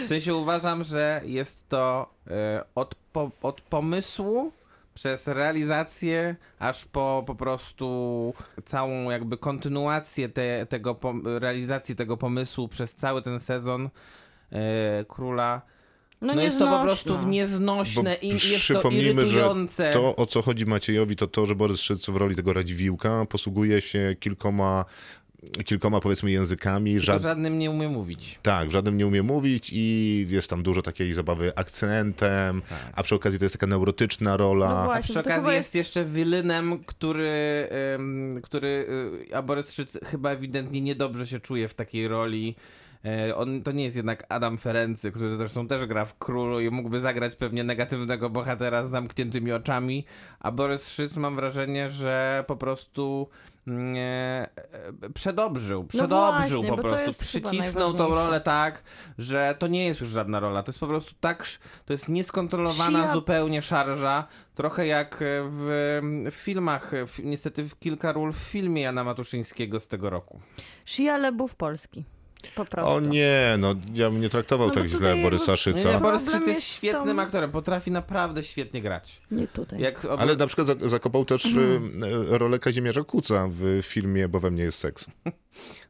W 0.05 0.07
sensie 0.07 0.35
uważam, 0.35 0.85
że 0.85 1.21
jest 1.25 1.69
to 1.69 2.15
e, 2.27 2.65
od, 2.75 2.95
po, 3.13 3.31
od 3.43 3.61
pomysłu 3.61 4.53
przez 4.95 5.27
realizację, 5.27 6.37
aż 6.59 6.85
po 6.85 7.25
po 7.27 7.35
prostu 7.35 8.35
całą 8.65 9.11
jakby 9.11 9.39
kontynuację 9.39 10.29
te, 10.29 10.67
tego 10.67 10.97
realizacji 11.25 11.97
tego 11.97 12.17
pomysłu 12.17 12.69
przez 12.69 12.95
cały 12.95 13.23
ten 13.23 13.41
sezon 13.41 13.91
e, 14.53 15.05
Króla. 15.09 15.63
No, 16.21 16.43
jest 16.43 16.59
to 16.59 16.67
po 16.79 16.83
prostu 16.83 17.27
nieznośne 17.27 18.15
i 18.15 18.29
jest 18.29 18.45
to 18.53 18.59
przypomnijmy, 18.59 19.27
że 19.27 19.39
irytujące. 19.39 19.91
to, 19.93 20.17
o 20.17 20.27
co 20.27 20.43
chodzi 20.43 20.67
Maciejowi, 20.67 21.17
to 21.17 21.27
to, 21.27 21.47
że 21.47 21.55
Borys 21.55 21.81
Szyc 21.81 22.07
w 22.07 22.17
roli 22.17 22.37
tego 22.37 22.53
Radziwiłka 22.53 23.27
posługuje 23.29 23.81
się 23.81 24.17
kilkoma, 24.21 24.85
kilkoma 25.65 26.01
powiedzmy 26.01 26.31
językami. 26.31 27.01
Żad... 27.01 27.23
żadnym 27.23 27.59
nie 27.59 27.71
umie 27.71 27.89
mówić. 27.89 28.39
Tak, 28.43 28.69
w 28.69 28.73
żadnym 28.73 28.97
nie 28.97 29.07
umie 29.07 29.23
mówić 29.23 29.71
i 29.73 30.27
jest 30.31 30.51
tam 30.51 30.63
dużo 30.63 30.83
takiej 30.83 31.13
zabawy 31.13 31.53
akcentem, 31.57 32.63
a 32.93 33.03
przy 33.03 33.15
okazji 33.15 33.39
to 33.39 33.45
jest 33.45 33.55
taka 33.55 33.67
neurotyczna 33.67 34.37
rola. 34.37 34.69
No 34.69 34.79
A 34.83 34.85
właśnie, 34.85 35.03
przy 35.03 35.15
to 35.15 35.21
okazji 35.21 35.53
jest... 35.53 35.57
jest- 35.57 35.75
jeszcze 35.75 36.05
Wilynem, 36.05 36.85
który, 36.85 37.69
ym, 37.95 38.41
który 38.43 38.87
y, 39.31 39.37
a 39.37 39.43
Borys 39.43 39.73
Szyc 39.73 39.99
chyba 40.05 40.31
ewidentnie 40.31 40.81
niedobrze 40.81 41.27
się 41.27 41.41
czuje 41.41 41.69
w 41.69 41.75
takiej 41.75 42.09
roli. 42.09 42.57
E, 43.05 43.37
On 43.37 43.63
to 43.63 43.73
nie 43.73 43.85
jest 43.85 43.97
jednak 43.97 44.27
Adam 44.29 44.59
Ferency, 44.59 45.11
który 45.13 45.37
zresztą 45.37 45.67
też 45.67 45.87
gra 45.87 46.05
w 46.05 46.19
Królu 46.19 46.61
i 46.61 46.71
mógłby 46.71 47.01
zagrać 47.01 47.37
pewnie 47.37 47.65
negatywnego 47.65 48.31
bohatera 48.31 48.85
z 48.85 48.91
zamkniętymi 48.91 49.53
oczami, 49.53 50.05
a 50.41 50.53
Borys 50.53 50.89
Szyc 50.89 51.17
mam 51.17 51.37
wrażenie, 51.37 51.89
że 51.89 52.45
po 52.47 52.57
prostu 52.57 53.29
mm, 53.67 53.97
e, 53.97 55.11
przedobrzył, 55.15 55.85
przedobrzył 55.85 56.63
właśnie, 56.63 56.77
po 56.77 56.89
prostu, 56.89 57.23
przycisnął 57.23 57.95
tą 57.95 58.09
rolę 58.09 58.41
tak, 58.41 58.83
że 59.19 59.55
to 59.59 59.67
nie 59.67 59.87
jest 59.87 60.01
już 60.01 60.09
żadna 60.09 60.41
rola, 60.41 60.63
to 60.63 60.71
jest 60.71 60.81
po 60.81 60.87
prostu 60.87 61.15
tak, 61.21 61.47
to 61.85 61.93
jest 61.93 62.09
nieskontrolowana 62.09 63.09
Shia- 63.09 63.13
zupełnie 63.13 63.63
szarża, 63.63 64.27
trochę 64.55 64.87
jak 64.87 65.17
w, 65.21 66.01
w 66.31 66.35
filmach, 66.35 66.93
w, 67.07 67.25
niestety 67.25 67.65
w 67.65 67.79
kilka 67.79 68.13
ról 68.13 68.33
w 68.33 68.37
filmie 68.37 68.83
Jana 68.83 69.05
Matuszyńskiego 69.05 69.81
z 69.81 69.89
tego 69.89 70.11
roku. 70.11 70.41
Shia 70.85 71.17
Lebów 71.17 71.55
Polski. 71.55 72.05
Po 72.55 72.65
prostu. 72.65 72.93
O 72.93 73.01
nie, 73.01 73.55
no 73.59 73.75
ja 73.95 74.11
bym 74.11 74.21
nie 74.21 74.29
traktował 74.29 74.69
No 74.69 74.75
tak 74.75 74.87
źle 74.87 75.17
Borysa 75.17 75.53
jakby- 75.53 75.71
Nie, 75.71 75.77
nie, 75.77 75.83
Szyca. 75.83 76.01
Borys 76.01 76.31
Szyc 76.33 76.47
jest 76.47 76.63
świetnym 76.67 77.17
tą- 77.17 77.23
aktorem, 77.23 77.51
potrafi 77.51 77.91
naprawdę 77.91 78.45
świetnie 78.45 78.83
grać. 78.83 79.21
Nie 79.31 79.47
tutaj. 79.49 79.81
Jak. 79.81 80.07
Ale 80.19 80.37
na 80.37 80.47
przykład 80.47 80.67
za- 80.67 80.89
zakopał 80.89 81.25
też 81.25 81.47
Mhm. 81.47 82.05
y, 82.33 82.39
rolę 82.39 82.59
Kazimierza 82.59 83.05
Kuca 83.05 83.49
w 83.51 83.81
filmie 83.83 84.29
Bo 84.29 84.41
we 84.41 84.51
mnie 84.51 84.63
jest 84.63 84.79
seks. 84.79 85.07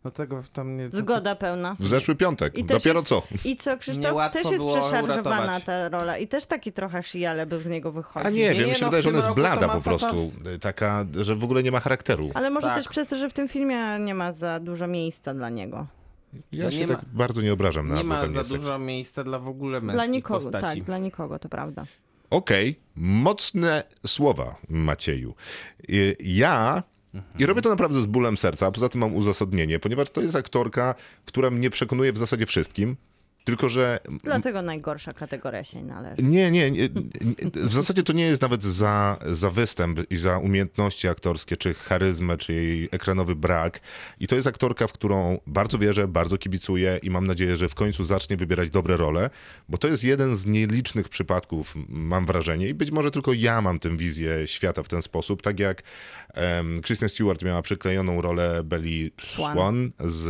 No 0.05 0.11
tego 0.11 0.43
tam 0.53 0.77
nie... 0.77 0.91
Zgoda 0.91 1.35
pełna. 1.37 1.77
W 1.81 1.87
zeszły 1.87 2.15
piątek. 2.17 2.59
I 2.59 2.65
Dopiero 2.65 2.99
jest- 3.01 3.09
co? 3.09 3.23
I 3.45 3.57
co, 3.57 3.79
Krzysztof, 3.79 4.05
Niełatwo 4.05 4.43
też 4.43 4.53
jest 4.53 4.65
przeszarżowana 4.65 5.13
uratować. 5.41 5.65
ta 5.65 5.89
rola. 5.89 6.19
I 6.19 6.29
też 6.29 6.47
taki 6.47 6.73
trochę 6.73 7.03
Shia 7.03 7.33
Lebów 7.35 7.63
z 7.63 7.67
niego 7.69 7.93
wychodzi. 7.93 8.27
A 8.27 8.31
nie, 8.31 8.37
Nie, 8.41 8.55
wiem, 8.55 8.69
mi 8.69 8.75
się 8.75 8.81
no, 8.81 8.87
wydaje, 8.87 9.03
że 9.03 9.09
ona 9.09 9.19
jest 9.19 9.31
blada 9.31 9.69
po 9.69 9.81
prostu. 9.81 10.07
fantas- 10.07 10.59
Taka, 10.61 11.05
że 11.21 11.35
w 11.35 11.45
ogóle 11.45 11.63
nie 11.63 11.71
ma 11.73 11.81
charakteru. 11.81 12.31
Ale 12.35 12.51
może 12.51 12.67
Tak. 12.67 12.77
też 12.77 12.89
przez 12.89 13.09
to, 13.09 13.19
że 13.19 13.31
w 13.31 13.33
tym 13.33 13.49
filmie 13.49 13.99
nie 13.99 14.15
ma 14.15 14.33
za 14.33 14.61
dużo 14.61 14.87
miejsca 14.87 15.35
dla 15.35 15.49
niego. 15.51 15.87
Ja 16.53 16.65
Nie 16.65 16.73
się 16.73 16.87
ma- 16.87 16.95
tak 16.95 17.05
bardzo 17.13 17.43
nie 17.43 17.53
obrażam 17.53 17.89
na 17.89 17.95
nie 17.97 18.05
ma 18.05 18.29
za 18.29 18.45
seks. 18.45 18.61
dużo 18.61 18.79
miejsca 18.79 19.25
dla 19.25 19.39
w 19.39 19.49
ogóle 19.49 19.81
męskich 19.81 19.95
Dla 19.95 20.07
nikogo, 20.07 20.41
postaci. 20.41 20.67
tak, 20.77 20.85
dla 20.85 20.99
nikogo, 20.99 21.39
to 21.39 21.49
prawda. 21.49 21.85
Okej, 22.31 22.81
mocne 22.97 23.83
słowa, 24.07 24.57
Macieju. 24.69 25.35
Y, 25.91 26.17
Ja. 26.21 26.83
I 27.39 27.47
robię 27.47 27.63
to 27.63 27.69
naprawdę 27.69 28.01
z 28.01 28.07
bólem 28.07 28.39
serca, 28.39 28.67
a 28.67 28.71
poza 28.71 28.89
tym 28.89 29.01
mam 29.01 29.15
uzasadnienie, 29.15 29.79
ponieważ 29.79 30.11
to 30.11 30.21
jest 30.21 30.37
aktorka, 30.37 30.95
która 31.25 31.51
mnie 31.51 31.71
przekonuje 31.71 32.13
w 32.13 32.19
zasadzie 32.19 32.47
wszystkim. 32.47 32.97
Tylko, 33.45 33.69
że 33.69 33.99
Dlatego 34.25 34.63
najgorsza 34.63 35.13
kategoria 35.13 35.65
się 35.65 35.83
należy. 35.83 36.23
Nie, 36.23 36.51
nie, 36.51 36.71
nie. 36.71 36.89
W 37.55 37.73
zasadzie 37.73 38.03
to 38.03 38.13
nie 38.13 38.25
jest 38.25 38.43
nawet 38.43 38.65
za, 38.65 39.19
za 39.27 39.51
występ 39.51 40.01
i 40.11 40.17
za 40.17 40.39
umiejętności 40.39 41.09
aktorskie, 41.09 41.57
czy 41.57 41.75
charyzmę, 41.75 42.39
czy 42.39 42.53
jej 42.53 42.89
ekranowy 42.93 43.37
brak. 43.37 43.81
I 44.21 44.27
to 44.27 44.37
jest 44.37 44.49
aktorka, 44.49 44.87
w 44.87 44.93
którą 44.93 45.39
bardzo 45.47 45.79
wierzę, 45.79 46.09
bardzo 46.09 46.39
kibicuję 46.39 47.01
i 47.03 47.11
mam 47.11 47.27
nadzieję, 47.27 47.57
że 47.57 47.69
w 47.69 47.75
końcu 47.75 48.05
zacznie 48.05 48.37
wybierać 48.37 48.71
dobre 48.71 48.97
role, 48.97 49.31
bo 49.69 49.79
to 49.79 49.89
jest 49.89 50.05
jeden 50.05 50.37
z 50.37 50.47
nielicznych 50.47 51.09
przypadków, 51.09 51.75
mam 51.89 52.27
wrażenie, 52.27 52.69
i 52.69 52.75
być 52.75 52.91
może 52.91 53.11
tylko 53.11 53.33
ja 53.33 53.63
mam 53.63 53.79
tę 53.79 53.97
wizję 53.97 54.47
świata 54.47 54.83
w 54.83 54.89
ten 54.89 55.03
sposób, 55.03 55.43
tak 55.43 55.61
jak 55.61 55.83
um, 56.37 56.81
Kristen 56.81 57.09
Stewart 57.09 57.43
miała 57.43 57.63
przyklejoną 57.63 58.21
rolę 58.21 58.65
Belly 58.65 59.11
Swan. 59.23 59.53
Swan 59.53 59.91
z 60.05 60.29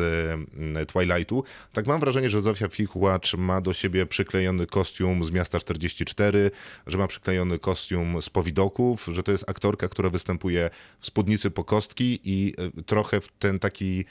mm, 0.56 0.86
Twilightu, 0.86 1.44
tak 1.72 1.86
mam 1.86 2.00
wrażenie, 2.00 2.30
że 2.30 2.40
Zofia 2.40 2.68
Fichłacz 3.00 3.34
ma 3.34 3.60
do 3.60 3.72
siebie 3.72 4.06
przyklejony 4.06 4.66
kostium 4.66 5.24
z 5.24 5.30
Miasta 5.30 5.60
44, 5.60 6.50
że 6.86 6.98
ma 6.98 7.06
przyklejony 7.06 7.58
kostium 7.58 8.22
z 8.22 8.30
Powidoków, 8.30 9.08
że 9.12 9.22
to 9.22 9.32
jest 9.32 9.50
aktorka, 9.50 9.88
która 9.88 10.10
występuje 10.10 10.70
w 10.98 11.06
spódnicy 11.06 11.50
po 11.50 11.64
kostki 11.64 12.20
i 12.24 12.54
y, 12.78 12.82
trochę 12.82 13.20
w 13.20 13.28
ten 13.28 13.58
taki, 13.58 14.04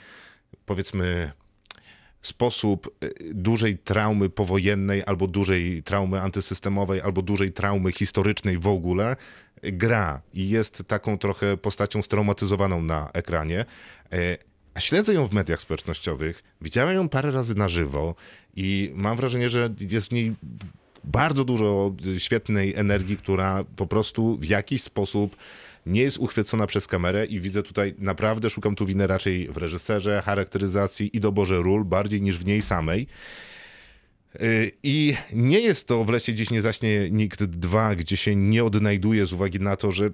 powiedzmy, 0.66 1.32
sposób 2.22 2.96
y, 3.04 3.34
dużej 3.34 3.78
traumy 3.78 4.30
powojennej, 4.30 5.02
albo 5.06 5.26
dużej 5.26 5.82
traumy 5.82 6.20
antysystemowej, 6.20 7.00
albo 7.00 7.22
dużej 7.22 7.52
traumy 7.52 7.92
historycznej 7.92 8.58
w 8.58 8.66
ogóle, 8.66 9.16
gra 9.62 10.20
i 10.34 10.48
jest 10.48 10.82
taką 10.86 11.18
trochę 11.18 11.56
postacią 11.56 12.02
straumatyzowaną 12.02 12.82
na 12.82 13.10
ekranie. 13.12 13.64
Śledzę 14.80 15.14
ją 15.14 15.26
w 15.26 15.32
mediach 15.32 15.60
społecznościowych, 15.60 16.42
widziałem 16.60 16.96
ją 16.96 17.08
parę 17.08 17.30
razy 17.30 17.54
na 17.54 17.68
żywo 17.68 18.14
i 18.56 18.90
mam 18.94 19.16
wrażenie, 19.16 19.48
że 19.48 19.74
jest 19.90 20.08
w 20.08 20.12
niej 20.12 20.34
bardzo 21.04 21.44
dużo 21.44 21.94
świetnej 22.18 22.74
energii, 22.74 23.16
która 23.16 23.64
po 23.76 23.86
prostu 23.86 24.36
w 24.36 24.44
jakiś 24.44 24.82
sposób 24.82 25.36
nie 25.86 26.02
jest 26.02 26.18
uchwycona 26.18 26.66
przez 26.66 26.86
kamerę 26.86 27.26
i 27.26 27.40
widzę 27.40 27.62
tutaj, 27.62 27.94
naprawdę 27.98 28.50
szukam 28.50 28.74
tu 28.74 28.86
winy 28.86 29.06
raczej 29.06 29.48
w 29.48 29.56
reżyserze, 29.56 30.22
charakteryzacji 30.24 31.16
i 31.16 31.20
doborze 31.20 31.56
ról, 31.56 31.84
bardziej 31.84 32.22
niż 32.22 32.38
w 32.38 32.46
niej 32.46 32.62
samej. 32.62 33.06
Yy, 34.40 34.72
I 34.82 35.14
nie 35.32 35.60
jest 35.60 35.86
to 35.86 36.04
w 36.04 36.08
lesie 36.08 36.34
dziś 36.34 36.50
nie 36.50 36.62
zaśnie 36.62 37.10
nikt 37.10 37.44
dwa, 37.44 37.94
gdzie 37.94 38.16
się 38.16 38.36
nie 38.36 38.64
odnajduje 38.64 39.26
z 39.26 39.32
uwagi 39.32 39.60
na 39.60 39.76
to, 39.76 39.92
że 39.92 40.10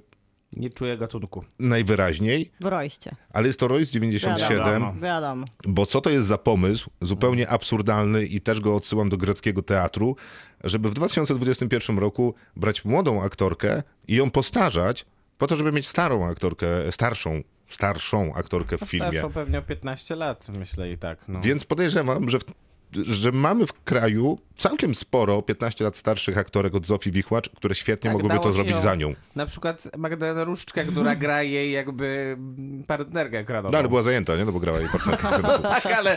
Nie 0.53 0.71
czuję 0.71 0.97
gatunku. 0.97 1.45
najwyraźniej, 1.59 2.51
W 2.61 2.65
Royście. 2.65 3.17
ale 3.33 3.47
jest 3.47 3.61
to 3.61 3.69
Royce 3.69 3.93
97, 3.93 4.59
Wiadomo. 4.59 4.95
Wiadomo. 5.01 5.47
bo 5.65 5.87
co 5.87 6.01
to 6.01 6.11
jest 6.11 6.27
za 6.27 6.39
pomysł, 6.39 6.91
zupełnie 7.01 7.49
absurdalny 7.49 8.25
i 8.27 8.41
też 8.41 8.61
go 8.61 8.77
odsyłam 8.77 9.09
do 9.09 9.17
greckiego 9.17 9.63
teatru, 9.63 10.17
żeby 10.65 10.91
w 10.91 10.95
2021 10.95 11.99
roku 11.99 12.35
brać 12.57 12.85
młodą 12.85 13.23
aktorkę 13.23 13.83
i 14.09 14.17
ją 14.17 14.31
postarzać 14.31 15.07
po 15.39 15.47
to, 15.47 15.57
żeby 15.57 15.73
mieć 15.73 15.87
starą 15.87 16.27
aktorkę, 16.27 16.67
starszą, 16.93 17.43
starszą 17.69 18.35
aktorkę 18.35 18.79
w 18.79 18.81
filmie. 18.81 19.09
Starszą 19.09 19.33
pewnie 19.33 19.59
o 19.59 19.63
15 19.63 20.17
lat, 20.17 20.49
myślę 20.49 20.93
i 20.93 20.99
tak. 20.99 21.19
No. 21.29 21.41
Więc 21.41 21.65
podejrzewam, 21.65 22.31
że, 22.31 22.39
w, 22.39 22.45
że 22.93 23.33
mamy 23.33 23.67
w 23.67 23.73
kraju 23.73 24.39
całkiem 24.57 24.95
sporo 24.95 25.43
15 25.43 25.85
lat 25.85 25.97
starszych 25.97 26.39
aktorek 26.39 26.75
od 26.75 26.87
Zofii 26.87 27.11
Wichłacz, 27.13 27.49
które 27.49 27.75
świetnie 27.75 28.11
Tak, 28.11 28.23
mogłyby 28.23 28.39
to 28.43 28.53
zrobić 28.53 28.79
za 28.79 28.95
nią. 28.95 29.15
Na 29.37 29.47
przykład 29.47 29.97
Magdalena 29.99 30.45
Różczka, 30.45 30.85
która 30.85 31.17
gra 31.17 31.43
jej 31.43 31.73
jakby 31.73 32.37
partnerkę 32.87 33.39
ekranową. 33.39 33.73
No 33.73 33.79
ale 33.79 33.89
była 33.89 34.03
zajęta, 34.03 34.37
nie? 34.37 34.45
No 34.45 34.53
bo 34.53 34.61
grała 34.61 34.79
jej 34.81 34.89
partnerka. 34.89 35.31
Tak, 35.63 35.87
ale, 35.87 36.17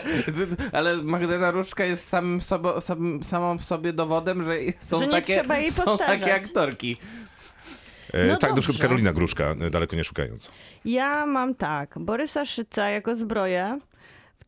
ale 0.72 0.96
Magdalena 0.96 1.50
Różczka 1.50 1.84
jest 1.84 2.08
samym 2.08 2.40
sobą, 2.40 2.80
sam, 2.80 3.22
samą 3.22 3.58
w 3.58 3.64
sobie 3.64 3.92
dowodem, 3.92 4.42
że 4.42 4.56
są, 4.82 4.98
Że 4.98 5.06
nie 5.06 5.12
takie, 5.12 5.38
trzeba 5.40 5.58
jej 5.58 5.70
są 5.70 5.84
postarzać. 5.84 6.20
takie 6.20 6.34
aktorki. 6.34 6.96
E, 8.12 8.26
No 8.26 8.36
tak, 8.36 8.50
na 8.50 8.56
przykład 8.56 8.66
dobrze. 8.66 8.82
Karolina 8.82 9.12
Gruszka, 9.12 9.44
e, 9.60 9.70
daleko 9.70 9.96
nie 9.96 10.04
szukając. 10.04 10.52
Ja 10.84 11.26
mam 11.26 11.54
tak, 11.54 11.94
Borysa 11.98 12.46
Szyca 12.46 12.88
jako 12.88 13.16
zbroję, 13.16 13.78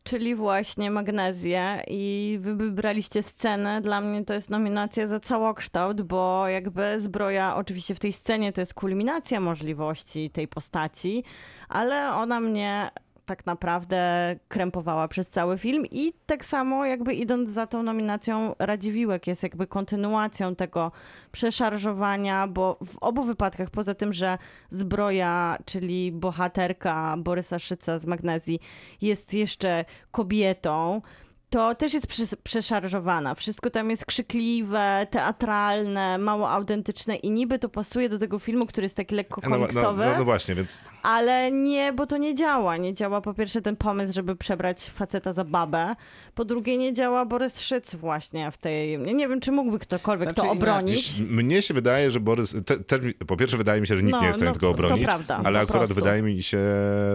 czyli 0.03 0.35
właśnie 0.35 0.91
magnezję 0.91 1.83
i 1.87 2.37
wy 2.41 2.55
wybraliście 2.55 3.23
scenę. 3.23 3.81
Dla 3.81 4.01
mnie 4.01 4.25
to 4.25 4.33
jest 4.33 4.49
nominacja 4.49 5.07
za 5.07 5.19
całokształt, 5.19 6.01
bo 6.01 6.47
jakby 6.47 6.99
zbroja 6.99 7.55
oczywiście 7.55 7.95
w 7.95 7.99
tej 7.99 8.13
scenie 8.13 8.53
to 8.53 8.61
jest 8.61 8.73
kulminacja 8.73 9.39
możliwości 9.39 10.29
tej 10.29 10.47
postaci, 10.47 11.23
ale 11.69 12.13
ona 12.13 12.39
mnie 12.39 12.89
tak 13.25 13.45
naprawdę 13.45 14.35
krępowała 14.47 15.07
przez 15.07 15.29
cały 15.29 15.57
film 15.57 15.85
i 15.91 16.13
tak 16.25 16.45
samo 16.45 16.85
jakby 16.85 17.13
idąc 17.13 17.49
za 17.49 17.67
tą 17.67 17.83
nominacją 17.83 18.55
Radziwiłek 18.59 19.27
jest 19.27 19.43
jakby 19.43 19.67
kontynuacją 19.67 20.55
tego 20.55 20.91
przeszarżowania, 21.31 22.47
bo 22.47 22.77
w 22.85 22.97
obu 22.97 23.23
wypadkach 23.23 23.69
poza 23.69 23.93
tym, 23.93 24.13
że 24.13 24.37
zbroja, 24.69 25.57
czyli 25.65 26.11
bohaterka 26.11 27.15
Borysa 27.17 27.59
Szyca 27.59 27.99
z 27.99 28.05
Magnezji 28.05 28.59
jest 29.01 29.33
jeszcze 29.33 29.85
kobietą, 30.11 31.01
to 31.53 31.75
też 31.75 31.93
jest 31.93 32.07
przes- 32.07 32.35
przeszarżowana. 32.43 33.35
Wszystko 33.35 33.69
tam 33.69 33.89
jest 33.89 34.05
krzykliwe, 34.05 35.07
teatralne, 35.11 36.17
mało 36.17 36.49
autentyczne 36.51 37.15
i 37.15 37.31
niby 37.31 37.59
to 37.59 37.69
pasuje 37.69 38.09
do 38.09 38.17
tego 38.19 38.39
filmu, 38.39 38.65
który 38.65 38.85
jest 38.85 38.97
taki 38.97 39.15
lekko 39.15 39.41
No, 39.43 39.49
no, 39.49 39.55
komiksowy. 39.57 40.05
no, 40.05 40.17
no 40.17 40.23
właśnie, 40.25 40.55
więc 40.55 40.79
Ale 41.03 41.51
nie, 41.51 41.93
bo 41.93 42.07
to 42.07 42.17
nie 42.17 42.35
działa. 42.35 42.77
Nie 42.77 42.93
działa 42.93 43.21
po 43.21 43.33
pierwsze 43.33 43.61
ten 43.61 43.75
pomysł, 43.75 44.13
żeby 44.13 44.35
przebrać 44.35 44.83
faceta 44.89 45.33
za 45.33 45.43
babę. 45.43 45.95
Po 46.35 46.45
drugie 46.45 46.77
nie 46.77 46.93
działa 46.93 47.25
Borys 47.25 47.59
Szyc 47.61 47.95
właśnie 47.95 48.51
w 48.51 48.57
tej... 48.57 48.99
Nie, 48.99 49.27
wiem, 49.27 49.39
czy 49.39 49.51
mógłby 49.51 49.79
ktokolwiek 49.79 50.27
Znaczy 50.29 50.35
to 50.41 50.43
inaczej. 50.53 50.57
obronić. 50.57 51.19
Mnie 51.19 51.61
się 51.61 51.73
wydaje, 51.73 52.11
że 52.11 52.19
Borys. 52.19 52.55
Te, 52.87 52.99
mi- 52.99 53.13
po 53.13 53.37
pierwsze, 53.37 53.57
wydaje 53.57 53.81
mi 53.81 53.87
się, 53.87 53.95
że 53.95 54.03
nikt 54.03 54.11
No, 54.11 54.21
nie 54.21 54.27
jest 54.27 54.37
w 54.37 54.39
stanie 54.39 54.49
no, 54.49 54.53
tego 54.55 54.67
to 54.67 54.71
obronić. 54.71 55.05
prawda, 55.05 55.41
ale 55.43 55.59
akurat 55.59 55.77
prostu. 55.79 55.95
wydaje 55.95 56.21
mi 56.21 56.43
się, 56.43 56.59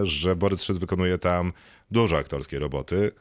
że 0.03 0.35
Borys 0.35 0.63
Szyc 0.63 0.77
wykonuje 0.77 1.17
tam 1.17 1.53
dużo 1.91 2.17
aktorskiej 2.17 2.59
roboty. 2.59 3.11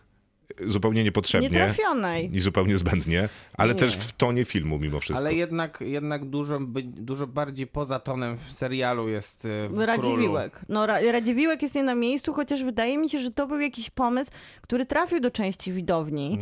Zupełnie 0.66 1.04
niepotrzebnie. 1.04 1.48
Nietrafionej. 1.48 2.36
I 2.36 2.40
zupełnie 2.40 2.78
zbędnie, 2.78 3.28
ale 3.54 3.74
Nie. 3.74 3.80
też 3.80 3.96
w 3.96 4.12
tonie 4.12 4.44
filmu 4.44 4.78
mimo 4.78 5.00
wszystko. 5.00 5.26
Ale 5.26 5.34
jednak, 5.34 5.78
jednak 5.80 6.24
dużo, 6.24 6.58
dużo 6.84 7.26
bardziej 7.26 7.66
poza 7.66 7.98
tonem 8.00 8.36
w 8.36 8.52
serialu 8.52 9.08
jest 9.08 9.44
e, 9.44 9.48
w 9.68 9.70
Królu. 9.70 9.86
Radziwiłek. 9.86 10.60
No, 10.68 10.86
Ra- 10.86 11.12
Radziwiłek 11.12 11.62
jest 11.62 11.74
nie 11.74 11.82
na 11.82 11.94
miejscu, 11.94 12.32
chociaż 12.32 12.64
wydaje 12.64 12.98
mi 12.98 13.10
się, 13.10 13.18
że 13.18 13.30
to 13.30 13.46
był 13.46 13.60
jakiś 13.60 13.90
pomysł, 13.90 14.30
który 14.60 14.86
trafił 14.86 15.20
do 15.20 15.30
części 15.30 15.72
widowni. 15.72 16.38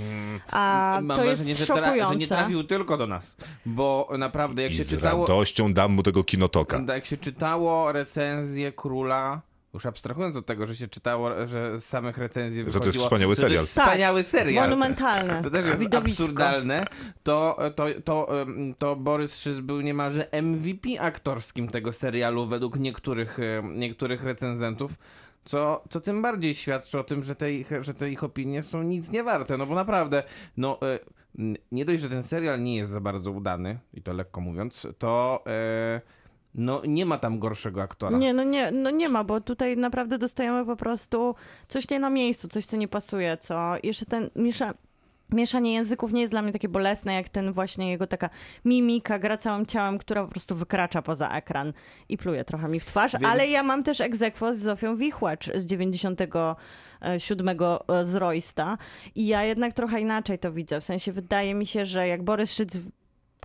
A 0.51 0.99
Mam 1.03 1.17
to 1.19 1.25
wrażenie, 1.25 1.49
jest 1.49 1.61
że, 1.61 1.67
szokujące. 1.67 2.13
że 2.15 2.17
nie 2.21 2.27
trafił 2.27 2.65
tylko 2.65 2.97
do 2.97 3.07
nas, 3.07 3.37
bo 3.67 4.09
naprawdę 4.19 4.63
jak 4.63 4.73
I 4.73 4.77
się 4.77 4.85
z 4.85 4.91
czytało... 4.91 5.27
radością 5.27 5.73
dam 5.73 5.93
mu 5.93 6.03
tego 6.03 6.25
kinotoka. 6.25 6.81
Jak 6.89 7.05
się 7.07 7.17
czytało 7.17 7.93
recenzję 7.93 8.73
Króla, 8.73 9.41
już 9.77 9.87
abstrahując 9.87 10.37
od 10.37 10.47
tego, 10.47 10.67
że 10.67 10.77
się 10.77 10.89
czytało, 10.89 11.47
że 11.47 11.81
z 11.81 11.85
samych 11.85 12.19
recenzji 12.19 12.61
to 12.63 12.67
jest 12.67 12.79
wychodziło, 12.79 13.05
wspaniały 13.05 13.35
że 13.35 13.43
To 13.43 13.47
serial. 13.47 13.61
jest 13.63 13.71
wspaniały 13.71 14.23
serial. 14.23 14.65
Monumentalne. 14.65 15.43
Co 15.43 15.51
też 15.51 15.67
jest 15.67 15.79
Widowisko. 15.79 16.23
absurdalne, 16.23 16.85
to, 17.23 17.59
to, 17.77 17.85
to, 18.05 18.29
to 18.79 18.97
Borys 18.97 19.39
Szyc 19.39 19.59
był 19.59 19.81
niemalże 19.81 20.27
MVP 20.43 21.01
aktorskim 21.01 21.69
tego 21.69 21.93
serialu 21.93 22.47
według 22.47 22.79
niektórych, 22.79 23.39
niektórych 23.75 24.23
recenzentów. 24.25 24.93
Co, 25.45 25.85
co 25.91 26.01
tym 26.01 26.23
bardziej 26.23 26.55
świadczy 26.55 26.99
o 26.99 27.05
tym, 27.05 27.23
że 27.25 27.35
te, 27.35 27.53
ich, 27.53 27.71
że 27.81 27.95
te 27.95 28.11
ich 28.11 28.25
opinie 28.25 28.63
są 28.63 28.83
nic 28.83 29.11
nie 29.11 29.23
warte. 29.23 29.57
No 29.57 29.67
bo 29.67 29.75
naprawdę, 29.75 30.23
no 30.57 30.79
e, 30.83 30.99
nie 31.73 31.85
dość, 31.85 32.03
że 32.03 32.09
ten 32.09 32.23
serial 32.23 32.63
nie 32.63 32.77
jest 32.77 32.91
za 32.91 33.01
bardzo 33.01 33.31
udany, 33.31 33.79
i 33.95 34.03
to 34.03 34.13
lekko 34.13 34.41
mówiąc, 34.41 34.87
to 34.99 35.43
e, 35.47 36.01
no 36.57 36.83
nie 36.87 37.07
ma 37.07 37.19
tam 37.19 37.39
gorszego 37.39 37.83
aktora. 37.83 38.19
Nie, 38.19 38.33
no 38.33 38.45
nie, 38.45 38.71
no 38.71 38.91
nie 38.91 39.09
ma, 39.09 39.25
bo 39.25 39.41
tutaj 39.41 39.77
naprawdę 39.77 40.19
dostajemy 40.19 40.67
po 40.67 40.77
prostu 40.77 41.35
coś 41.69 41.91
nie 41.91 41.99
na 42.01 42.11
miejscu, 42.11 42.49
coś, 42.49 42.67
co 42.67 42.77
nie 42.77 42.89
pasuje, 42.89 43.37
co? 43.37 43.75
Jeszcze 43.83 44.07
ten 44.07 44.31
miesza, 44.37 44.75
mieszanie 45.33 45.75
języków 45.75 46.13
nie 46.13 46.21
jest 46.21 46.33
dla 46.33 46.43
mnie 46.43 46.53
takie 46.53 46.69
bolesne, 46.69 47.15
jak 47.15 47.29
ten 47.29 47.53
właśnie 47.53 47.91
jego 47.91 48.07
taka 48.07 48.31
mimika, 48.65 49.19
gra 49.19 49.37
całym 49.37 49.67
ciałem, 49.67 49.99
która 49.99 50.23
po 50.25 50.29
prostu 50.31 50.57
wykracza 50.57 51.03
poza 51.03 51.31
ekran 51.31 51.73
i 52.09 52.19
pluje 52.19 52.45
trochę 52.45 52.69
mi 52.69 52.81
w 52.81 52.87
twarz, 52.87 53.13
Więc- 53.13 53.25
ale 53.25 53.49
ja 53.49 53.63
mam 53.63 53.83
też 53.83 54.01
egzekwo 54.01 54.55
z 54.55 54.59
Zofią 54.59 54.97
Wichłacz 54.97 55.51
z 55.55 55.67
97 55.67 57.57
z 58.03 58.15
Roysta 58.15 58.79
i 59.15 59.27
ja 59.27 59.45
jednak 59.45 59.73
trochę 59.73 60.01
inaczej 60.01 60.39
to 60.39 60.53
widzę, 60.53 60.81
w 60.81 60.85
sensie 60.85 61.13
wydaje 61.13 61.55
mi 61.55 61.67
się, 61.67 61.87
że 61.87 62.09
jak 62.09 62.23
Borys 62.23 62.53
Szyc 62.53 62.79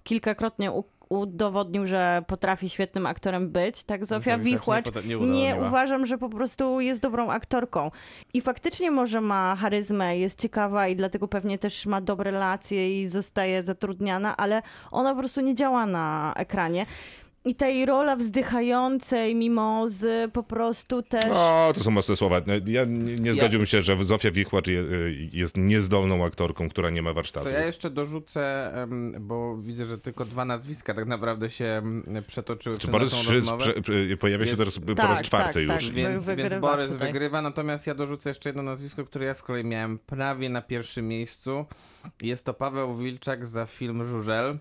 kilkakrotnie 0.03 0.71
u- 0.71 0.83
udowodnił, 1.11 1.87
że 1.87 2.23
potrafi 2.27 2.69
świetnym 2.69 3.05
aktorem 3.05 3.49
być, 3.49 3.83
tak 3.83 4.05
Zofia 4.05 4.31
Zofia 4.31 4.37
Wichłacz 4.37 4.85
nie 5.05 5.41
nie 5.41 5.55
uważam, 5.67 6.05
że 6.05 6.17
po 6.17 6.29
prostu 6.29 6.79
jest 6.79 7.01
dobrą 7.01 7.29
aktorką. 7.29 7.91
I 8.33 8.41
faktycznie 8.41 8.91
może 8.91 9.21
ma 9.21 9.55
charyzmę, 9.55 10.17
jest 10.17 10.41
ciekawa 10.41 10.87
i 10.87 10.95
dlatego 10.95 11.27
pewnie 11.27 11.57
też 11.57 11.85
ma 11.85 12.01
dobre 12.01 12.31
relacje 12.31 13.01
i 13.01 13.07
zostaje 13.07 13.63
zatrudniana, 13.63 14.37
ale 14.37 14.61
ona 14.91 15.13
po 15.13 15.19
prostu 15.19 15.41
nie 15.41 15.55
działa 15.55 15.85
na 15.85 16.33
ekranie. 16.37 16.85
I 17.45 17.55
ta 17.55 17.67
jej 17.67 17.85
rola 17.85 18.15
wzdychającej 18.15 19.35
mimozy 19.35 20.25
po 20.33 20.43
prostu 20.43 21.01
też... 21.03 21.25
No, 21.29 21.73
to 21.75 21.83
są 21.83 21.91
mocne 21.91 22.15
słowa. 22.15 22.41
Ja 22.65 22.85
nie, 22.85 23.15
nie 23.15 23.27
Ja- 23.29 23.33
zgodziłbym 23.33 23.65
się, 23.67 23.81
że 23.81 24.03
Zofia 24.03 24.31
Wichłacz 24.31 24.67
je, 24.67 24.83
jest 25.33 25.57
niezdolną 25.57 26.25
aktorką, 26.25 26.69
która 26.69 26.89
nie 26.89 27.01
ma 27.01 27.13
warsztatu. 27.13 27.45
To 27.45 27.51
ja 27.51 27.65
jeszcze 27.65 27.89
dorzucę, 27.89 28.71
bo 29.19 29.57
widzę, 29.57 29.85
że 29.85 29.97
tylko 29.97 30.25
dwa 30.25 30.45
nazwiska 30.45 30.93
tak 30.93 31.05
naprawdę 31.07 31.49
się 31.49 31.81
przetoczyły 32.27 32.77
Czy 32.77 32.87
Borys 32.87 33.11
naszą 33.11 33.23
Szyc 33.23 33.33
rozmowę. 33.33 33.63
prze, 33.63 33.81
prze, 33.81 34.17
pojawia 34.17 34.45
się 34.45 34.57
teraz 34.57 34.79
po 34.79 34.95
Tak, 34.95 35.09
raz 35.09 35.21
czwarty 35.21 35.67
tak, 35.67 35.75
już. 35.81 35.85
tak. 35.87 35.95
Więc, 35.95 36.23
Wy- 36.25 36.35
więc 36.35 36.41
wygrywa 36.51 36.71
Borys 36.71 36.89
tutaj. 36.91 37.07
wygrywa, 37.07 37.41
natomiast 37.41 37.87
ja 37.87 37.95
dorzucę 37.95 38.29
jeszcze 38.29 38.49
jedno 38.49 38.63
nazwisko, 38.63 39.05
które 39.05 39.25
ja 39.25 39.33
z 39.33 39.43
kolei 39.43 39.63
miałem 39.65 39.99
prawie 39.99 40.49
na 40.49 40.61
pierwszym 40.61 41.07
miejscu. 41.07 41.65
Jest 42.21 42.45
to 42.45 42.53
Paweł 42.53 42.97
Wilczak 42.97 43.47
za 43.47 43.65
film 43.65 44.03
Żużel. 44.03 44.57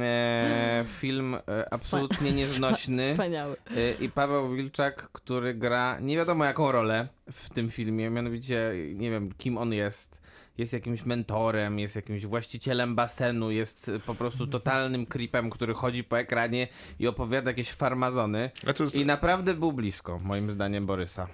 E, 0.00 0.84
film 0.88 1.34
e, 1.34 1.72
absolutnie 1.72 2.32
nieznośny. 2.32 3.12
Wspaniały. 3.12 3.56
E, 3.76 3.92
I 4.04 4.10
Paweł 4.10 4.54
Wilczak, 4.54 5.08
który 5.12 5.54
gra 5.54 6.00
nie 6.00 6.16
wiadomo 6.16 6.44
jaką 6.44 6.72
rolę 6.72 7.08
w 7.32 7.50
tym 7.50 7.70
filmie, 7.70 8.10
mianowicie 8.10 8.72
nie 8.94 9.10
wiem 9.10 9.32
kim 9.38 9.58
on 9.58 9.72
jest. 9.72 10.24
Jest 10.58 10.72
jakimś 10.72 11.04
mentorem, 11.04 11.78
jest 11.78 11.96
jakimś 11.96 12.26
właścicielem 12.26 12.94
basenu, 12.94 13.50
jest 13.50 13.90
po 14.06 14.14
prostu 14.14 14.46
totalnym 14.46 15.06
creepem, 15.06 15.50
który 15.50 15.74
chodzi 15.74 16.04
po 16.04 16.18
ekranie 16.18 16.68
i 16.98 17.06
opowiada 17.08 17.50
jakieś 17.50 17.70
farmazony. 17.70 18.50
Jest, 18.80 18.94
I 18.94 19.06
naprawdę 19.06 19.54
był 19.54 19.72
blisko, 19.72 20.18
moim 20.18 20.50
zdaniem, 20.50 20.86
Borysa. 20.86 21.28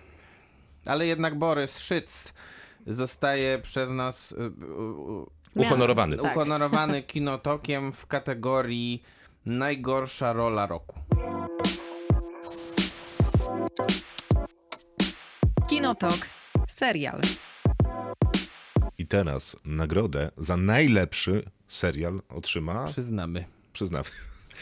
Ale 0.86 1.06
jednak 1.06 1.38
Borys 1.38 1.78
Szyc 1.78 2.34
zostaje 2.86 3.58
przez 3.58 3.90
nas 3.90 4.32
y, 4.32 4.36
y, 4.36 4.40
y, 4.40 4.50
Uhonorowany. 5.55 6.16
Tak. 6.16 6.36
Uhonorowany 6.36 7.03
kinotokiem 7.03 7.92
w 7.92 8.07
kategorii 8.07 9.03
najgorsza 9.46 10.32
rola 10.32 10.66
roku. 10.66 10.98
Kinotok, 15.68 16.28
serial. 16.68 17.20
I 18.98 19.07
teraz 19.07 19.57
nagrodę 19.64 20.30
za 20.36 20.57
najlepszy 20.57 21.42
serial 21.68 22.22
otrzyma. 22.28 22.84
Przyznamy. 22.84 23.44
Przyznamy. 23.72 24.05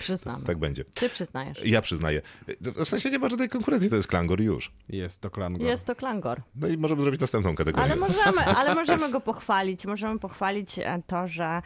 Przyznam. 0.00 0.42
tak 0.42 0.58
będzie. 0.58 0.84
Ty 0.84 1.08
przyznajesz. 1.08 1.58
Ja 1.64 1.82
przyznaję. 1.82 2.22
W 2.60 2.88
sensie 2.88 3.10
nie 3.10 3.18
ma 3.18 3.28
żadnej 3.28 3.48
konkurencji, 3.48 3.90
to 3.90 3.96
jest 3.96 4.08
Klangor 4.08 4.40
już. 4.40 4.72
Jest 4.88 5.20
to 5.20 5.30
Klangor. 5.30 5.60
Jest 5.62 5.84
to 5.86 5.94
Klangor. 5.96 6.42
No 6.54 6.68
i 6.68 6.76
możemy 6.76 7.02
zrobić 7.02 7.20
następną 7.20 7.54
kategorię. 7.54 7.84
Ale 7.84 7.96
możemy, 7.96 8.40
ale 8.44 8.74
możemy 8.80 9.10
go 9.10 9.20
pochwalić. 9.20 9.86
Możemy 9.86 10.18
pochwalić 10.18 10.78
e, 10.78 11.02
to, 11.06 11.28
że 11.28 11.62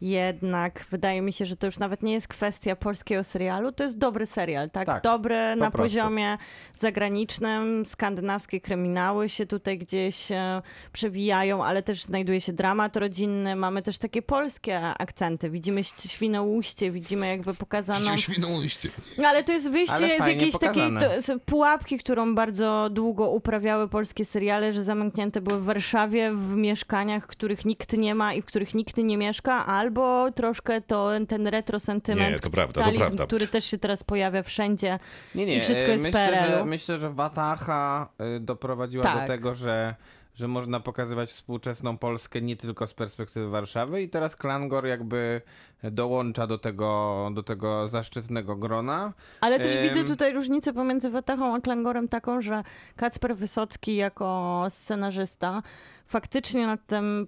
jednak 0.00 0.86
wydaje 0.90 1.22
mi 1.22 1.32
się, 1.32 1.46
że 1.46 1.56
to 1.56 1.66
już 1.66 1.78
nawet 1.78 2.02
nie 2.02 2.12
jest 2.12 2.28
kwestia 2.28 2.76
polskiego 2.76 3.24
serialu, 3.24 3.72
to 3.72 3.84
jest 3.84 3.98
dobry 3.98 4.26
serial, 4.26 4.70
tak? 4.70 4.86
Tak, 4.86 5.02
dobry 5.02 5.56
na 5.56 5.70
prostu. 5.70 5.78
poziomie 5.78 6.38
zagranicznym, 6.78 7.86
skandynawskie 7.86 8.60
kryminały 8.60 9.28
się 9.28 9.46
tutaj 9.46 9.78
gdzieś 9.78 10.32
e, 10.32 10.62
przewijają, 10.92 11.64
ale 11.64 11.82
też 11.82 12.04
znajduje 12.04 12.40
się 12.40 12.52
dramat 12.52 12.96
rodzinny, 12.96 13.56
mamy 13.56 13.82
też 13.82 13.98
takie 13.98 14.22
polskie 14.22 14.80
akcenty, 14.80 15.50
widzimy 15.50 15.84
Świnoujście, 15.84 16.90
widzimy 16.90 17.28
jakby 17.28 17.54
pokazaną 17.54 18.16
Świnoujście. 18.16 18.88
no, 19.18 19.28
ale 19.28 19.44
to 19.44 19.52
jest 19.52 19.70
wyjście 19.70 19.94
Ale 19.94 20.22
z 20.22 20.26
jakiejś 20.26 20.58
takiej 20.58 20.92
pokazane. 20.92 21.16
to, 21.16 21.22
z 21.22 21.42
pułapki, 21.42 21.98
którą 21.98 22.34
bardzo 22.34 22.88
długo 22.90 23.30
uprawiały 23.30 23.88
polskie 23.88 24.24
seriale, 24.24 24.72
że 24.72 24.84
zamknięte 24.84 25.40
były 25.40 25.60
w 25.60 25.64
Warszawie 25.64 26.32
w 26.32 26.54
mieszkaniach, 26.54 27.26
których 27.26 27.64
nikt 27.64 27.92
nie 27.92 28.14
ma 28.14 28.34
i 28.34 28.42
w 28.42 28.44
których 28.44 28.74
nikt 28.74 28.96
nie 28.96 29.16
mieszka, 29.16 29.66
albo 29.86 30.32
troszkę 30.32 30.80
to 30.80 31.10
ten 31.28 31.46
retro 31.46 31.80
sentyment, 31.80 32.30
Nie, 32.32 32.38
to 32.38 32.50
prawda, 32.50 32.84
to 32.84 32.92
prawda. 32.92 33.26
który 33.26 33.48
też 33.48 33.64
się 33.64 33.78
teraz 33.78 34.04
pojawia 34.04 34.42
wszędzie. 34.42 34.98
Nie, 35.34 35.46
nie. 35.46 35.56
I 35.56 35.60
wszystko 35.60 35.86
jest 35.86 36.04
myślę, 36.04 36.28
PRL-u. 36.28 36.58
że, 36.58 36.64
myślę, 36.64 36.98
że 36.98 37.10
Wataha 37.10 38.08
e, 38.18 38.40
doprowadziła 38.40 39.04
Tak. 39.04 39.20
do 39.20 39.26
tego, 39.26 39.54
że, 39.54 39.94
że 40.34 40.48
można 40.48 40.80
pokazywać 40.80 41.30
współczesną 41.30 41.98
Polskę 41.98 42.40
nie 42.40 42.56
tylko 42.56 42.86
z 42.86 42.94
perspektywy 42.94 43.48
Warszawy 43.48 44.02
i 44.02 44.08
teraz 44.08 44.36
Klangor 44.36 44.86
jakby 44.86 45.42
dołącza 45.82 46.46
do 46.46 46.58
tego, 46.58 47.30
do 47.34 47.42
tego 47.42 47.88
zaszczytnego 47.88 48.56
grona. 48.56 49.12
Ale 49.40 49.60
też 49.60 49.78
widzę 49.78 50.04
tutaj 50.04 50.32
różnicę 50.32 50.72
pomiędzy 50.72 51.10
Watachą 51.10 51.54
a 51.54 51.60
Klangorem 51.60 52.08
taką, 52.08 52.40
że 52.40 52.62
Kacper 52.96 53.36
Wysocki 53.36 53.96
jako 53.96 54.64
scenarzysta 54.68 55.62
faktycznie 56.06 56.66
nad 56.66 56.86
tym 56.86 57.26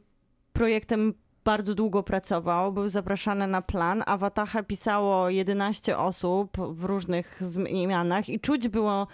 projektem 0.53 1.15
bardzo 1.49 1.75
długo 1.75 2.03
pracował, 2.03 2.73
był 2.73 2.89
zapraszany 2.89 3.47
na 3.47 3.63
plan, 3.63 4.03
a 4.07 4.17
Watacha 4.17 4.63
pisało 4.63 5.31
11 5.31 5.99
osób 5.99 6.57
w 6.59 6.85
różnych 6.85 7.37
zmianach 7.41 8.29
i 8.29 8.41
czuć 8.41 8.69
było 8.69 9.07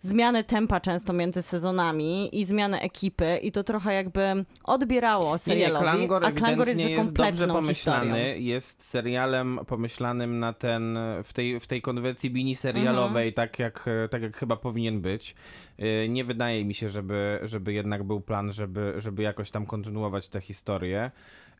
zmianę 0.00 0.44
tempa 0.44 0.80
często 0.80 1.12
między 1.12 1.42
sezonami 1.42 2.40
i 2.40 2.44
zmianę 2.44 2.80
ekipy 2.80 3.36
i 3.42 3.52
to 3.52 3.64
trochę 3.64 3.94
jakby 3.94 4.44
odbierało 4.64 5.24
Nie, 5.26 5.32
nie, 5.32 5.38
serialowi, 5.38 5.84
Klangor 5.84 6.24
a 6.24 6.32
Klangor 6.32 6.68
jest, 6.68 6.80
jest 6.80 6.92
dobrze 6.94 7.04
kompletną 7.04 7.54
pomyślany, 7.54 8.06
historią. 8.06 8.40
jest 8.44 8.84
serialem 8.84 9.60
pomyślanym 9.66 10.38
na 10.38 10.52
ten, 10.52 10.98
w 11.24 11.32
tej, 11.32 11.60
w 11.60 11.66
tej 11.66 11.82
konwencji 11.82 12.30
miniserialowej, 12.30 13.28
Mhm. 13.28 13.32
tak, 13.34 13.58
jak, 13.58 13.86
tak 14.10 14.22
jak 14.22 14.36
chyba 14.36 14.56
powinien 14.56 15.00
być. 15.00 15.34
Y, 15.80 16.08
Nie 16.08 16.24
wydaje 16.24 16.64
mi 16.64 16.74
się, 16.74 16.88
żeby, 16.88 17.38
żeby 17.42 17.72
jednak 17.72 18.02
był 18.04 18.20
plan, 18.20 18.52
żeby, 18.52 18.94
żeby 18.96 19.22
jakoś 19.22 19.50
tam 19.50 19.66
kontynuować 19.66 20.28
tę 20.28 20.40
historię. 20.40 21.10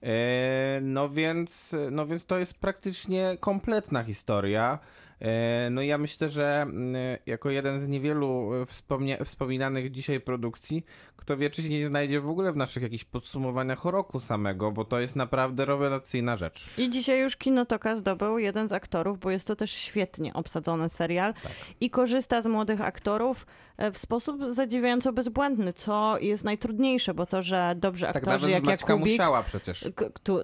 Y, 0.06 0.80
No 0.82 1.08
więc, 1.08 1.76
no 1.90 2.06
więc 2.06 2.26
to 2.26 2.38
jest 2.38 2.54
praktycznie 2.60 3.36
kompletna 3.40 4.02
historia. 4.02 4.78
E, 5.20 5.68
No 5.70 5.82
ja 5.82 5.98
myślę, 5.98 6.28
że 6.28 6.62
mm, 6.62 6.94
jako 7.26 7.50
jeden 7.50 7.78
z 7.78 7.88
niewielu 7.88 8.54
e, 8.54 8.66
wspomnia- 8.66 9.24
wspominanych 9.24 9.90
dzisiaj 9.90 10.20
produkcji, 10.20 10.84
kto 11.16 11.36
wie, 11.36 11.50
czy 11.50 11.62
się 11.62 11.68
nie 11.68 11.86
znajdzie 11.86 12.20
w 12.20 12.28
ogóle 12.28 12.52
w 12.52 12.56
naszych 12.56 12.82
jakichś 12.82 13.04
podsumowaniach 13.04 13.84
roku 13.84 14.20
samego, 14.20 14.72
bo 14.72 14.84
to 14.84 15.00
jest 15.00 15.16
naprawdę 15.16 15.64
rewelacyjna 15.64 16.36
rzecz. 16.36 16.66
I 16.78 16.90
dzisiaj 16.90 17.20
już 17.20 17.36
Kinotoka 17.36 17.96
zdobył 17.96 18.38
jeden 18.38 18.68
z 18.68 18.72
aktorów, 18.72 19.18
bo 19.18 19.30
jest 19.30 19.46
to 19.46 19.56
też 19.56 19.70
świetnie 19.70 20.34
obsadzony 20.34 20.88
serial 20.88 21.34
Tak. 21.34 21.52
i 21.80 21.90
korzysta 21.90 22.42
z 22.42 22.46
młodych 22.46 22.80
aktorów 22.80 23.46
e, 23.78 23.90
w 23.90 23.98
sposób 23.98 24.40
zadziwiająco 24.48 25.12
bezbłędny, 25.12 25.72
co 25.72 26.18
jest 26.20 26.44
najtrudniejsze, 26.44 27.14
bo 27.14 27.26
to, 27.26 27.42
że 27.42 27.74
dobrzy 27.76 28.06
Tak 28.06 28.16
aktorzy 28.16 28.46
nawet 28.48 28.64
z 28.66 28.68
jak 28.70 28.80
Jakubik, 28.80 29.10
musiała 29.10 29.42
przecież. 29.42 29.84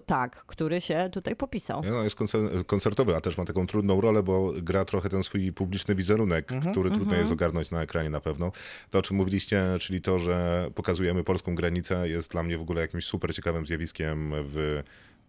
tak, 0.07 0.45
który 0.47 0.81
się 0.81 1.09
tutaj 1.12 1.37
popisał. 1.37 1.83
No, 1.91 2.03
jest 2.05 2.16
koncer- 2.18 2.64
koncertowy, 2.66 3.16
a 3.16 3.20
też 3.20 3.39
ma 3.39 3.45
taką 3.45 3.66
trudną 3.66 4.01
rolę, 4.01 4.23
bo 4.23 4.53
gra 4.57 4.85
trochę 4.85 5.09
ten 5.09 5.23
swój 5.23 5.53
publiczny 5.53 5.95
wizerunek, 5.95 6.49
który 6.73 6.91
trudno 6.91 7.14
jest 7.14 7.33
ogarnąć 7.33 7.70
na 7.70 7.83
ekranie 7.83 8.11
na 8.11 8.20
pewno. 8.20 8.53
To, 8.91 8.99
o 8.99 9.03
czym 9.03 9.16
mówiliście, 9.16 9.64
czyli 9.81 10.01
to, 10.01 10.18
że 10.18 10.62
pokazujemy 10.71 11.25
polską 11.25 11.55
granicę, 11.55 12.09
jest 12.09 12.31
dla 12.31 12.43
mnie 12.43 12.59
w 12.59 12.63
ogóle 12.63 12.81
jakimś 12.81 13.05
super 13.05 13.35
ciekawym 13.35 13.67
zjawiskiem 13.67 14.33
w 14.37 14.83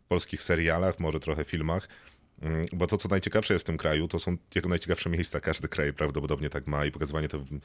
polskich 0.07 0.41
serialach, 0.41 0.99
może 0.99 1.19
trochę 1.19 1.45
filmach. 1.45 1.87
Mm, 2.41 2.67
Bo 2.73 2.87
to, 2.87 2.97
co 2.97 3.09
najciekawsze 3.09 3.53
jest 3.53 3.65
w 3.65 3.67
tym 3.67 3.77
kraju, 3.77 4.07
to 4.07 4.19
są 4.19 4.37
jego 4.55 4.69
najciekawsze 4.69 5.09
miejsca. 5.09 5.39
Każdy 5.39 5.67
kraj 5.67 5.93
prawdopodobnie 5.93 6.49
tak 6.49 6.67
ma 6.67 6.85
i 6.85 6.91
pokazywanie 6.91 7.27
to 7.27 7.39
w- 7.39 7.59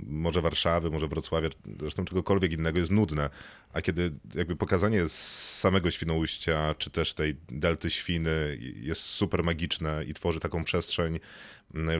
może 0.00 0.42
Warszawy, 0.42 0.90
może 0.90 1.08
Wrocławia, 1.08 1.48
zresztą 1.80 2.04
czegokolwiek 2.04 2.52
innego 2.52 2.78
jest 2.78 2.90
nudne. 2.90 3.30
A 3.72 3.82
kiedy 3.82 4.10
jakby 4.34 4.56
pokazanie 4.56 5.08
samego 5.08 5.90
Świnoujścia, 5.90 6.74
czy 6.78 6.90
też 6.90 7.14
tej 7.14 7.36
delty 7.48 7.90
Świny 7.90 8.58
jest 8.80 9.00
super 9.02 9.44
magiczne 9.44 10.04
i 10.04 10.14
tworzy 10.14 10.40
taką 10.40 10.64
przestrzeń 10.64 11.20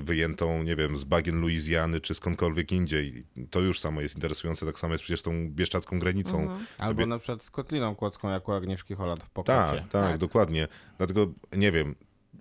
wyjętą, 0.03 0.62
nie 0.62 0.77
wiem, 0.77 0.97
z 0.97 1.05
bagien 1.05 1.41
Luizjany, 1.41 2.01
czy 2.01 2.14
skądkolwiek 2.14 2.73
indziej, 2.73 3.27
to 3.51 3.61
już 3.61 3.81
samo 3.81 4.01
jest 4.01 4.14
interesujące. 4.14 4.66
Tak 4.66 4.79
samo 4.79 4.95
jest 4.95 5.05
przecież 5.05 5.23
tą 5.23 5.51
bieszczacką 5.51 5.99
granicą. 5.99 6.57
Albo 6.79 7.07
na 7.07 7.18
przykład 7.18 7.45
z 7.45 7.51
Kotliną 7.51 7.95
Kłodzką, 7.95 8.31
jako 8.31 8.57
Agnieszki 8.57 8.95
Holland 8.95 9.25
w 9.25 9.31
pokładzie. 9.31 9.79
Tak, 9.79 9.89
tak, 9.89 10.18
dokładnie. 10.18 10.68
Dlatego 10.99 11.27
nie 11.57 11.73
wiem. 11.73 11.95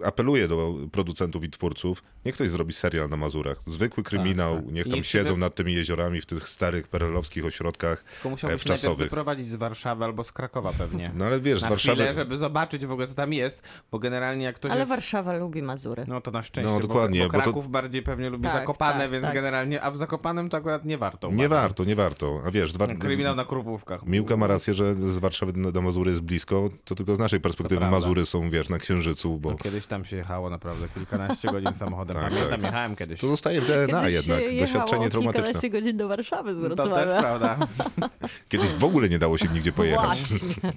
Apeluję 0.05 0.47
do 0.47 0.73
producentów 0.91 1.43
i 1.43 1.49
twórców, 1.49 2.03
niech 2.25 2.35
ktoś 2.35 2.49
zrobi 2.49 2.73
serial 2.73 3.09
na 3.09 3.17
Mazurach. 3.17 3.61
Zwykły 3.65 4.03
kryminał, 4.03 4.55
tak. 4.55 4.65
niech 4.71 4.87
I 4.87 4.89
tam 4.89 4.97
niech 4.97 5.05
się 5.07 5.19
siedzą 5.19 5.33
wy- 5.33 5.39
nad 5.39 5.55
tymi 5.55 5.73
jeziorami 5.73 6.21
w 6.21 6.25
tych 6.25 6.49
starych 6.49 6.87
perelowskich 6.87 7.45
ośrodkach 7.45 8.03
Tylko 8.03 8.27
e, 8.29 8.31
musiałbyś 8.31 8.41
najpierw 8.65 8.79
wczasowych. 8.79 9.09
wyprowadzić 9.09 9.49
z 9.49 9.55
Warszawy 9.55 10.05
albo 10.05 10.23
z 10.23 10.31
Krakowa 10.31 10.73
pewnie. 10.77 11.11
No 11.15 11.25
ale 11.25 11.39
wiesz, 11.39 11.59
z 11.59 11.63
na 11.63 11.69
Warszawy... 11.69 11.95
chwilę, 11.97 12.13
żeby 12.13 12.37
zobaczyć 12.37 12.85
w 12.85 12.91
ogóle, 12.91 13.07
co 13.07 13.13
tam 13.13 13.33
jest, 13.33 13.61
bo 13.91 13.99
generalnie 13.99 14.45
jak 14.45 14.55
ktoś 14.55 14.71
Ale 14.71 14.79
jest... 14.79 14.89
Warszawa 14.91 15.33
lubi 15.37 15.61
Mazury. 15.61 16.05
No 16.07 16.21
to 16.21 16.31
na 16.31 16.43
szczęście, 16.43 16.73
No, 16.73 16.79
dokładnie, 16.79 17.19
bo, 17.19 17.25
bo 17.25 17.31
bo 17.31 17.37
to- 17.37 17.43
Kraków 17.43 17.69
bardziej 17.69 18.01
pewnie 18.03 18.29
lubi 18.29 18.43
Tak, 18.43 18.53
Zakopane, 18.53 18.99
tak, 18.99 19.11
więc 19.11 19.25
tak. 19.25 19.33
generalnie, 19.33 19.81
a 19.81 19.91
w 19.91 19.97
Zakopanem 19.97 20.49
to 20.49 20.57
akurat 20.57 20.85
nie 20.85 20.97
warto. 20.97 21.27
Nie 21.27 21.33
uważam. 21.33 21.49
warto, 21.63 21.83
nie 21.83 21.95
warto. 21.95 22.41
A 22.45 22.51
wiesz, 22.51 22.77
War... 22.77 22.97
Kryminał 22.97 23.35
na 23.35 23.45
Krupówkach. 23.45 24.05
Miłka 24.05 24.37
ma 24.37 24.47
rację, 24.47 24.73
że 24.73 24.95
z 24.95 25.19
Warszawy 25.19 25.71
do 25.71 25.81
Mazury 25.81 26.11
jest 26.11 26.23
blisko, 26.23 26.69
to 26.85 26.95
tylko 26.95 27.15
z 27.15 27.19
naszej 27.19 27.39
perspektywy. 27.39 27.87
Mazury 27.87 28.25
są, 28.25 28.49
wiesz, 28.49 28.69
na 28.69 28.77
Księżycu, 28.77 29.39
bo 29.39 29.51
No, 29.51 29.57
kiedyś 29.57 29.85
tam 29.91 30.05
się 30.05 30.17
jechało 30.17 30.49
naprawdę 30.49 30.87
kilkanaście 30.89 31.51
godzin 31.51 31.73
samochodem. 31.73 32.17
Tak, 32.21 32.29
Pamiętam, 32.29 32.51
tak. 32.51 32.63
jechałem 32.63 32.95
kiedyś. 32.95 33.19
to 33.19 33.27
zostaje 33.27 33.61
w 33.61 33.67
DNA 33.67 34.01
Kiedyś 34.01 34.13
jednak, 34.27 34.59
doświadczenie 34.59 35.09
traumatyczne. 35.09 35.43
kilkanaście 35.43 35.69
godzin 35.69 35.97
do 35.97 36.07
Warszawy 36.07 36.55
z 36.55 36.61
To 36.61 36.69
też 36.69 36.75
Wrocławia. 36.77 37.19
prawda. 37.21 37.57
Kiedyś 38.49 38.69
w 38.73 38.83
ogóle 38.83 39.09
nie 39.09 39.19
dało 39.19 39.37
się 39.37 39.47
nigdzie 39.47 39.71
pojechać. 39.71 40.19
Właśnie. 40.19 40.47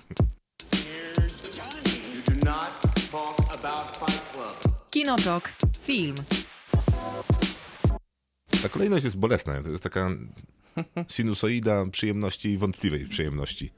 Kinotok. 4.91 5.53
Film. 5.83 6.15
Ta 8.62 8.69
kolejność 8.69 9.05
jest 9.05 9.17
bolesna, 9.17 9.62
to 9.62 9.71
jest 9.71 9.83
taka 9.83 10.11
sinusoida 11.09 11.87
przyjemności 11.91 12.49
i 12.51 12.59
wątpliwej 12.59 13.07
przyjemności. 13.07 13.72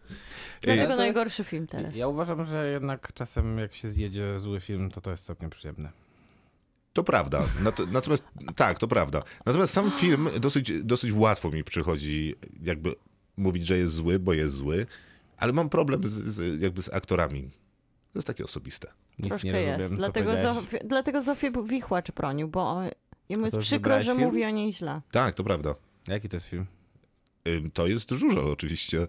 Dlatego 0.63 0.89
to- 0.89 0.97
najgorszy 0.97 1.45
film 1.45 1.67
teraz. 1.67 1.97
Ja 1.97 2.09
uważam, 2.09 2.45
że 2.45 2.71
jednak 2.71 3.13
czasem 3.13 3.59
jak 3.59 3.75
się 3.75 3.91
zjedzie 3.91 4.41
zły 4.41 4.61
film, 4.61 4.91
to 4.91 5.01
to 5.01 5.11
jest 5.11 5.25
całkiem 5.25 5.51
przyjemne. 5.51 5.93
To 6.93 7.05
prawda. 7.05 7.43
Nat- 7.63 7.93
Natomiast 7.93 8.25
tak, 8.57 8.79
to 8.79 8.89
prawda. 8.89 9.23
Natomiast 9.47 9.73
sam 9.73 9.91
film 9.91 10.29
dosyć, 10.41 10.73
dosyć 10.83 11.13
łatwo 11.13 11.51
mi 11.51 11.65
przychodzi 11.65 12.35
jakby 12.63 12.95
mówić, 13.37 13.67
że 13.67 13.79
jest 13.79 13.95
zły, 13.95 14.19
bo 14.19 14.33
jest 14.33 14.55
zły, 14.55 14.87
ale 15.37 15.53
mam 15.53 15.69
problem 15.69 16.09
z, 16.09 16.13
z, 16.13 16.61
jakby 16.61 16.83
z 16.83 16.89
aktorami. 16.95 17.43
To 18.13 18.19
jest 18.19 18.27
takie 18.27 18.45
osobiste. 18.45 18.89
Nic 19.19 19.29
Troszkę 19.29 19.53
nie 19.53 19.61
jest. 19.61 19.79
rozumiem, 19.81 19.99
Dlatego. 19.99 20.31
Zofie, 20.55 20.79
dlatego 20.85 21.23
Zofię 21.23 21.53
Wichłacz 21.67 22.13
bronił, 22.13 22.49
bo 22.49 22.81
jemu 23.29 23.45
jest 23.45 23.57
przykro, 23.57 24.01
że 24.01 24.05
film? 24.15 24.25
mówi 24.27 24.45
o 24.45 24.51
niej 24.51 24.73
źle. 24.75 25.01
Tak, 25.11 25.35
to 25.35 25.45
prawda. 25.45 25.75
Jaki 26.09 26.29
to 26.29 26.37
jest 26.37 26.47
film? 26.47 26.67
To 27.73 27.87
jest 27.87 28.11
Żużel 28.11 28.45
oczywiście. 28.47 29.07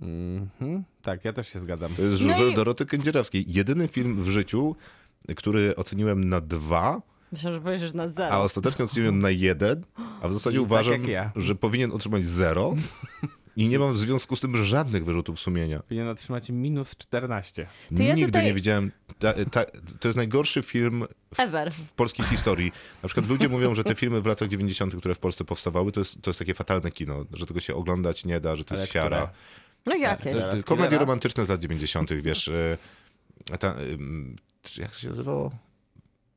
Mhm. 0.00 0.84
Tak, 1.02 1.24
ja 1.24 1.32
też 1.32 1.48
się 1.48 1.60
zgadzam. 1.60 1.94
To 1.94 2.02
jest 2.02 2.22
No 2.22 2.28
Żużel 2.32 2.50
i- 2.52 2.54
Doroty 2.54 2.86
Kędzierawskiej. 2.86 3.44
Jedyny 3.48 3.88
film 3.88 4.22
w 4.22 4.28
życiu, 4.28 4.76
który 5.36 5.76
oceniłem 5.76 6.28
na 6.28 6.40
dwa, 6.40 7.02
Myślę, 7.32 7.52
że 7.52 7.60
powiesz 7.60 7.92
na 7.94 8.02
a 8.02 8.08
zero. 8.08 8.42
ostatecznie 8.42 8.84
oceniłem 8.84 9.20
na 9.20 9.30
jeden, 9.30 9.84
a 10.22 10.28
w 10.28 10.32
zasadzie 10.32 10.56
I 10.56 10.60
tak 10.60 10.66
uważam, 10.66 10.92
jak 10.92 11.06
ja. 11.08 11.32
że 11.36 11.54
powinien 11.54 11.92
otrzymać 11.92 12.26
zero. 12.26 12.74
I 13.56 13.68
nie 13.68 13.78
mam 13.78 13.92
w 13.92 13.96
związku 13.98 14.36
z 14.36 14.40
tym 14.40 14.64
żadnych 14.64 15.04
wyrzutów 15.04 15.40
sumienia. 15.40 15.80
Powinien 15.82 16.08
otrzymać 16.08 16.50
minus 16.50 16.96
14. 16.96 17.66
To 17.96 18.02
ja 18.02 18.14
Nigdy 18.14 18.26
tutaj- 18.26 18.44
nie 18.44 18.54
widziałem. 18.54 18.92
Ta, 19.18 19.32
ta, 19.50 19.64
to 20.00 20.08
jest 20.08 20.16
najgorszy 20.16 20.62
film 20.62 21.04
w, 21.34 21.40
Ever. 21.40 21.72
w 21.72 21.92
polskiej 21.92 22.26
historii. 22.26 22.72
Na 23.02 23.08
przykład 23.08 23.28
ludzie 23.28 23.48
mówią, 23.48 23.74
że 23.74 23.84
te 23.84 23.94
filmy 23.94 24.20
w 24.20 24.26
latach 24.26 24.48
90., 24.48 24.96
które 24.96 25.14
w 25.14 25.18
Polsce 25.18 25.44
powstawały, 25.44 25.92
to 25.92 26.00
jest, 26.00 26.22
to 26.22 26.30
jest 26.30 26.38
takie 26.38 26.54
fatalne 26.54 26.90
kino, 26.90 27.24
że 27.32 27.46
tego 27.46 27.60
się 27.60 27.74
oglądać 27.74 28.24
nie 28.24 28.40
da, 28.40 28.56
że 28.56 28.64
to 28.64 28.74
Ale 28.74 28.80
jest 28.82 28.92
siara. 28.92 29.16
które? 29.26 29.32
No 29.86 29.94
jakieś. 29.96 30.32
To 30.32 30.38
Teraz 30.38 30.54
jest 30.54 30.66
Komedie 30.66 30.98
romantyczne 30.98 31.44
z 31.46 31.48
lat 31.48 31.60
90., 31.60 32.12
wiesz. 32.12 32.48
e, 32.48 32.78
a 33.52 33.58
Ta, 33.58 33.74
jak 34.78 34.90
to 34.90 34.98
się 34.98 35.08
nazywało? 35.08 35.50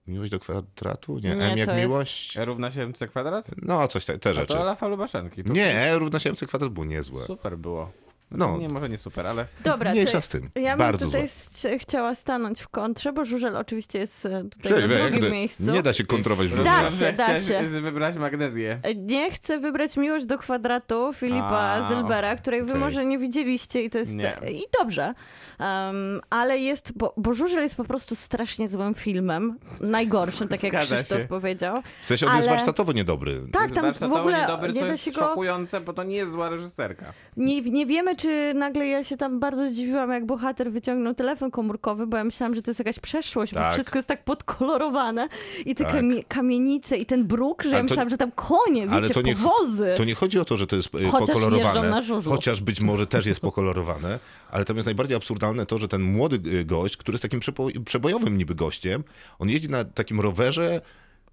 Miłość 0.07 0.31
do 0.31 0.39
kwadratu? 0.39 1.19
Nie, 1.19 1.35
Nie, 1.35 1.45
M 1.51 1.57
jak 1.57 1.67
to 1.69 1.75
jest- 1.75 1.87
miłość? 1.89 2.37
E 2.37 2.45
równa 2.45 2.71
się 2.71 2.81
MC 2.87 3.07
kwadrat? 3.07 3.51
No, 3.61 3.87
coś 3.87 4.05
te, 4.05 4.19
te 4.19 4.29
A 4.29 4.33
rzeczy. 4.33 4.53
to 4.53 4.61
Olafa 4.61 4.87
Lubaszenki. 4.87 5.43
To 5.43 5.53
Nie, 5.53 5.65
E 5.75 5.99
równa 5.99 6.19
się 6.19 6.29
MC 6.31 6.45
kwadrat 6.47 6.71
było 6.71 6.85
niezłe. 6.85 7.25
Super 7.25 7.57
było. 7.57 7.91
No. 8.31 8.57
Nie, 8.57 8.69
może 8.69 8.89
nie 8.89 8.97
super, 8.97 9.27
ale 9.27 9.45
Dobra, 9.63 9.91
Mniejsza 9.91 10.21
z 10.21 10.29
tym. 10.29 10.49
ja 10.55 10.69
bym 10.69 10.77
Bardzo 10.79 11.05
tutaj 11.05 11.27
złe. 11.27 11.79
chciała 11.79 12.15
stanąć 12.15 12.61
w 12.61 12.67
kontrze, 12.67 13.13
bo 13.13 13.25
Żużel 13.25 13.57
oczywiście 13.57 13.99
jest 13.99 14.25
e, 14.25 14.43
tutaj 14.49 14.71
Cześć, 14.73 14.87
na 14.87 15.09
drugim 15.09 15.31
miejscu. 15.31 15.63
Nie 15.71 15.83
da 15.83 15.93
się 15.93 16.03
kontrować 16.05 16.47
w 16.47 16.63
Da 16.63 16.91
się, 16.91 17.13
da 17.13 17.41
się. 17.41 17.63
wybrać 17.63 18.17
magnezję. 18.17 18.79
E, 18.83 18.95
Nie 18.95 19.31
chcę 19.31 19.59
wybrać 19.59 19.97
Miłość 19.97 20.25
do 20.25 20.37
kwadratu 20.37 21.13
Filipa 21.13 21.57
A, 21.83 21.87
Zylbera, 21.89 22.35
której 22.35 22.63
wy 22.63 22.69
okej. 22.71 22.81
może 22.81 23.05
nie 23.05 23.19
widzieliście 23.19 23.83
i 23.83 23.89
to 23.89 23.97
jest 23.97 24.11
Nie. 24.15 24.37
i 24.51 24.63
dobrze. 24.79 25.13
Um, 25.59 26.21
ale 26.29 26.57
jest, 26.57 26.91
bo, 26.95 27.13
bo 27.17 27.33
Żużel 27.33 27.63
jest 27.63 27.75
po 27.75 27.83
prostu 27.83 28.15
strasznie 28.15 28.69
złym 28.69 28.95
filmem. 28.95 29.59
Najgorszym, 29.81 30.47
tak 30.47 30.63
jak 30.63 30.71
Zgadza 30.71 30.95
Krzysztof 30.95 31.21
się. 31.21 31.27
powiedział. 31.27 31.81
W 32.01 32.05
sensie 32.05 32.27
on 32.27 32.35
jest 32.35 32.47
ale- 32.47 32.57
warsztatowo 32.57 32.91
niedobry. 32.91 33.41
Tak, 33.51 33.83
jest 33.83 33.99
tam 33.99 34.09
w 34.09 34.13
ogóle 34.13 34.41
niedobry, 34.41 34.67
nie 34.73 34.79
co 34.79 34.85
da 34.85 34.91
jest 34.91 35.03
się 35.03 35.11
go... 35.11 35.19
szokujące, 35.19 35.81
bo 35.81 35.93
to 35.93 36.03
nie 36.03 36.15
jest 36.15 36.31
zła 36.31 36.49
reżyserka. 36.49 37.13
Nie, 37.37 37.61
nie 37.61 37.85
wiemy, 37.85 38.15
czy 38.17 38.53
nagle 38.55 38.87
ja 38.87 39.03
się 39.03 39.17
tam 39.17 39.39
bardzo 39.39 39.67
zdziwiłam, 39.69 40.11
jak 40.11 40.25
bohater 40.25 40.71
wyciągnął 40.71 41.13
telefon 41.13 41.51
komórkowy, 41.51 42.07
bo 42.07 42.17
ja 42.17 42.23
myślałam, 42.23 42.55
że 42.55 42.61
to 42.61 42.71
jest 42.71 42.79
jakaś 42.79 42.99
przeszłość, 42.99 43.53
bo 43.53 43.59
Tak. 43.59 43.73
wszystko 43.73 43.97
jest 43.97 44.07
tak 44.07 44.23
podkolorowane 44.23 45.27
i 45.65 45.75
te 45.75 45.83
Tak. 45.83 45.93
kamie- 45.93 46.23
kamienice 46.27 46.97
i 46.97 47.05
ten 47.05 47.25
bruk, 47.27 47.63
że 47.63 47.69
Ale 47.69 47.77
ja 47.77 47.81
to- 47.81 47.83
myślałam, 47.83 48.09
że 48.09 48.17
tam 48.17 48.31
konie, 48.31 48.87
ale 48.89 49.01
wiecie, 49.01 49.13
to 49.13 49.21
nie- 49.21 49.35
powozy. 49.35 49.93
To 49.97 50.03
nie 50.03 50.15
chodzi 50.15 50.39
o 50.39 50.45
to, 50.45 50.57
że 50.57 50.67
to 50.67 50.75
jest 50.75 50.95
e, 50.95 51.05
Chociaż 51.07 51.27
pokolorowane, 51.27 51.89
na 51.89 52.01
chociaż 52.21 52.61
być 52.61 52.81
może 52.81 53.07
też 53.07 53.25
jest 53.25 53.39
pokolorowane, 53.39 54.19
ale 54.51 54.65
tam 54.65 54.75
jest 54.77 54.85
najbardziej 54.85 55.17
absurdalne 55.17 55.65
to, 55.65 55.77
że 55.77 55.87
ten 55.87 56.01
młody 56.01 56.59
e, 56.59 56.65
gość, 56.65 56.97
który 56.97 57.13
jest 57.15 57.21
takim 57.21 57.39
przebojowym 57.85 58.37
niby 58.37 58.55
gościem, 58.55 59.03
on 59.39 59.49
jeździ 59.49 59.69
na 59.69 59.83
takim 59.85 60.19
rowerze 60.21 60.81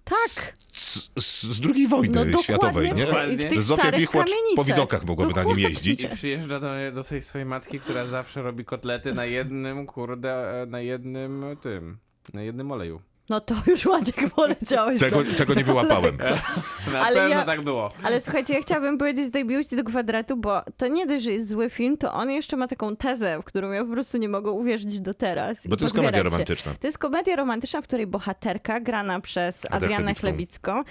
Tak. 0.05 0.55
z, 0.73 1.09
z, 1.19 1.43
z 1.43 1.59
drugiej 1.59 1.87
wojny 1.87 2.25
No 2.25 2.41
światowej, 2.43 2.93
nie? 2.93 3.05
te, 3.37 3.61
Zofia 3.61 3.91
Wichłacz 3.91 4.27
po 4.27 4.33
kamienicach. 4.35 4.65
widokach 4.65 5.05
mogłaby 5.05 5.33
na 5.33 5.43
nim 5.43 5.59
jeździć. 5.59 6.01
I 6.03 6.09
przyjeżdża 6.09 6.59
do, 6.59 6.67
do 6.93 7.03
tej 7.03 7.21
swojej 7.21 7.45
matki, 7.45 7.79
która 7.79 8.05
zawsze 8.05 8.41
robi 8.41 8.65
kotlety 8.65 9.13
na 9.13 9.25
jednym, 9.25 9.85
kurde, 9.85 10.61
e, 10.61 10.65
na 10.65 10.79
jednym 10.79 11.45
tym, 11.61 11.97
na 12.33 12.41
jednym 12.41 12.71
oleju. 12.71 13.01
No 13.29 13.39
to 13.41 13.55
już 13.67 13.85
Ładziek 13.85 14.29
poleciałeś. 14.29 14.99
Tego, 14.99 15.23
tego 15.37 15.53
nie 15.53 15.63
wyłapałem. 15.63 16.17
Na 16.93 16.99
Ale 17.05 17.15
pewno 17.15 17.29
ja- 17.29 17.45
tak 17.45 17.61
było. 17.61 17.91
Ale 18.03 18.21
słuchajcie, 18.21 18.53
ja 18.53 18.61
chciałabym 18.61 18.97
powiedzieć 18.97 19.33
tej 19.33 19.45
miłości 19.45 19.75
do 19.75 19.83
kwadratu, 19.83 20.37
bo 20.37 20.61
to 20.77 20.87
nie 20.87 21.05
dość, 21.05 21.23
że 21.23 21.31
jest 21.31 21.49
zły 21.49 21.69
film, 21.69 21.97
to 21.97 22.13
on 22.13 22.31
jeszcze 22.31 22.57
ma 22.57 22.67
taką 22.67 22.95
tezę, 22.95 23.39
w 23.41 23.43
którą 23.43 23.71
ja 23.71 23.85
po 23.85 23.91
prostu 23.91 24.17
nie 24.17 24.29
mogę 24.29 24.51
uwierzyć 24.51 25.01
do 25.01 25.13
teraz. 25.13 25.57
Bo 25.67 25.77
to 25.77 25.85
jest 25.85 25.95
komedia 25.95 26.19
się. 26.19 26.23
romantyczna. 26.23 26.71
To 26.79 26.87
jest 26.87 26.97
komedia 26.97 27.35
romantyczna, 27.35 27.81
w 27.81 27.83
której 27.83 28.07
bohaterka, 28.07 28.79
grana 28.79 29.19
przez 29.19 29.61
Adrianę 29.71 30.15
Chlebicką. 30.15 30.83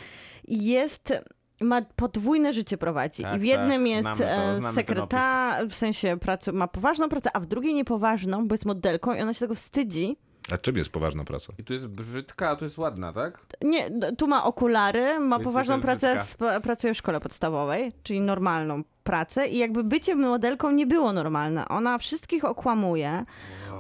Jest 0.49 1.13
ma 1.61 1.83
podwójne 1.83 2.53
życie 2.53 2.79
prowadzi. 2.79 3.23
Tak, 3.23 3.37
I 3.37 3.39
w 3.39 3.45
jednym 3.45 3.81
tak, 3.83 3.89
jest 3.91 4.03
znamy 4.03 4.19
to, 4.19 4.43
e, 4.53 4.57
znamy 4.57 4.75
sekretarz, 4.75 5.69
w 5.69 5.75
sensie 5.75 6.17
pracu, 6.17 6.53
ma 6.53 6.69
poważną 6.69 7.09
pracę, 7.09 7.31
a 7.33 7.41
w 7.41 7.47
drugiej 7.47 7.75
niepoważną, 7.75 8.49
bo 8.49 8.55
jest 8.55 8.65
modelką 8.65 9.15
i 9.15 9.21
ona 9.21 9.33
się 9.33 9.41
tego 9.41 9.55
wstydzi. 9.55 10.17
A 10.53 10.59
czym 10.59 10.77
jest 10.77 10.91
poważna 10.91 11.25
praca? 11.25 11.53
I 11.59 11.65
tu 11.65 11.73
jest 11.73 11.87
brzydka, 11.87 12.49
a 12.49 12.57
tu 12.57 12.65
jest 12.65 12.79
ładna, 12.79 13.13
tak? 13.13 13.39
Nie, 13.63 13.91
tu 14.19 14.27
ma 14.27 14.45
okulary, 14.45 15.21
ma 15.21 15.37
Więc 15.39 15.45
poważną 15.45 15.81
pracę, 15.81 16.13
sp- 16.33 16.61
pracuje 16.63 16.95
w 16.95 16.97
szkole 16.97 17.21
podstawowej, 17.21 17.93
czyli 18.03 18.21
normalną 18.21 18.83
pracę 19.05 19.49
i 19.49 19.59
jakby 19.59 19.85
bycie 19.85 20.15
modelką 20.15 20.71
nie 20.71 20.87
było 20.87 21.13
normalne. 21.13 21.69
Ona 21.69 21.99
wszystkich 21.99 22.45
okłamuje, 22.45 23.25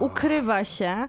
ukrywa 0.00 0.64
się, 0.64 1.08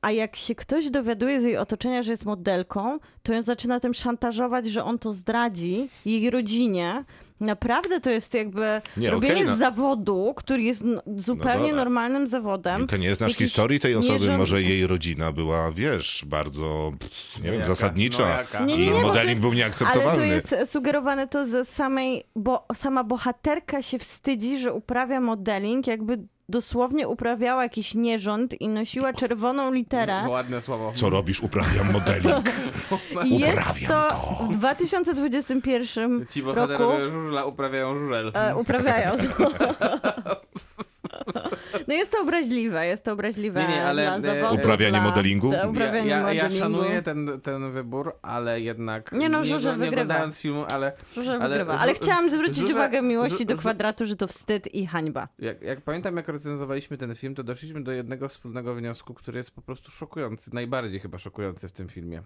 a 0.00 0.10
jak 0.10 0.36
się 0.36 0.54
ktoś 0.54 0.90
dowiaduje 0.90 1.40
z 1.40 1.44
jej 1.44 1.56
otoczenia, 1.56 2.02
że 2.02 2.10
jest 2.10 2.24
modelką, 2.24 2.98
to 3.22 3.32
ją 3.32 3.42
zaczyna 3.42 3.80
tym 3.80 3.94
szantażować, 3.94 4.66
że 4.66 4.84
on 4.84 4.98
to 4.98 5.12
zdradzi 5.12 5.88
jej 6.04 6.30
rodzinie. 6.30 7.04
Naprawdę 7.40 8.00
to 8.00 8.10
jest 8.10 8.34
jakby 8.34 8.80
Nie, 8.96 9.10
robienie 9.10 9.34
okej, 9.34 9.46
no. 9.46 9.56
zawodu, 9.56 10.32
który 10.36 10.62
jest 10.62 10.84
zupełnie 11.16 11.60
dobra. 11.68 11.76
normalnym 11.76 12.26
zawodem. 12.26 12.86
To 12.86 12.96
nie 12.96 13.14
znasz 13.14 13.30
Jakiś 13.30 13.46
historii 13.46 13.80
tej 13.80 13.94
osoby, 13.94 14.38
może 14.38 14.62
jej 14.62 14.86
rodzina 14.86 15.32
była, 15.32 15.70
wiesz, 15.72 16.24
bardzo, 16.26 16.92
pff, 17.00 17.36
nie 17.36 17.42
wiem, 17.50 17.54
Jaka? 17.54 17.66
zasadnicza. 17.66 18.44
No? 18.60 18.66
Nie, 18.66 18.76
nie, 18.78 18.84
I 18.86 18.90
nie, 18.90 19.00
modeling 19.02 19.28
jest- 19.28 19.40
był 19.40 19.50
Ale 19.50 19.58
nieakceptowalny. 19.58 20.16
to 20.16 20.22
jest 20.24 20.72
sugerowane 20.72 21.28
to 21.28 21.46
ze 21.46 21.64
samej, 21.64 22.24
bo 22.36 22.66
sama 22.74 23.04
bohaterka 23.04 23.82
się 23.82 23.98
wstydzi, 23.98 24.58
że 24.58 24.72
uprawia 24.72 25.20
modeling, 25.20 25.86
jakby 25.86 26.18
dosłownie 26.48 27.08
uprawiała 27.08 27.62
jakiś 27.62 27.94
nierząd 27.94 28.60
i 28.60 28.68
nosiła 28.68 29.12
czerwoną 29.12 29.72
literę. 29.72 30.20
To 30.24 30.30
ładne 30.30 30.60
słowo. 30.60 30.92
Co 30.94 31.10
robisz? 31.10 31.40
Uprawiam 31.40 31.92
modeling. 31.92 32.50
Jest 33.24 33.52
Uprawiam 33.52 33.88
to 33.88 34.08
to. 34.08 34.44
w 34.44 34.56
2021 34.56 36.26
Ci 36.30 36.42
roku 36.42 36.54
bohaterowie 36.54 37.10
żużla 37.10 37.44
uprawiają 37.44 37.96
żużel. 37.96 38.32
e, 38.34 38.56
uprawiają. 38.56 39.12
No 41.88 41.94
jest 41.94 42.12
to 42.12 42.22
obraźliwe, 42.22 42.86
jest 42.86 43.04
to 43.04 43.12
obraźliwe 43.12 43.62
Nie, 43.62 43.68
nie, 43.68 43.84
ale, 43.86 44.20
dla 44.20 44.34
zawodu. 44.34 44.54
Uprawianie 44.60 44.90
dla, 44.90 45.02
modelingu? 45.02 45.48
Dla 45.48 45.58
Ja, 45.58 45.68
uprawiania 45.68 46.16
ja, 46.20 46.32
ja 46.32 46.42
modelingu. 46.44 46.58
szanuję 46.58 47.02
ten, 47.02 47.40
ten 47.42 47.72
wybór, 47.72 48.12
ale 48.22 48.60
jednak. 48.60 49.12
Nie 49.12 49.28
no, 49.28 49.44
Żużel 49.44 49.72
nie, 49.72 49.78
nie 49.78 49.84
wygrywa. 49.84 50.02
oglądając 50.02 50.38
filmu, 50.40 50.64
ale 50.70 50.92
Żużel 51.14 51.42
ale 51.42 51.48
wygrywa. 51.48 51.78
Ale 51.78 51.94
chciałam 51.94 52.30
zwrócić 52.30 52.56
żużel- 52.58 52.70
uwagę 52.74 53.02
miłości 53.02 53.44
żu- 53.44 53.46
do 53.48 53.56
kwadratu, 53.56 54.06
że 54.06 54.16
to 54.16 54.26
wstyd 54.26 54.74
i 54.74 54.86
hańba. 54.86 55.28
jak, 55.38 55.62
jak 55.62 55.80
pamiętam, 55.80 56.16
jak 56.16 56.28
recenzowaliśmy 56.28 56.96
ten 56.98 57.14
film, 57.14 57.34
to 57.34 57.42
doszliśmy 57.44 57.82
do 57.84 57.92
jednego 57.92 58.28
wspólnego 58.28 58.74
wniosku, 58.74 59.14
który 59.14 59.38
jest 59.38 59.50
po 59.50 59.62
prostu 59.62 59.90
szokujący, 59.90 60.54
najbardziej 60.54 61.00
chyba 61.00 61.18
szokujący 61.18 61.68
w 61.68 61.72
tym 61.72 61.88
filmie. 61.88 62.22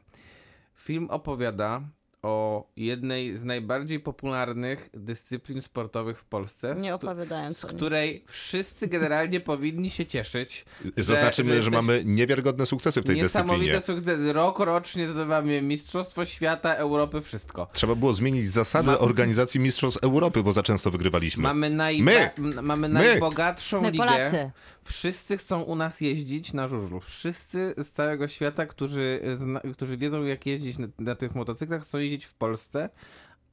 Film 0.77 1.07
opowiada 1.11 1.81
o 2.23 2.67
jednej 2.77 3.37
z 3.39 3.45
najbardziej 3.45 4.01
popularnych 4.01 4.91
dyscyplin 4.95 5.63
sportowych 5.63 6.19
w 6.19 6.25
Polsce, 6.25 6.75
Nie 6.81 6.95
opowiadając 6.95 7.59
z 7.59 7.67
której 7.67 8.25
wszyscy 8.29 8.87
generalnie 8.89 9.41
powinni 9.51 9.91
się 9.91 10.07
cieszyć. 10.07 10.65
Zaznaczymy, 10.97 11.51
że, 11.51 11.57
jesteś- 11.57 11.73
mamy 11.75 12.03
niewiarygodne 12.05 12.67
sukcesy 12.67 13.03
w 13.03 13.05
tej 13.05 13.17
Niesamowite 13.17 13.73
dyscyplinie. 13.73 14.01
sukcesy. 14.07 14.33
Rok 14.33 14.59
rocznie 14.59 15.09
zdobywamy 15.09 15.63
Mistrzostwo 15.63 16.25
Świata, 16.25 16.75
Europy, 16.75 17.21
wszystko. 17.23 17.67
Trzeba 17.73 17.95
było 17.95 18.15
zmienić 18.15 18.51
zasady 18.51 18.87
Ma- 18.91 18.99
organizacji 18.99 19.61
Mistrzostw 19.61 20.03
Europy, 20.05 20.43
bo 20.43 20.53
za 20.53 20.63
często 20.63 20.91
wygrywaliśmy. 20.91 21.43
Mamy, 21.43 21.71
najba- 21.71 22.05
My! 22.39 22.63
mamy 22.63 22.89
My! 22.89 22.95
najbogatszą 22.95 23.81
My 23.83 23.91
ligę. 23.91 24.05
Polacy. 24.05 24.51
Wszyscy 24.83 25.37
chcą 25.39 25.63
u 25.63 25.77
nas 25.77 26.01
jeździć 26.01 26.53
na 26.53 26.69
żużlu. 26.69 27.01
Wszyscy 27.01 27.75
z 27.77 27.91
całego 27.91 28.29
świata, 28.29 28.67
którzy, 28.67 29.21
zna, 29.35 29.61
którzy 29.75 29.97
wiedzą 29.97 30.25
jak 30.25 30.47
jeździć 30.47 30.79
na, 30.79 30.87
na 30.99 31.15
tych 31.15 31.35
motocyklach, 31.35 31.83
chcą 31.83 31.99
jeździć 31.99 32.10
w 32.19 32.35
Polsce. 32.35 32.91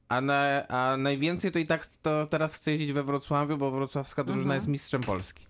A, 0.08 0.20
na, 0.20 0.66
a 0.68 0.96
najwięcej 0.96 1.52
to 1.52 1.58
i 1.58 1.66
tak 1.66 1.86
to 1.86 2.26
teraz 2.26 2.54
chce 2.54 2.70
jeździć 2.70 2.92
we 2.92 3.02
Wrocławiu, 3.02 3.56
bo 3.56 3.70
wrocławska 3.70 4.24
drużyna 4.24 4.42
Mhm. 4.42 4.56
jest 4.58 4.68
mistrzem 4.68 5.00
Polski. 5.02 5.46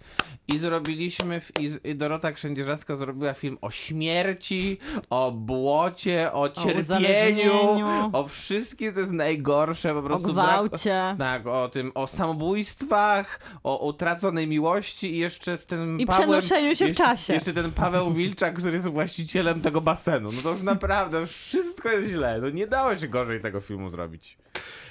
I 0.49 0.59
zrobiliśmy, 0.59 1.41
w, 1.41 1.53
i, 1.61 1.89
i 1.91 1.95
Dorota 1.95 2.33
Krzędzierzawska 2.33 2.97
zrobiła 2.97 3.35
film 3.35 3.59
o 3.61 3.71
śmierci, 3.71 4.79
o 5.11 5.33
błocie, 5.33 6.33
o 6.33 6.49
cierpieniu, 6.49 6.81
uzależnieniu. 6.81 8.11
o 8.13 8.29
wszystkim, 8.29 8.93
to 8.93 9.01
jest 9.01 9.13
najgorsze 9.13 9.93
po 9.93 9.99
O 9.99 10.03
prostu. 10.03 10.27
brak- 10.29 10.33
gwałcie. 10.33 11.15
tak, 11.19 11.47
o 11.47 11.69
tym, 11.69 11.93
o 11.95 12.07
samobójstwach, 12.07 13.41
o 13.65 13.87
utraconej 13.87 14.47
miłości 14.49 15.15
i 15.15 15.19
jeszcze 15.19 15.59
z 15.59 15.67
tym 15.67 16.01
I 16.01 16.07
Pawłem, 16.07 16.23
przenoszeniu 16.23 16.75
się 16.75 16.85
w 16.85 16.89
jeszcze, 16.89 17.05
czasie. 17.05 17.33
Jeszcze 17.35 17.53
ten 17.53 17.73
Paweł 17.73 18.13
Wilczak, 18.15 18.55
który 18.59 18.75
jest 18.75 18.89
właścicielem 18.89 19.61
tego 19.61 19.81
basenu. 19.81 20.31
No 20.33 20.43
to 20.43 20.51
już 20.51 20.63
naprawdę 20.63 21.27
wszystko 21.27 21.89
jest 21.89 22.09
źle. 22.09 22.39
No 22.43 22.51
nie 22.51 22.67
dało 22.67 22.97
się 22.97 23.09
gorzej 23.09 23.41
tego 23.41 23.61
filmu 23.61 23.91
zrobić. 23.91 24.39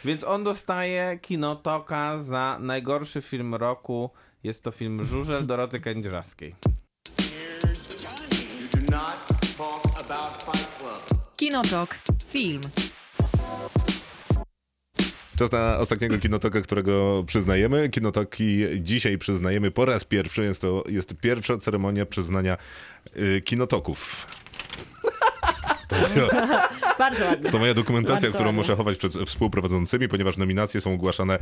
Więc 0.06 0.24
on 0.24 0.44
dostaje 0.44 1.20
Kinotoka 1.22 2.22
za 2.22 2.58
najgorszy 2.60 3.22
film 3.22 3.56
roku. 3.56 4.10
Jest 4.44 4.64
to 4.64 4.72
film 4.72 5.04
Żużel 5.04 5.48
Doroty 5.48 5.80
Club. 5.80 5.98
Kinotok. 11.36 12.00
Film. 12.28 12.62
Czas 15.38 15.52
na 15.52 15.78
ostatniego 15.78 16.18
kinotoka, 16.18 16.62
którego 16.62 17.24
przyznajemy. 17.28 17.90
Kinotoki 17.90 18.66
dzisiaj 18.80 19.18
przyznajemy 19.18 19.72
po 19.72 19.86
raz 19.86 20.04
pierwszy. 20.04 20.44
Jest 20.44 20.62
to 20.62 20.84
jest 20.90 21.14
pierwsza 21.14 21.58
ceremonia 21.58 22.06
przyznania 22.06 22.58
y, 23.18 23.42
kinotoków. 23.42 24.28
To, 25.88 25.96
Bardzo 27.00 27.26
ładnie. 27.26 27.52
To 27.52 27.60
moja 27.60 27.74
dokumentacja, 27.74 28.22
Bardzo 28.22 28.30
którą 28.34 28.46
ładnie. 28.48 28.58
muszę 28.62 28.76
chować 28.76 28.98
przed 28.98 29.14
współprowadzącymi, 29.14 30.08
ponieważ 30.08 30.38
nominacje 30.38 30.82
są 30.82 30.94
ogłaszane 30.94 31.40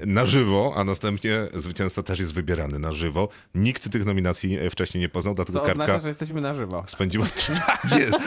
na 0.00 0.26
żywo, 0.26 0.72
a 0.76 0.84
następnie 0.84 1.48
zwycięzca 1.54 2.02
też 2.02 2.18
jest 2.18 2.34
wybierany 2.34 2.78
na 2.78 2.92
żywo. 2.92 3.28
Nikt 3.54 3.90
tych 3.92 4.04
nominacji 4.04 4.58
wcześniej 4.70 5.00
nie 5.00 5.08
poznał, 5.08 5.34
dlatego 5.34 5.58
Co 5.60 5.66
kartka 5.66 5.82
oznacza, 5.82 6.00
że 6.02 6.08
jesteśmy 6.08 6.40
na 6.40 6.54
żywo. 6.54 6.84
spędziła... 6.86 7.26
Tak 7.66 7.98
jest! 7.98 8.20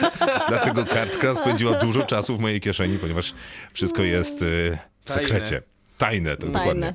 Dlatego 0.48 0.84
kartka 0.84 1.34
spędziła 1.34 1.72
dużo 1.78 2.02
czasu 2.02 2.36
w 2.36 2.40
mojej 2.40 2.60
kieszeni, 2.60 2.98
ponieważ 2.98 3.34
wszystko 3.72 4.02
jest 4.02 4.42
e, 4.42 4.78
w 5.04 5.10
sekrecie. 5.12 5.62
Tajne, 5.98 6.36
Tajne. 6.36 6.52
dokładnie. 6.52 6.92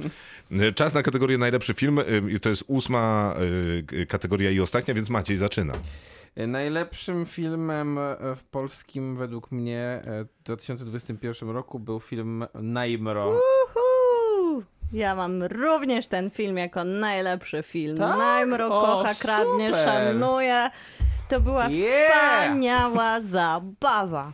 Czas 0.76 0.94
na 0.94 1.04
kategorię 1.04 1.38
najlepszy 1.38 1.74
film. 1.74 2.00
i 2.36 2.40
To 2.40 2.50
jest 2.50 2.64
ósma 2.68 3.34
e, 4.02 4.06
kategoria 4.06 4.52
i 4.52 4.60
ostatnia, 4.60 4.94
więc 4.94 5.10
Maciej 5.10 5.38
zaczyna. 5.38 5.74
Najlepszym 6.38 7.26
filmem 7.26 7.98
e, 7.98 8.16
w 8.36 8.44
polskim 8.44 9.16
według 9.18 9.52
mnie 9.52 9.80
e, 10.06 10.24
w 10.26 10.44
2021 10.44 11.50
roku 11.50 11.80
był 11.80 12.00
film 12.00 12.46
Najmro. 12.54 13.30
Uhu! 13.30 14.64
Ja 14.94 15.16
mam 15.16 15.44
również 15.44 16.08
ten 16.08 16.30
film 16.30 16.58
jako 16.58 16.84
najlepszy 16.84 17.64
film. 17.64 17.98
Tak? 17.98 18.18
Najmro 18.18 18.66
O, 18.68 18.82
kocha, 18.82 19.14
kradnie, 19.14 19.72
szanuje. 19.72 20.70
To 21.30 21.40
była 21.40 21.68
Yeah! 21.70 22.12
wspaniała 22.12 23.22
zabawa. 23.22 24.34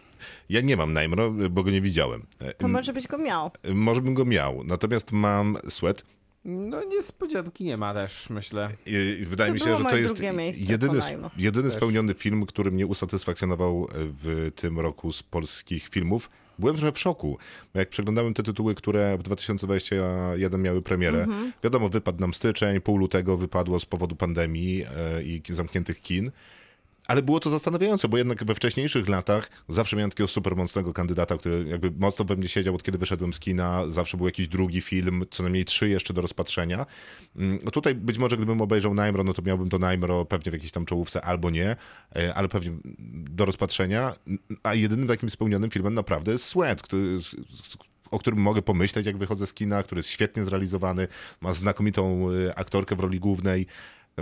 Ja 0.49 0.61
nie 0.61 0.77
mam 0.77 0.93
Najmro, 0.93 1.31
bo 1.49 1.63
go 1.63 1.71
nie 1.71 1.81
widziałem. 1.81 2.25
E, 2.41 2.53
To 2.53 2.67
może 2.67 2.93
byś 2.93 3.07
go 3.07 3.17
miał. 3.17 3.51
Może 3.73 4.01
bym 4.01 4.13
go 4.13 4.25
miał, 4.25 4.63
natomiast 4.63 5.11
mam 5.11 5.57
Sweat. 5.69 6.03
No 6.45 6.83
niespodzianki 6.83 7.63
nie 7.63 7.77
ma 7.77 7.93
też, 7.93 8.29
myślę. 8.29 8.69
I 8.85 9.17
i 9.21 9.25
wydaje 9.25 9.49
To 9.49 9.53
mi 9.53 9.59
się, 9.59 9.77
że 9.77 9.83
to 9.83 9.97
jest 9.97 10.13
drugie 10.13 10.33
miejsce 10.33 10.71
jedyny, 10.71 10.99
jedyny 11.37 11.71
spełniony 11.71 12.13
film, 12.13 12.45
który 12.45 12.71
mnie 12.71 12.87
usatysfakcjonował 12.87 13.87
w 13.93 14.51
tym 14.55 14.79
roku 14.79 15.11
z 15.11 15.23
polskich 15.23 15.87
filmów. 15.87 16.29
Byłem 16.59 16.75
trochę 16.75 16.91
w 16.91 16.99
szoku, 16.99 17.37
bo 17.73 17.79
jak 17.79 17.89
przeglądałem 17.89 18.33
te 18.33 18.43
tytuły, 18.43 18.75
które 18.75 19.17
w 19.17 19.23
2021 19.23 20.61
miały 20.61 20.81
premierę, 20.81 21.23
Mhm. 21.23 21.51
wiadomo, 21.63 21.89
wypadł 21.89 22.19
nam 22.21 22.33
styczeń, 22.33 22.81
pół 22.81 22.97
lutego 22.97 23.37
wypadło 23.37 23.79
z 23.79 23.85
powodu 23.85 24.15
pandemii 24.15 24.83
e, 24.83 25.23
i 25.23 25.41
zamkniętych 25.49 26.01
kin. 26.01 26.31
Ale 27.09 27.21
było 27.21 27.39
to 27.39 27.49
zastanawiające, 27.49 28.07
bo 28.07 28.17
jednak 28.17 28.43
we 28.43 28.55
wcześniejszych 28.55 29.09
latach 29.09 29.49
zawsze 29.69 29.95
miałem 29.95 30.09
takiego 30.11 30.27
super 30.27 30.55
mocnego 30.55 30.93
kandydata, 30.93 31.37
który 31.37 31.63
jakby 31.63 31.91
mocno 31.97 32.25
we 32.25 32.35
mnie 32.35 32.47
siedział 32.47 32.75
od 32.75 32.83
kiedy 32.83 32.97
wyszedłem 32.97 33.33
z 33.33 33.39
kina. 33.39 33.83
Zawsze 33.87 34.17
był 34.17 34.25
jakiś 34.25 34.47
drugi 34.47 34.81
film, 34.81 35.23
co 35.31 35.43
najmniej 35.43 35.65
trzy 35.65 35.89
jeszcze 35.89 36.13
do 36.13 36.21
rozpatrzenia. 36.21 36.85
Mm, 37.35 37.59
No 37.63 37.71
tutaj 37.71 37.95
być 37.95 38.17
może 38.17 38.37
gdybym 38.37 38.61
obejrzał 38.61 38.93
Najmro, 38.93 39.23
no 39.23 39.33
to 39.33 39.41
miałbym 39.41 39.69
to 39.69 39.79
Najmro 39.79 40.25
pewnie 40.25 40.51
w 40.51 40.53
jakiejś 40.53 40.71
tam 40.71 40.85
czołówce 40.85 41.21
albo 41.21 41.49
nie, 41.49 41.75
e, 42.15 42.33
ale 42.33 42.47
pewnie 42.47 42.71
do 43.13 43.45
rozpatrzenia. 43.45 44.15
A 44.63 44.73
jedynym 44.73 45.07
takim 45.07 45.29
spełnionym 45.29 45.69
filmem 45.69 45.93
naprawdę 45.93 46.31
jest 46.31 46.45
Sweat, 46.45 46.81
który, 46.81 47.19
o 48.11 48.19
którym 48.19 48.39
mogę 48.39 48.61
pomyśleć, 48.61 49.05
jak 49.05 49.17
wychodzę 49.17 49.47
z 49.47 49.53
kina, 49.53 49.83
który 49.83 49.99
jest 49.99 50.09
świetnie 50.09 50.45
zrealizowany, 50.45 51.07
ma 51.41 51.53
znakomitą 51.53 52.27
e, 52.31 52.59
aktorkę 52.59 52.95
w 52.95 52.99
roli 52.99 53.19
głównej. 53.19 53.67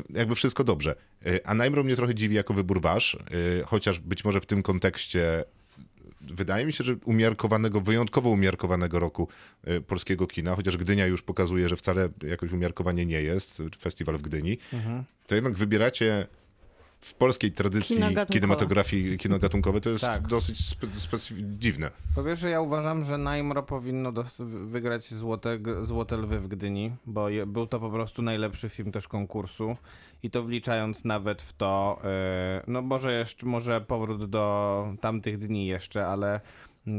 Jakby 0.09 0.35
wszystko 0.35 0.63
dobrze. 0.63 0.95
E, 1.25 1.47
A 1.47 1.53
Najmro 1.53 1.83
mnie 1.83 1.95
trochę 1.95 2.15
dziwi 2.15 2.35
jako 2.35 2.53
wybór 2.53 2.81
wasz, 2.81 3.15
e, 3.15 3.63
chociaż 3.65 3.99
być 3.99 4.25
może 4.25 4.41
w 4.41 4.45
tym 4.45 4.63
kontekście 4.63 5.43
wydaje 6.21 6.65
mi 6.65 6.73
się, 6.73 6.83
że 6.83 6.95
umiarkowanego, 7.05 7.81
wyjątkowo 7.81 8.29
umiarkowanego 8.29 8.99
roku 8.99 9.27
e, 9.63 9.81
polskiego 9.81 10.27
kina, 10.27 10.55
chociaż 10.55 10.77
Gdynia 10.77 11.05
już 11.05 11.21
pokazuje, 11.21 11.69
że 11.69 11.75
wcale 11.75 12.09
jakoś 12.27 12.51
umiarkowanie 12.51 13.05
nie 13.05 13.21
jest, 13.21 13.63
festiwal 13.79 14.17
w 14.17 14.21
Gdyni, 14.21 14.57
to 15.27 15.35
jednak 15.35 15.53
wybieracie 15.53 16.27
w 17.01 17.13
polskiej 17.13 17.51
tradycji 17.51 17.95
Kino 17.95 18.07
gatunkowe. 18.07 18.33
kinematografii 18.33 19.17
kinogatunkowej, 19.17 19.81
to 19.81 19.89
jest 19.89 20.01
Tak. 20.05 20.27
dosyć 20.27 20.69
spe, 20.69 20.87
specyf- 20.87 21.57
dziwne. 21.57 21.91
Po 22.15 22.23
pierwsze, 22.23 22.49
ja 22.49 22.61
uważam, 22.61 23.03
że 23.03 23.17
Najmro 23.17 23.63
powinno 23.63 24.11
dos- 24.11 24.41
wygrać 24.65 25.13
złote, 25.13 25.59
złote 25.83 26.17
lwy 26.17 26.39
w 26.39 26.47
Gdyni, 26.47 26.95
bo 27.05 27.29
je, 27.29 27.45
był 27.45 27.67
to 27.67 27.79
po 27.79 27.89
prostu 27.89 28.21
najlepszy 28.21 28.69
film 28.69 28.91
też 28.91 29.07
konkursu 29.07 29.77
i 30.23 30.31
to 30.31 30.43
wliczając 30.43 31.05
nawet 31.05 31.41
w 31.41 31.53
to, 31.53 31.99
e, 32.03 32.63
no 32.67 32.81
może 32.81 33.13
jeszcze, 33.19 33.45
może 33.45 33.81
powrót 33.81 34.29
do 34.29 34.87
tamtych 35.01 35.37
dni 35.37 35.67
jeszcze, 35.67 36.07
ale 36.07 36.41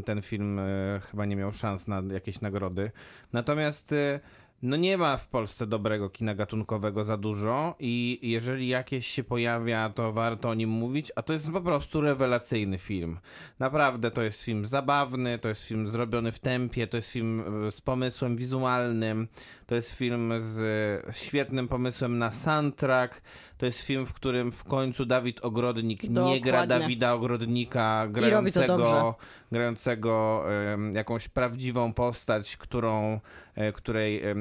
ten 0.04 0.22
film 0.22 0.58
e, 0.58 0.64
chyba 1.10 1.24
nie 1.24 1.36
miał 1.36 1.52
szans 1.52 1.88
na 1.88 2.02
jakieś 2.12 2.40
nagrody. 2.40 2.90
Natomiast 3.32 3.92
e, 3.92 4.20
no 4.62 4.76
nie 4.76 4.98
ma 4.98 5.16
w 5.16 5.28
Polsce 5.28 5.66
dobrego 5.66 6.10
kina 6.10 6.34
gatunkowego 6.34 7.04
za 7.04 7.16
dużo 7.16 7.74
i 7.78 8.18
jeżeli 8.22 8.68
jakieś 8.68 9.06
się 9.06 9.24
pojawia, 9.24 9.90
to 9.90 10.12
warto 10.12 10.48
o 10.48 10.54
nim 10.54 10.70
mówić, 10.70 11.12
a 11.16 11.22
to 11.22 11.32
jest 11.32 11.50
po 11.52 11.60
prostu 11.60 12.00
rewelacyjny 12.00 12.78
film. 12.78 13.18
Naprawdę 13.58 14.10
to 14.10 14.22
jest 14.22 14.42
film 14.42 14.66
zabawny, 14.66 15.38
to 15.38 15.48
jest 15.48 15.64
film 15.64 15.88
zrobiony 15.88 16.32
w 16.32 16.38
tempie, 16.38 16.86
to 16.86 16.96
jest 16.96 17.10
film 17.10 17.64
e, 17.66 17.70
z 17.70 17.80
pomysłem 17.80 18.36
wizualnym, 18.36 19.28
to 19.66 19.74
jest 19.74 19.92
film 19.92 20.32
z 20.38 20.60
e, 21.08 21.12
świetnym 21.12 21.68
pomysłem 21.68 22.18
na 22.18 22.32
soundtrack, 22.32 23.22
to 23.58 23.66
jest 23.66 23.80
film, 23.80 24.06
w 24.06 24.12
którym 24.12 24.52
w 24.52 24.64
końcu 24.64 25.06
Dawid 25.06 25.44
Ogrodnik 25.44 26.02
nie 26.02 26.40
gra 26.40 26.52
Dokładnie. 26.52 26.78
Dawida 26.78 27.12
Ogrodnika 27.12 28.06
grającego, 28.10 29.14
grającego 29.52 30.44
em, 30.72 30.94
jakąś 30.94 31.28
prawdziwą 31.28 31.92
postać, 31.92 32.56
którą, 32.56 33.20
e, 33.54 33.72
której 33.72 34.22
e, 34.22 34.34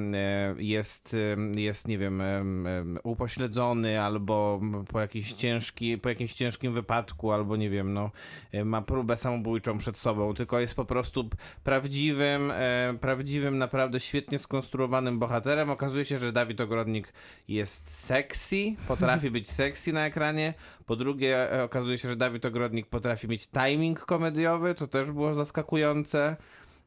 jest, 0.57 1.15
jest, 1.55 1.87
nie 1.87 1.97
wiem, 1.97 2.21
em, 2.21 2.67
em, 2.67 2.99
upośledzony 3.03 4.01
albo 4.01 4.61
po, 4.87 4.99
jakiś 4.99 5.33
ciężki, 5.33 5.97
po 5.97 6.09
jakimś 6.09 6.33
ciężkim 6.33 6.73
wypadku, 6.73 7.31
albo 7.31 7.55
nie 7.55 7.69
wiem, 7.69 7.93
no, 7.93 8.11
e, 8.51 8.65
ma 8.65 8.81
próbę 8.81 9.17
samobójczą 9.17 9.77
przed 9.77 9.97
sobą, 9.97 10.33
tylko 10.33 10.59
jest 10.59 10.75
po 10.75 10.85
prostu 10.85 11.29
prawdziwym, 11.63 12.53
prawdziwym, 13.01 13.57
naprawdę 13.57 13.99
świetnie 13.99 14.39
skonstruowanym 14.39 15.19
bohaterem. 15.19 15.69
Okazuje 15.69 16.05
się, 16.05 16.17
że 16.17 16.31
Dawid 16.31 16.61
Ogrodnik 16.61 17.13
jest 17.47 17.89
sexy, 17.89 18.75
potrafi 19.07 19.31
być 19.31 19.51
sexy 19.51 19.93
na 19.93 20.05
ekranie. 20.05 20.53
Po 20.85 20.95
drugie, 20.95 21.53
e, 21.53 21.63
okazuje 21.63 21.97
się, 21.97 22.07
że 22.09 22.15
Dawid 22.15 22.45
Ogrodnik 22.45 22.87
potrafi 22.87 23.27
mieć 23.27 23.47
timing 23.47 23.99
komediowy, 24.05 24.75
to 24.75 24.87
też 24.87 25.11
było 25.11 25.35
zaskakujące. 25.35 26.35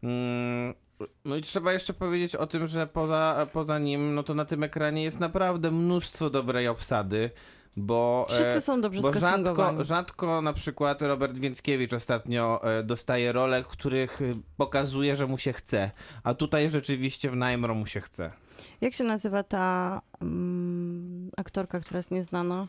Mm, 0.03 0.75
No 1.25 1.37
i 1.37 1.43
trzeba 1.43 1.73
jeszcze 1.73 1.95
powiedzieć 1.95 2.37
o 2.37 2.47
tym, 2.47 2.67
że 2.67 2.87
poza, 2.87 3.47
poza 3.53 3.79
nim, 3.79 4.15
no 4.15 4.23
to 4.23 4.35
na 4.35 4.45
tym 4.45 4.63
ekranie 4.63 5.03
jest 5.03 5.21
naprawdę 5.21 5.71
mnóstwo 5.71 6.31
dobrej 6.31 6.69
obsady, 6.69 7.31
bo... 7.77 8.27
e, 8.31 8.33
Wszyscy 8.33 8.61
są 8.61 8.81
dobrze 8.81 9.01
bo 9.01 9.13
rzadko, 9.13 9.85
rzadko 9.85 10.43
na 10.43 10.53
przykład 10.53 11.03
Robert 11.03 11.39
Więckiewicz 11.39 11.93
ostatnio 11.93 12.61
e, 12.79 12.83
dostaje 12.83 13.33
role, 13.33 13.63
których 13.69 14.21
pokazuje, 14.57 15.17
że 15.17 15.27
mu 15.27 15.39
się 15.39 15.53
chce. 15.53 15.91
A 16.23 16.35
tutaj 16.35 16.71
rzeczywiście 16.71 17.31
w 17.31 17.37
Najmro 17.37 17.75
mu 17.75 17.87
się 17.87 18.01
chce. 18.01 18.33
Jak 18.81 18.95
się 18.95 19.05
nazywa 19.05 19.43
ta 19.43 20.01
mm, 20.21 21.31
aktorka, 21.37 21.81
która 21.81 21.99
jest 21.99 22.11
nieznana? 22.11 22.67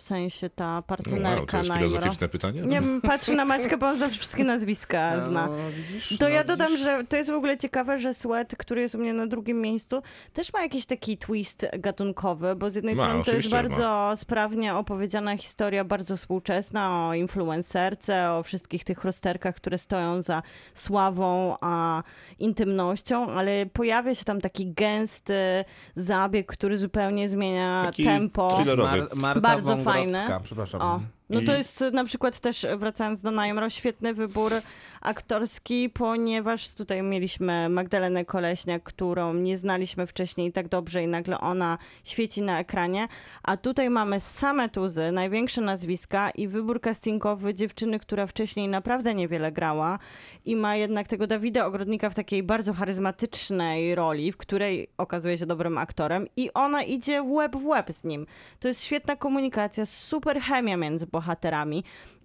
W 0.00 0.02
sensie 0.02 0.50
ta 0.50 0.72
Wow, 0.74 0.82
partnerka 0.82 1.46
to 1.46 1.56
jest 1.56 1.68
Najmro. 1.68 1.88
filozoficzne 1.88 2.28
pytanie? 2.28 2.60
Nie 2.62 2.80
wiem, 2.80 3.00
patrzy 3.00 3.34
na 3.34 3.44
Maćkę, 3.44 3.76
bo 3.76 3.86
on 3.86 3.98
zawsze 3.98 4.18
wszystkie 4.18 4.44
nazwiska 4.44 5.24
zna. 5.24 5.46
No, 5.46 5.52
widzisz? 5.76 6.18
To 6.18 6.24
No, 6.24 6.28
ja 6.28 6.44
dodam, 6.44 6.68
widzisz? 6.68 6.84
że 6.84 7.04
to 7.08 7.16
jest 7.16 7.30
w 7.30 7.34
ogóle 7.34 7.58
ciekawe, 7.58 7.98
że 7.98 8.14
Sweat, 8.14 8.56
który 8.56 8.80
jest 8.80 8.94
u 8.94 8.98
mnie 8.98 9.12
na 9.12 9.26
drugim 9.26 9.60
miejscu, 9.60 10.02
też 10.32 10.52
ma 10.52 10.62
jakiś 10.62 10.86
taki 10.86 11.18
twist 11.18 11.66
gatunkowy, 11.78 12.56
bo 12.56 12.70
z 12.70 12.74
jednej 12.74 12.94
Ma, 12.94 13.02
strony 13.02 13.24
to 13.24 13.32
jest 13.32 13.48
bardzo 13.50 14.12
sprawnie 14.16 14.74
opowiedziana 14.74 15.36
historia, 15.36 15.84
bardzo 15.84 16.16
współczesna 16.16 17.08
o 17.08 17.14
influencerce, 17.14 18.32
o 18.32 18.42
wszystkich 18.42 18.84
tych 18.84 19.04
rozterkach, 19.04 19.54
które 19.54 19.78
stoją 19.78 20.22
za 20.22 20.42
sławą, 20.74 21.56
a 21.60 22.02
intymnością, 22.38 23.26
ale 23.30 23.66
pojawia 23.66 24.14
się 24.14 24.24
tam 24.24 24.40
taki 24.40 24.72
gęsty 24.72 25.64
zabieg, 25.96 26.46
który 26.46 26.78
zupełnie 26.78 27.28
zmienia 27.28 27.82
Taki 27.86 28.04
tempo. 28.04 28.60
Mar- 28.76 29.08
Marta 29.16 29.40
Bardzo 29.40 29.64
Wągrodzka, 29.68 29.89
fajne. 29.92 30.40
przepraszam. 30.42 30.80
O, 30.80 31.00
no 31.30 31.40
to 31.46 31.56
jest 31.56 31.84
na 31.92 32.04
przykład 32.04 32.40
też, 32.40 32.66
wracając 32.76 33.22
do 33.22 33.30
Najmro, 33.30 33.70
świetny 33.70 34.14
wybór 34.14 34.52
aktorski, 35.00 35.90
ponieważ 35.90 36.74
tutaj 36.74 37.02
mieliśmy 37.02 37.68
Magdalenę 37.68 38.24
Koleśniak, 38.24 38.82
którą 38.82 39.34
nie 39.34 39.58
znaliśmy 39.58 40.06
wcześniej 40.06 40.52
tak 40.52 40.68
dobrze 40.68 41.02
i 41.02 41.06
nagle 41.06 41.40
ona 41.40 41.78
świeci 42.04 42.42
na 42.42 42.60
ekranie, 42.60 43.08
a 43.42 43.56
tutaj 43.56 43.90
mamy 43.90 44.20
same 44.20 44.68
tuzy, 44.68 45.12
największe 45.12 45.60
nazwiska 45.60 46.30
i 46.30 46.48
wybór 46.48 46.80
castingowy 46.80 47.54
dziewczyny, 47.54 47.98
która 47.98 48.26
wcześniej 48.26 48.68
naprawdę 48.68 49.14
niewiele 49.14 49.52
grała 49.52 49.98
i 50.44 50.56
ma 50.56 50.76
jednak 50.76 51.08
tego 51.08 51.26
Dawida 51.26 51.66
Ogrodnika 51.66 52.10
w 52.10 52.14
takiej 52.14 52.42
bardzo 52.42 52.72
charyzmatycznej 52.72 53.94
roli, 53.94 54.32
w 54.32 54.36
której 54.36 54.90
okazuje 54.98 55.38
się 55.38 55.46
dobrym 55.46 55.78
aktorem 55.78 56.26
i 56.36 56.52
ona 56.54 56.82
idzie 56.82 57.22
w 57.22 57.30
łeb 57.30 57.56
w 57.56 57.66
łeb 57.66 57.92
z 57.92 58.04
nim. 58.04 58.26
To 58.60 58.68
jest 58.68 58.84
świetna 58.84 59.16
komunikacja, 59.16 59.86
super 59.86 60.40
chemia 60.40 60.76
między 60.76 61.06
bohaterami. 61.06 61.19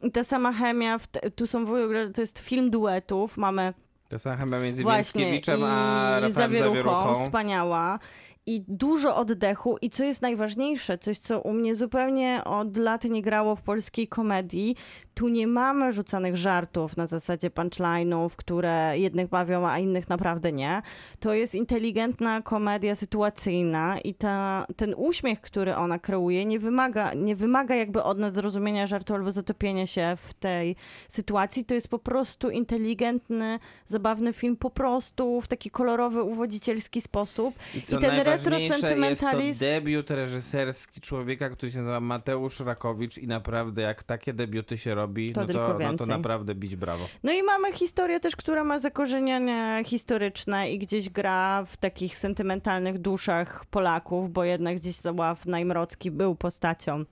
I 0.03 0.11
ta 0.11 0.23
sama 0.23 0.53
chemia, 0.53 0.99
te, 1.11 1.31
tu 1.31 1.47
są 1.47 1.65
w 1.65 1.69
ogóle, 1.69 2.09
to 2.09 2.21
jest 2.21 2.39
film 2.39 2.69
duetów, 2.69 3.37
mamy 3.37 3.73
To 4.09 4.19
sama 4.19 4.37
chyba 4.37 4.59
między 4.59 4.83
właśnie 4.83 5.21
Więckiewiczem 5.21 5.59
i 5.59 5.63
a 5.63 6.19
Rafałem 6.19 6.33
Zawieruchą, 6.33 6.69
Zawieruchą. 6.73 7.25
wspaniała. 7.25 7.99
I 8.47 8.63
dużo 8.67 9.15
oddechu 9.15 9.77
i 9.81 9.89
co 9.89 10.03
jest 10.03 10.21
najważniejsze, 10.21 10.97
coś 10.97 11.19
co 11.19 11.41
u 11.41 11.53
mnie 11.53 11.75
zupełnie 11.75 12.41
od 12.43 12.77
lat 12.77 13.03
nie 13.03 13.21
grało 13.21 13.55
w 13.55 13.63
polskiej 13.63 14.07
komedii, 14.07 14.75
tu 15.13 15.27
nie 15.27 15.47
mamy 15.47 15.93
rzucanych 15.93 16.35
żartów 16.35 16.97
na 16.97 17.07
zasadzie 17.07 17.49
punchline'ów, 17.49 18.29
które 18.35 18.99
jednych 18.99 19.27
bawią, 19.27 19.67
a 19.67 19.79
innych 19.79 20.09
naprawdę 20.09 20.51
nie. 20.51 20.81
To 21.19 21.33
jest 21.33 21.55
inteligentna 21.55 22.41
komedia 22.41 22.95
sytuacyjna 22.95 23.99
i 23.99 24.13
ta, 24.13 24.65
ten 24.75 24.93
uśmiech, 24.97 25.41
który 25.41 25.75
ona 25.75 25.99
kreuje, 25.99 26.45
nie 26.45 26.59
wymaga, 26.59 27.13
nie 27.13 27.35
wymaga 27.35 27.75
jakby 27.75 28.03
od 28.03 28.17
nas 28.17 28.33
zrozumienia 28.33 28.87
żartu 28.87 29.13
albo 29.13 29.31
zatopienia 29.31 29.87
się 29.87 30.17
w 30.17 30.33
tej 30.33 30.75
sytuacji. 31.07 31.65
To 31.65 31.73
jest 31.73 31.87
po 31.87 31.99
prostu 31.99 32.49
inteligentny, 32.49 33.59
zabawny 33.87 34.33
film, 34.33 34.57
po 34.57 34.69
prostu 34.69 35.41
w 35.41 35.47
taki 35.47 35.69
kolorowy, 35.69 36.23
uwodzicielski 36.23 37.01
sposób. 37.01 37.55
I 37.75 37.81
I 37.97 38.01
ten 38.01 38.19
najważniejsze 38.35 38.73
jest 38.73 39.21
to 39.21 39.27
retrosentymentalizm- 39.27 39.59
debiut 39.59 40.11
reżyserski 40.11 41.01
człowieka, 41.01 41.49
który 41.49 41.71
się 41.71 41.77
nazywa 41.77 41.99
Mateusz 41.99 42.59
Rakowicz 42.59 43.17
i 43.17 43.27
naprawdę 43.27 43.81
jak 43.81 44.03
takie 44.03 44.33
debiuty 44.33 44.77
się 44.77 44.95
robi, 44.95 45.33
To 45.33 45.41
no, 45.41 45.47
to, 45.47 45.77
no 45.79 45.97
to 45.97 46.05
naprawdę 46.05 46.55
bić 46.55 46.75
brawo. 46.75 47.05
No 47.23 47.31
i 47.31 47.43
mamy 47.43 47.73
historię 47.73 48.19
też, 48.19 48.35
która 48.35 48.63
ma 48.63 48.79
zakorzenienia 48.79 49.83
historyczne 49.83 50.71
i 50.71 50.79
gdzieś 50.79 51.09
gra 51.09 51.63
w 51.65 51.77
takich 51.77 52.17
sentymentalnych 52.17 52.97
duszach 52.99 53.65
Polaków, 53.65 54.31
bo 54.31 54.43
jednak 54.43 54.75
gdzieś 54.75 54.95
Załław 54.95 55.45
Najmrocki 55.45 56.11
był 56.11 56.35
postacią 56.35 57.05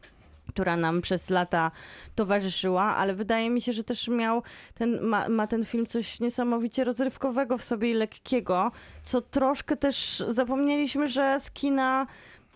która 0.49 0.77
nam 0.77 1.01
przez 1.01 1.29
lata 1.29 1.71
towarzyszyła, 2.15 2.83
ale 2.83 3.13
wydaje 3.13 3.49
mi 3.49 3.61
się, 3.61 3.73
że 3.73 3.83
też 3.83 4.07
miał 4.07 4.43
ten, 4.73 5.01
ma, 5.01 5.29
ma 5.29 5.47
ten 5.47 5.65
film 5.65 5.85
coś 5.85 6.19
niesamowicie 6.19 6.83
rozrywkowego 6.83 7.57
w 7.57 7.63
sobie 7.63 7.91
i 7.91 7.93
lekkiego, 7.93 8.71
co 9.03 9.21
troszkę 9.21 9.77
też 9.77 10.23
zapomnieliśmy, 10.29 11.09
że 11.09 11.39
z 11.39 11.51
kina 11.51 12.07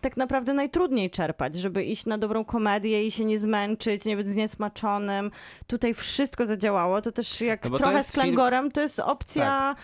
tak 0.02 0.18
naprawdę 0.18 0.54
najtrudniej 0.54 1.10
czerpać, 1.12 1.56
żeby 1.56 1.84
iść 1.84 2.06
na 2.06 2.18
dobrą 2.18 2.46
komedię 2.46 3.08
i 3.08 3.12
się 3.12 3.26
nie 3.26 3.40
zmęczyć, 3.40 4.06
nie 4.06 4.18
być 4.18 4.28
zniesmaczonym. 4.28 5.32
Tutaj 5.68 5.94
wszystko 5.94 6.46
zadziałało. 6.46 7.02
To 7.02 7.12
też 7.12 7.42
jak 7.42 7.70
No 7.70 7.78
trochę 7.78 8.04
z 8.04 8.06
film- 8.12 8.16
Tak. 8.16 8.24
Klangorem, 8.24 8.72
to 8.72 8.82
jest 8.82 9.00
opcja 9.00 9.76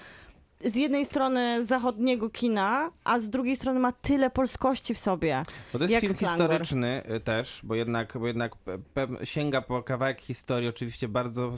z 0.63 0.75
jednej 0.75 1.05
strony 1.05 1.65
zachodniego 1.65 2.29
kina, 2.29 2.91
a 3.03 3.19
z 3.19 3.29
drugiej 3.29 3.55
strony 3.55 3.79
ma 3.79 3.91
tyle 3.91 4.29
polskości 4.29 4.93
w 4.93 4.97
sobie. 4.97 5.43
Bo 5.73 5.79
to 5.79 5.85
jest 5.85 6.01
film 6.01 6.13
Klangor. 6.13 6.39
historyczny 6.39 7.03
y, 7.15 7.19
też, 7.19 7.61
bo 7.63 7.75
jednak, 7.75 8.17
bo 8.17 8.27
jednak 8.27 8.55
sięga 9.23 9.61
po 9.61 9.83
kawałek 9.83 10.21
historii, 10.21 10.69
oczywiście 10.69 11.07
bardzo, 11.07 11.53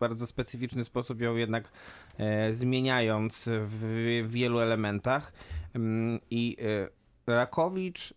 bardzo 0.00 0.26
specyficzny 0.26 0.84
sposób 0.84 1.20
ją 1.20 1.36
jednak 1.36 1.72
e, 2.18 2.52
zmieniając 2.54 3.48
w 3.52 4.26
wielu 4.28 4.58
elementach. 4.58 5.32
Ym, 5.76 6.18
I 6.30 6.56
e, 7.26 7.34
Rakowicz 7.34 8.12
e, 8.12 8.14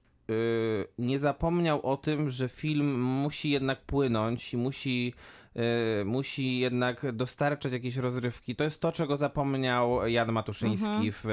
nie 0.97 1.19
zapomniał 1.19 1.81
o 1.81 1.97
tym, 1.97 2.29
że 2.29 2.49
film 2.49 3.01
musi 3.01 3.49
jednak 3.49 3.81
płynąć 3.81 4.53
i 4.53 4.57
musi 4.57 5.13
musi 6.05 6.59
jednak 6.59 7.11
dostarczać 7.11 7.73
jakieś 7.73 7.95
rozrywki. 7.95 8.55
To 8.55 8.63
jest 8.63 8.81
to, 8.81 8.91
czego 8.91 9.17
zapomniał 9.17 10.07
Jan 10.07 10.31
Matuszyński 10.31 11.11
w, 11.11 11.23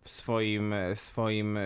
w 0.00 0.10
swoim, 0.10 0.74
swoim, 0.94 1.58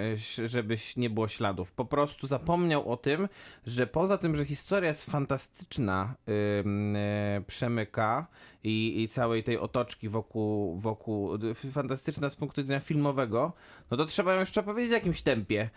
żebyś 0.47 0.97
nie 0.97 1.11
było 1.11 1.29
śladów. 1.29 1.73
Po 1.73 1.85
prostu 1.85 2.27
zapomniał 2.27 2.93
o 2.93 2.97
tym, 2.97 3.29
że 3.67 3.87
poza 3.87 4.19
tym, 4.19 4.37
że 4.37 4.45
historia 4.45 4.89
jest 4.89 5.11
fantastyczna, 5.11 6.15
e, 6.29 7.41
przemyka 7.47 8.27
i, 8.65 9.03
i 9.03 9.09
całej 9.09 9.45
tej 9.45 9.59
otoczki 9.59 10.09
wokół, 10.09 10.79
wokół, 10.79 11.31
fantastyczna 11.73 12.31
z 12.31 12.37
punktu 12.37 12.61
widzenia 12.61 12.81
filmowego, 12.81 13.53
no 13.91 13.97
to 13.97 14.07
trzeba 14.07 14.35
ją 14.35 14.41
jeszcze 14.41 14.63
powiedzieć 14.63 14.91
w 14.91 14.93
jakimś 14.93 15.23
tempie. 15.23 15.71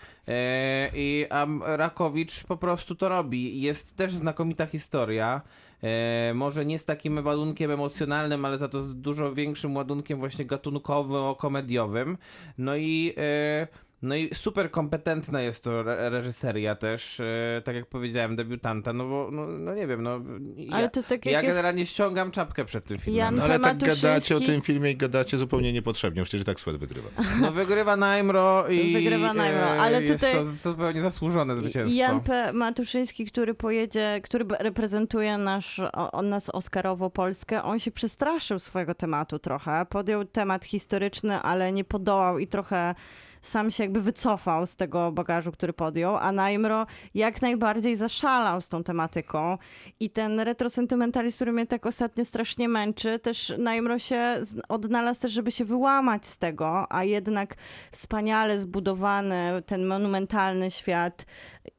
I 0.94 1.26
a 1.30 1.48
Rakowicz 1.66 2.44
po 2.44 2.58
prostu 2.58 2.96
to 2.96 3.10
robi. 3.10 3.62
Jest 3.62 3.96
też 3.96 4.14
znakomita 4.14 4.66
historia. 4.66 5.42
E, 5.84 6.32
może 6.36 6.66
nie 6.66 6.80
z 6.80 6.86
takim 6.86 7.26
ładunkiem 7.26 7.72
emocjonalnym, 7.72 8.46
ale 8.46 8.58
za 8.58 8.68
to 8.68 8.82
z 8.82 8.96
dużo 8.96 9.34
większym 9.34 9.76
ładunkiem 9.76 10.20
właśnie 10.20 10.46
gatunkowo-komediowym. 10.46 12.18
No 12.58 12.76
i, 12.76 13.14
e, 13.18 13.68
no 14.02 14.16
i 14.16 14.30
super 14.36 14.72
kompetentna 14.72 15.42
jest 15.42 15.64
to 15.64 15.80
re- 15.80 16.10
reżyseria 16.10 16.76
też, 16.76 17.20
e, 17.20 17.62
tak 17.66 17.76
jak 17.76 17.86
powiedziałem, 17.86 18.36
debiutanta, 18.36 18.94
no 18.94 19.06
bo, 19.08 19.30
no, 19.32 19.48
no 19.48 19.76
nie 19.76 19.88
wiem, 19.88 20.04
no 20.04 20.22
Ale 20.72 20.82
ja, 20.82 20.90
to 20.90 21.04
tak 21.04 21.26
ja 21.26 21.32
jak 21.32 21.44
jest... 21.44 21.56
generalnie 21.56 21.86
ściągam 21.86 22.32
czapkę 22.32 22.66
przed 22.66 22.86
tym 22.86 22.98
filmem. 22.98 23.36
No 23.36 23.44
ale 23.44 23.60
tak 23.60 23.78
Matuszyński- 23.78 24.02
gadacie 24.02 24.36
o 24.36 24.40
tym 24.40 24.62
filmie 24.62 24.92
i 24.92 24.96
gadacie 24.98 25.38
zupełnie 25.38 25.74
niepotrzebnie. 25.74 26.24
Przecież 26.24 26.46
tak 26.46 26.60
Sweat 26.60 26.78
wygrywa. 26.78 27.10
No 27.42 27.52
wygrywa 27.52 27.96
Najmro 27.98 28.68
i 28.70 28.94
Wygrywa 28.94 29.34
Najmro, 29.34 29.62
e, 29.76 29.82
ale 29.82 30.02
jest 30.02 30.14
tutaj- 30.14 30.34
to 30.34 30.46
zupełnie 30.46 31.02
zasłużone 31.02 31.56
zwycięstwo. 31.56 32.00
Jan 32.00 32.22
P. 32.22 32.54
Matuszyński, 32.54 33.26
który 33.26 33.54
pojedzie, 33.54 34.22
który 34.24 34.46
reprezentuje 34.60 35.38
nasz, 35.38 35.82
o 35.94 36.22
nas 36.22 36.50
Oscarowo 36.50 37.10
Polskę, 37.10 37.64
on 37.64 37.80
się 37.80 37.92
przestraszył 37.92 38.60
swojego 38.60 38.96
tematu 38.96 39.40
trochę. 39.40 39.86
Podjął 39.90 40.26
temat 40.26 40.66
historyczny, 40.66 41.40
ale 41.42 41.72
nie 41.72 41.84
podołał 41.84 42.40
i 42.40 42.48
trochę 42.48 42.96
sam 43.42 43.72
się 43.72 43.84
jakby 43.84 44.02
wycofał 44.02 44.66
z 44.66 44.76
tego 44.76 45.12
bagażu, 45.12 45.52
który 45.52 45.74
podjął, 45.74 46.18
a 46.18 46.32
Najmro 46.32 46.86
jak 47.14 47.42
najbardziej 47.42 47.96
zaszalał 47.96 48.62
z 48.62 48.70
tą 48.70 48.84
tematyką 48.84 49.58
i 50.00 50.10
ten 50.10 50.40
retrosentymentalizm, 50.40 51.36
który 51.36 51.52
mnie 51.52 51.68
tak 51.68 51.86
ostatnio 51.86 52.26
strasznie 52.26 52.70
męczy, 52.70 53.20
też 53.20 53.54
Najmro 53.58 54.00
się 54.00 54.42
odnalazł 54.70 55.22
też, 55.22 55.32
żeby 55.32 55.52
się 55.52 55.66
wyłamać 55.66 56.26
z 56.26 56.38
tego, 56.38 56.88
a 56.90 57.04
jednak 57.04 57.56
wspaniale 57.92 58.60
zbudowany 58.60 59.64
ten 59.66 59.86
monumentalny 59.86 60.72
świat 60.72 61.26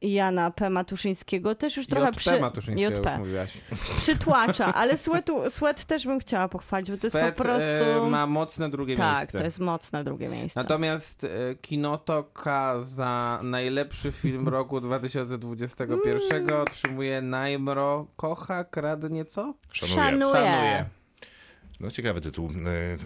Jana 0.01 0.51
P. 0.51 0.69
Matuszyńskiego 0.69 1.55
też 1.55 1.77
już 1.77 1.87
trochę 1.87 2.07
JP 2.07 2.17
przy... 2.17 2.39
Matuszyńskiego 2.39 2.99
JP. 2.99 3.09
już 3.09 3.19
mówiłaś. 3.19 3.61
przytłacza, 3.99 4.73
ale 4.73 4.97
Sweatu, 4.97 5.49
Sweat 5.49 5.85
też 5.85 6.05
bym 6.05 6.19
chciała 6.19 6.47
pochwalić, 6.47 6.91
bo 6.91 6.97
to 6.97 7.07
jest 7.07 7.15
Swet, 7.15 7.35
po 7.35 7.43
prostu... 7.43 7.83
e, 8.05 8.09
ma 8.09 8.27
mocne 8.27 8.69
drugie 8.69 8.97
tak, 8.97 9.17
miejsce. 9.17 9.37
to 9.37 9.43
jest 9.43 9.59
mocne 9.59 10.03
drugie 10.03 10.29
miejsce. 10.29 10.59
Natomiast 10.59 11.23
e, 11.23 11.52
Kinotoka 11.61 12.81
za 12.81 13.39
najlepszy 13.43 14.11
film 14.11 14.47
roku 14.47 14.81
2021 14.81 16.43
Mm. 16.49 16.61
otrzymuje 16.61 17.21
Najmro 17.21 18.07
Kocha, 18.15 18.63
kradnie 18.63 19.25
co? 19.25 19.53
Szanuję. 19.71 19.95
Szanuję. 19.95 20.33
Szanuje. 20.33 20.85
No 21.79 21.91
ciekawy 21.91 22.21
tytuł, 22.21 22.49
e, 22.49 22.97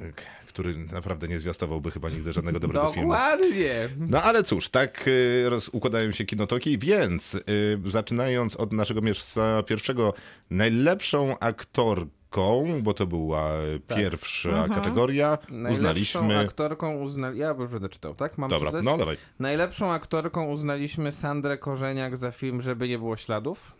który 0.47 0.75
naprawdę 0.77 1.27
nie 1.27 1.39
zwiastowałby 1.39 1.91
chyba 1.91 2.09
nigdy 2.09 2.33
żadnego 2.33 2.59
dobrego 2.59 2.91
filmu. 2.93 3.07
Dokładnie. 3.13 3.89
No 3.97 4.21
ale 4.23 4.43
cóż, 4.43 4.69
tak 4.69 5.09
roz, 5.45 5.69
układają 5.69 6.11
się 6.11 6.25
kinotoki, 6.25 6.77
więc 6.77 7.35
y, 7.35 7.41
zaczynając 7.85 8.55
od 8.55 8.73
naszego 8.73 9.01
miejsca 9.01 9.63
pierwszego, 9.63 10.13
najlepszą 10.49 11.39
aktorką, 11.39 12.16
bo 12.81 12.93
to 12.93 13.07
była 13.07 13.51
pierwsza 13.87 14.67
kategoria, 14.75 15.37
Tak. 15.37 15.49
Najlepszą 15.51 15.77
uznaliśmy... 15.77 16.39
aktorką 16.39 16.95
uznali... 17.01 17.39
Ja 17.39 17.55
już 17.59 17.71
będę 17.71 17.89
czytał, 17.89 18.15
tak? 18.15 18.37
Mam 18.37 18.49
Dobra, 18.49 18.71
no 18.83 18.97
dawaj. 18.97 19.17
Najlepszą 19.39 19.91
aktorką 19.91 20.45
uznaliśmy 20.45 21.11
Sandrę 21.11 21.57
Korzeniak 21.57 22.17
za 22.17 22.31
film 22.31 22.61
Żeby 22.61 22.87
nie 22.87 22.97
było 22.97 23.17
śladów. 23.17 23.75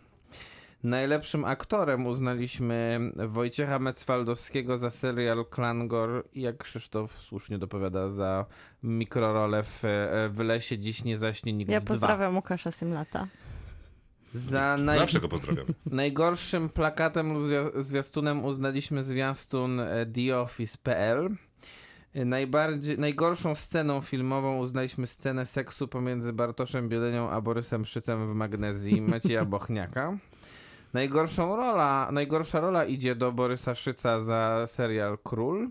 Najlepszym 0.83 1.45
aktorem 1.45 2.07
uznaliśmy 2.07 2.99
Wojciecha 3.27 3.79
Mecwaldowskiego 3.79 4.77
za 4.77 4.89
serial 4.89 5.45
Klangor 5.45 6.25
i 6.33 6.41
jak 6.41 6.57
Krzysztof 6.57 7.11
słusznie 7.11 7.57
dopowiada 7.57 8.09
za 8.09 8.45
mikrorolę 8.83 9.63
w, 9.63 9.85
e, 9.85 10.29
w 10.29 10.39
lesie 10.39 10.77
Dziś 10.77 11.03
nie 11.03 11.17
zaśnie 11.17 11.53
nikt 11.53 11.71
Ja 11.71 11.81
dwa. 11.81 11.87
pozdrawiam 11.87 12.35
Łukasza 12.35 12.71
Symlata. 12.71 13.27
Za 14.33 14.77
naj... 14.77 14.99
Zawsze 14.99 15.19
go 15.19 15.29
pozdrawiam. 15.29 15.65
najgorszym 15.85 16.69
plakatem 16.69 17.33
lub 17.33 17.43
zwia- 17.43 17.81
zwiastunem 17.83 18.45
uznaliśmy 18.45 19.03
zwiastun 19.03 19.79
e, 19.79 20.05
TheOffice.pl. 20.05 21.29
E, 22.13 22.25
Najbardziej, 22.25 22.97
najgorszą 22.99 23.55
sceną 23.55 24.01
filmową 24.01 24.57
uznaliśmy 24.59 25.07
scenę 25.07 25.45
seksu 25.45 25.87
pomiędzy 25.87 26.33
Bartoszem 26.33 26.89
Bielenią 26.89 27.29
a 27.29 27.41
Borysem 27.41 27.85
Szycem 27.85 28.27
w 28.27 28.33
Magnezji 28.33 29.01
Macieja 29.11 29.45
Bochniaka. 29.45 30.17
Najgorszą 30.93 31.55
rola, 31.55 32.09
najgorsza 32.11 32.59
rola 32.59 32.85
idzie 32.85 33.15
do 33.15 33.31
Borysa 33.31 33.75
Szyca 33.75 34.21
za 34.21 34.63
serial 34.67 35.17
Król. 35.23 35.69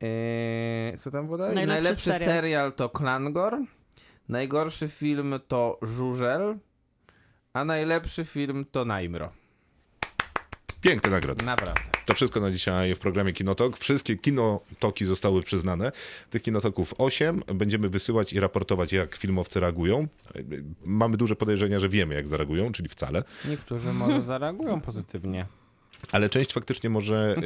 Eee, 0.00 0.98
co 0.98 1.10
tam 1.10 1.24
było 1.24 1.38
dalej? 1.38 1.54
Najlepszy 1.54 1.82
Najlepszy 1.82 2.04
serial. 2.12 2.28
serial 2.34 2.72
to 2.72 2.88
Klangor. 2.88 3.58
Najgorszy 4.28 4.88
film 4.88 5.34
to 5.48 5.78
Żużel. 5.82 6.58
A 7.54 7.64
najlepszy 7.64 8.24
film 8.24 8.64
to 8.72 8.84
Najmro. 8.84 9.32
Piękne 10.80 11.10
nagrody. 11.10 11.44
Naprawdę. 11.44 11.80
To 12.06 12.14
wszystko 12.14 12.40
na 12.40 12.50
dzisiaj 12.50 12.94
w 12.94 12.98
programie 12.98 13.32
Kinotok. 13.32 13.76
Wszystkie 13.76 14.16
kinotoki 14.16 15.04
zostały 15.04 15.42
przyznane. 15.42 15.92
Tych 16.30 16.42
kinotoków 16.42 16.94
8. 16.98 17.42
Będziemy 17.54 17.88
wysyłać 17.88 18.32
i 18.32 18.40
raportować, 18.40 18.92
jak 18.92 19.16
filmowcy 19.16 19.60
reagują. 19.60 20.08
Mamy 20.84 21.16
duże 21.16 21.36
podejrzenia, 21.36 21.80
że 21.80 21.88
wiemy, 21.88 22.14
jak 22.14 22.28
zareagują, 22.28 22.72
czyli 22.72 22.88
wcale. 22.88 23.22
Niektórzy 23.48 23.92
może 23.92 24.22
zareagują 24.22 24.80
pozytywnie. 24.80 25.46
Ale 26.12 26.28
część 26.28 26.52
faktycznie 26.52 26.90
może 26.90 27.36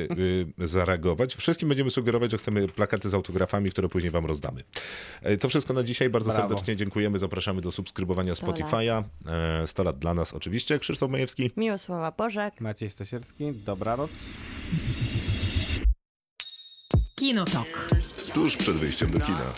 y, 0.58 0.62
y, 0.62 0.68
zareagować. 0.68 1.34
Wszystkim 1.36 1.68
będziemy 1.68 1.90
sugerować, 1.90 2.30
że 2.30 2.38
chcemy 2.38 2.68
plakaty 2.68 3.08
z 3.10 3.14
autografami, 3.14 3.70
które 3.70 3.88
później 3.88 4.10
wam 4.10 4.26
rozdamy. 4.26 4.64
E, 5.22 5.36
To 5.36 5.48
wszystko 5.48 5.74
na 5.74 5.82
dzisiaj. 5.82 6.10
Bardzo 6.10 6.32
Brawo. 6.32 6.48
serdecznie 6.48 6.76
dziękujemy. 6.76 7.18
Zapraszamy 7.18 7.60
do 7.60 7.72
subskrybowania 7.72 8.34
100 8.34 8.46
lat. 8.46 8.56
Spotify'a. 8.56 9.02
E, 9.62 9.66
100 9.66 9.82
lat 9.82 9.98
dla 9.98 10.14
nas 10.14 10.34
oczywiście. 10.34 10.78
Krzysztof 10.78 11.10
Majewski. 11.10 11.50
Miłosława 11.56 12.10
Bożek. 12.12 12.60
Maciej 12.60 12.90
Stosierski, 12.90 13.52
dobranoc. 13.52 14.10
Kinotok. 17.14 17.88
Tuż 18.34 18.56
przed 18.56 18.76
wyjściem 18.76 19.10
do 19.10 19.20
kina. 19.20 19.52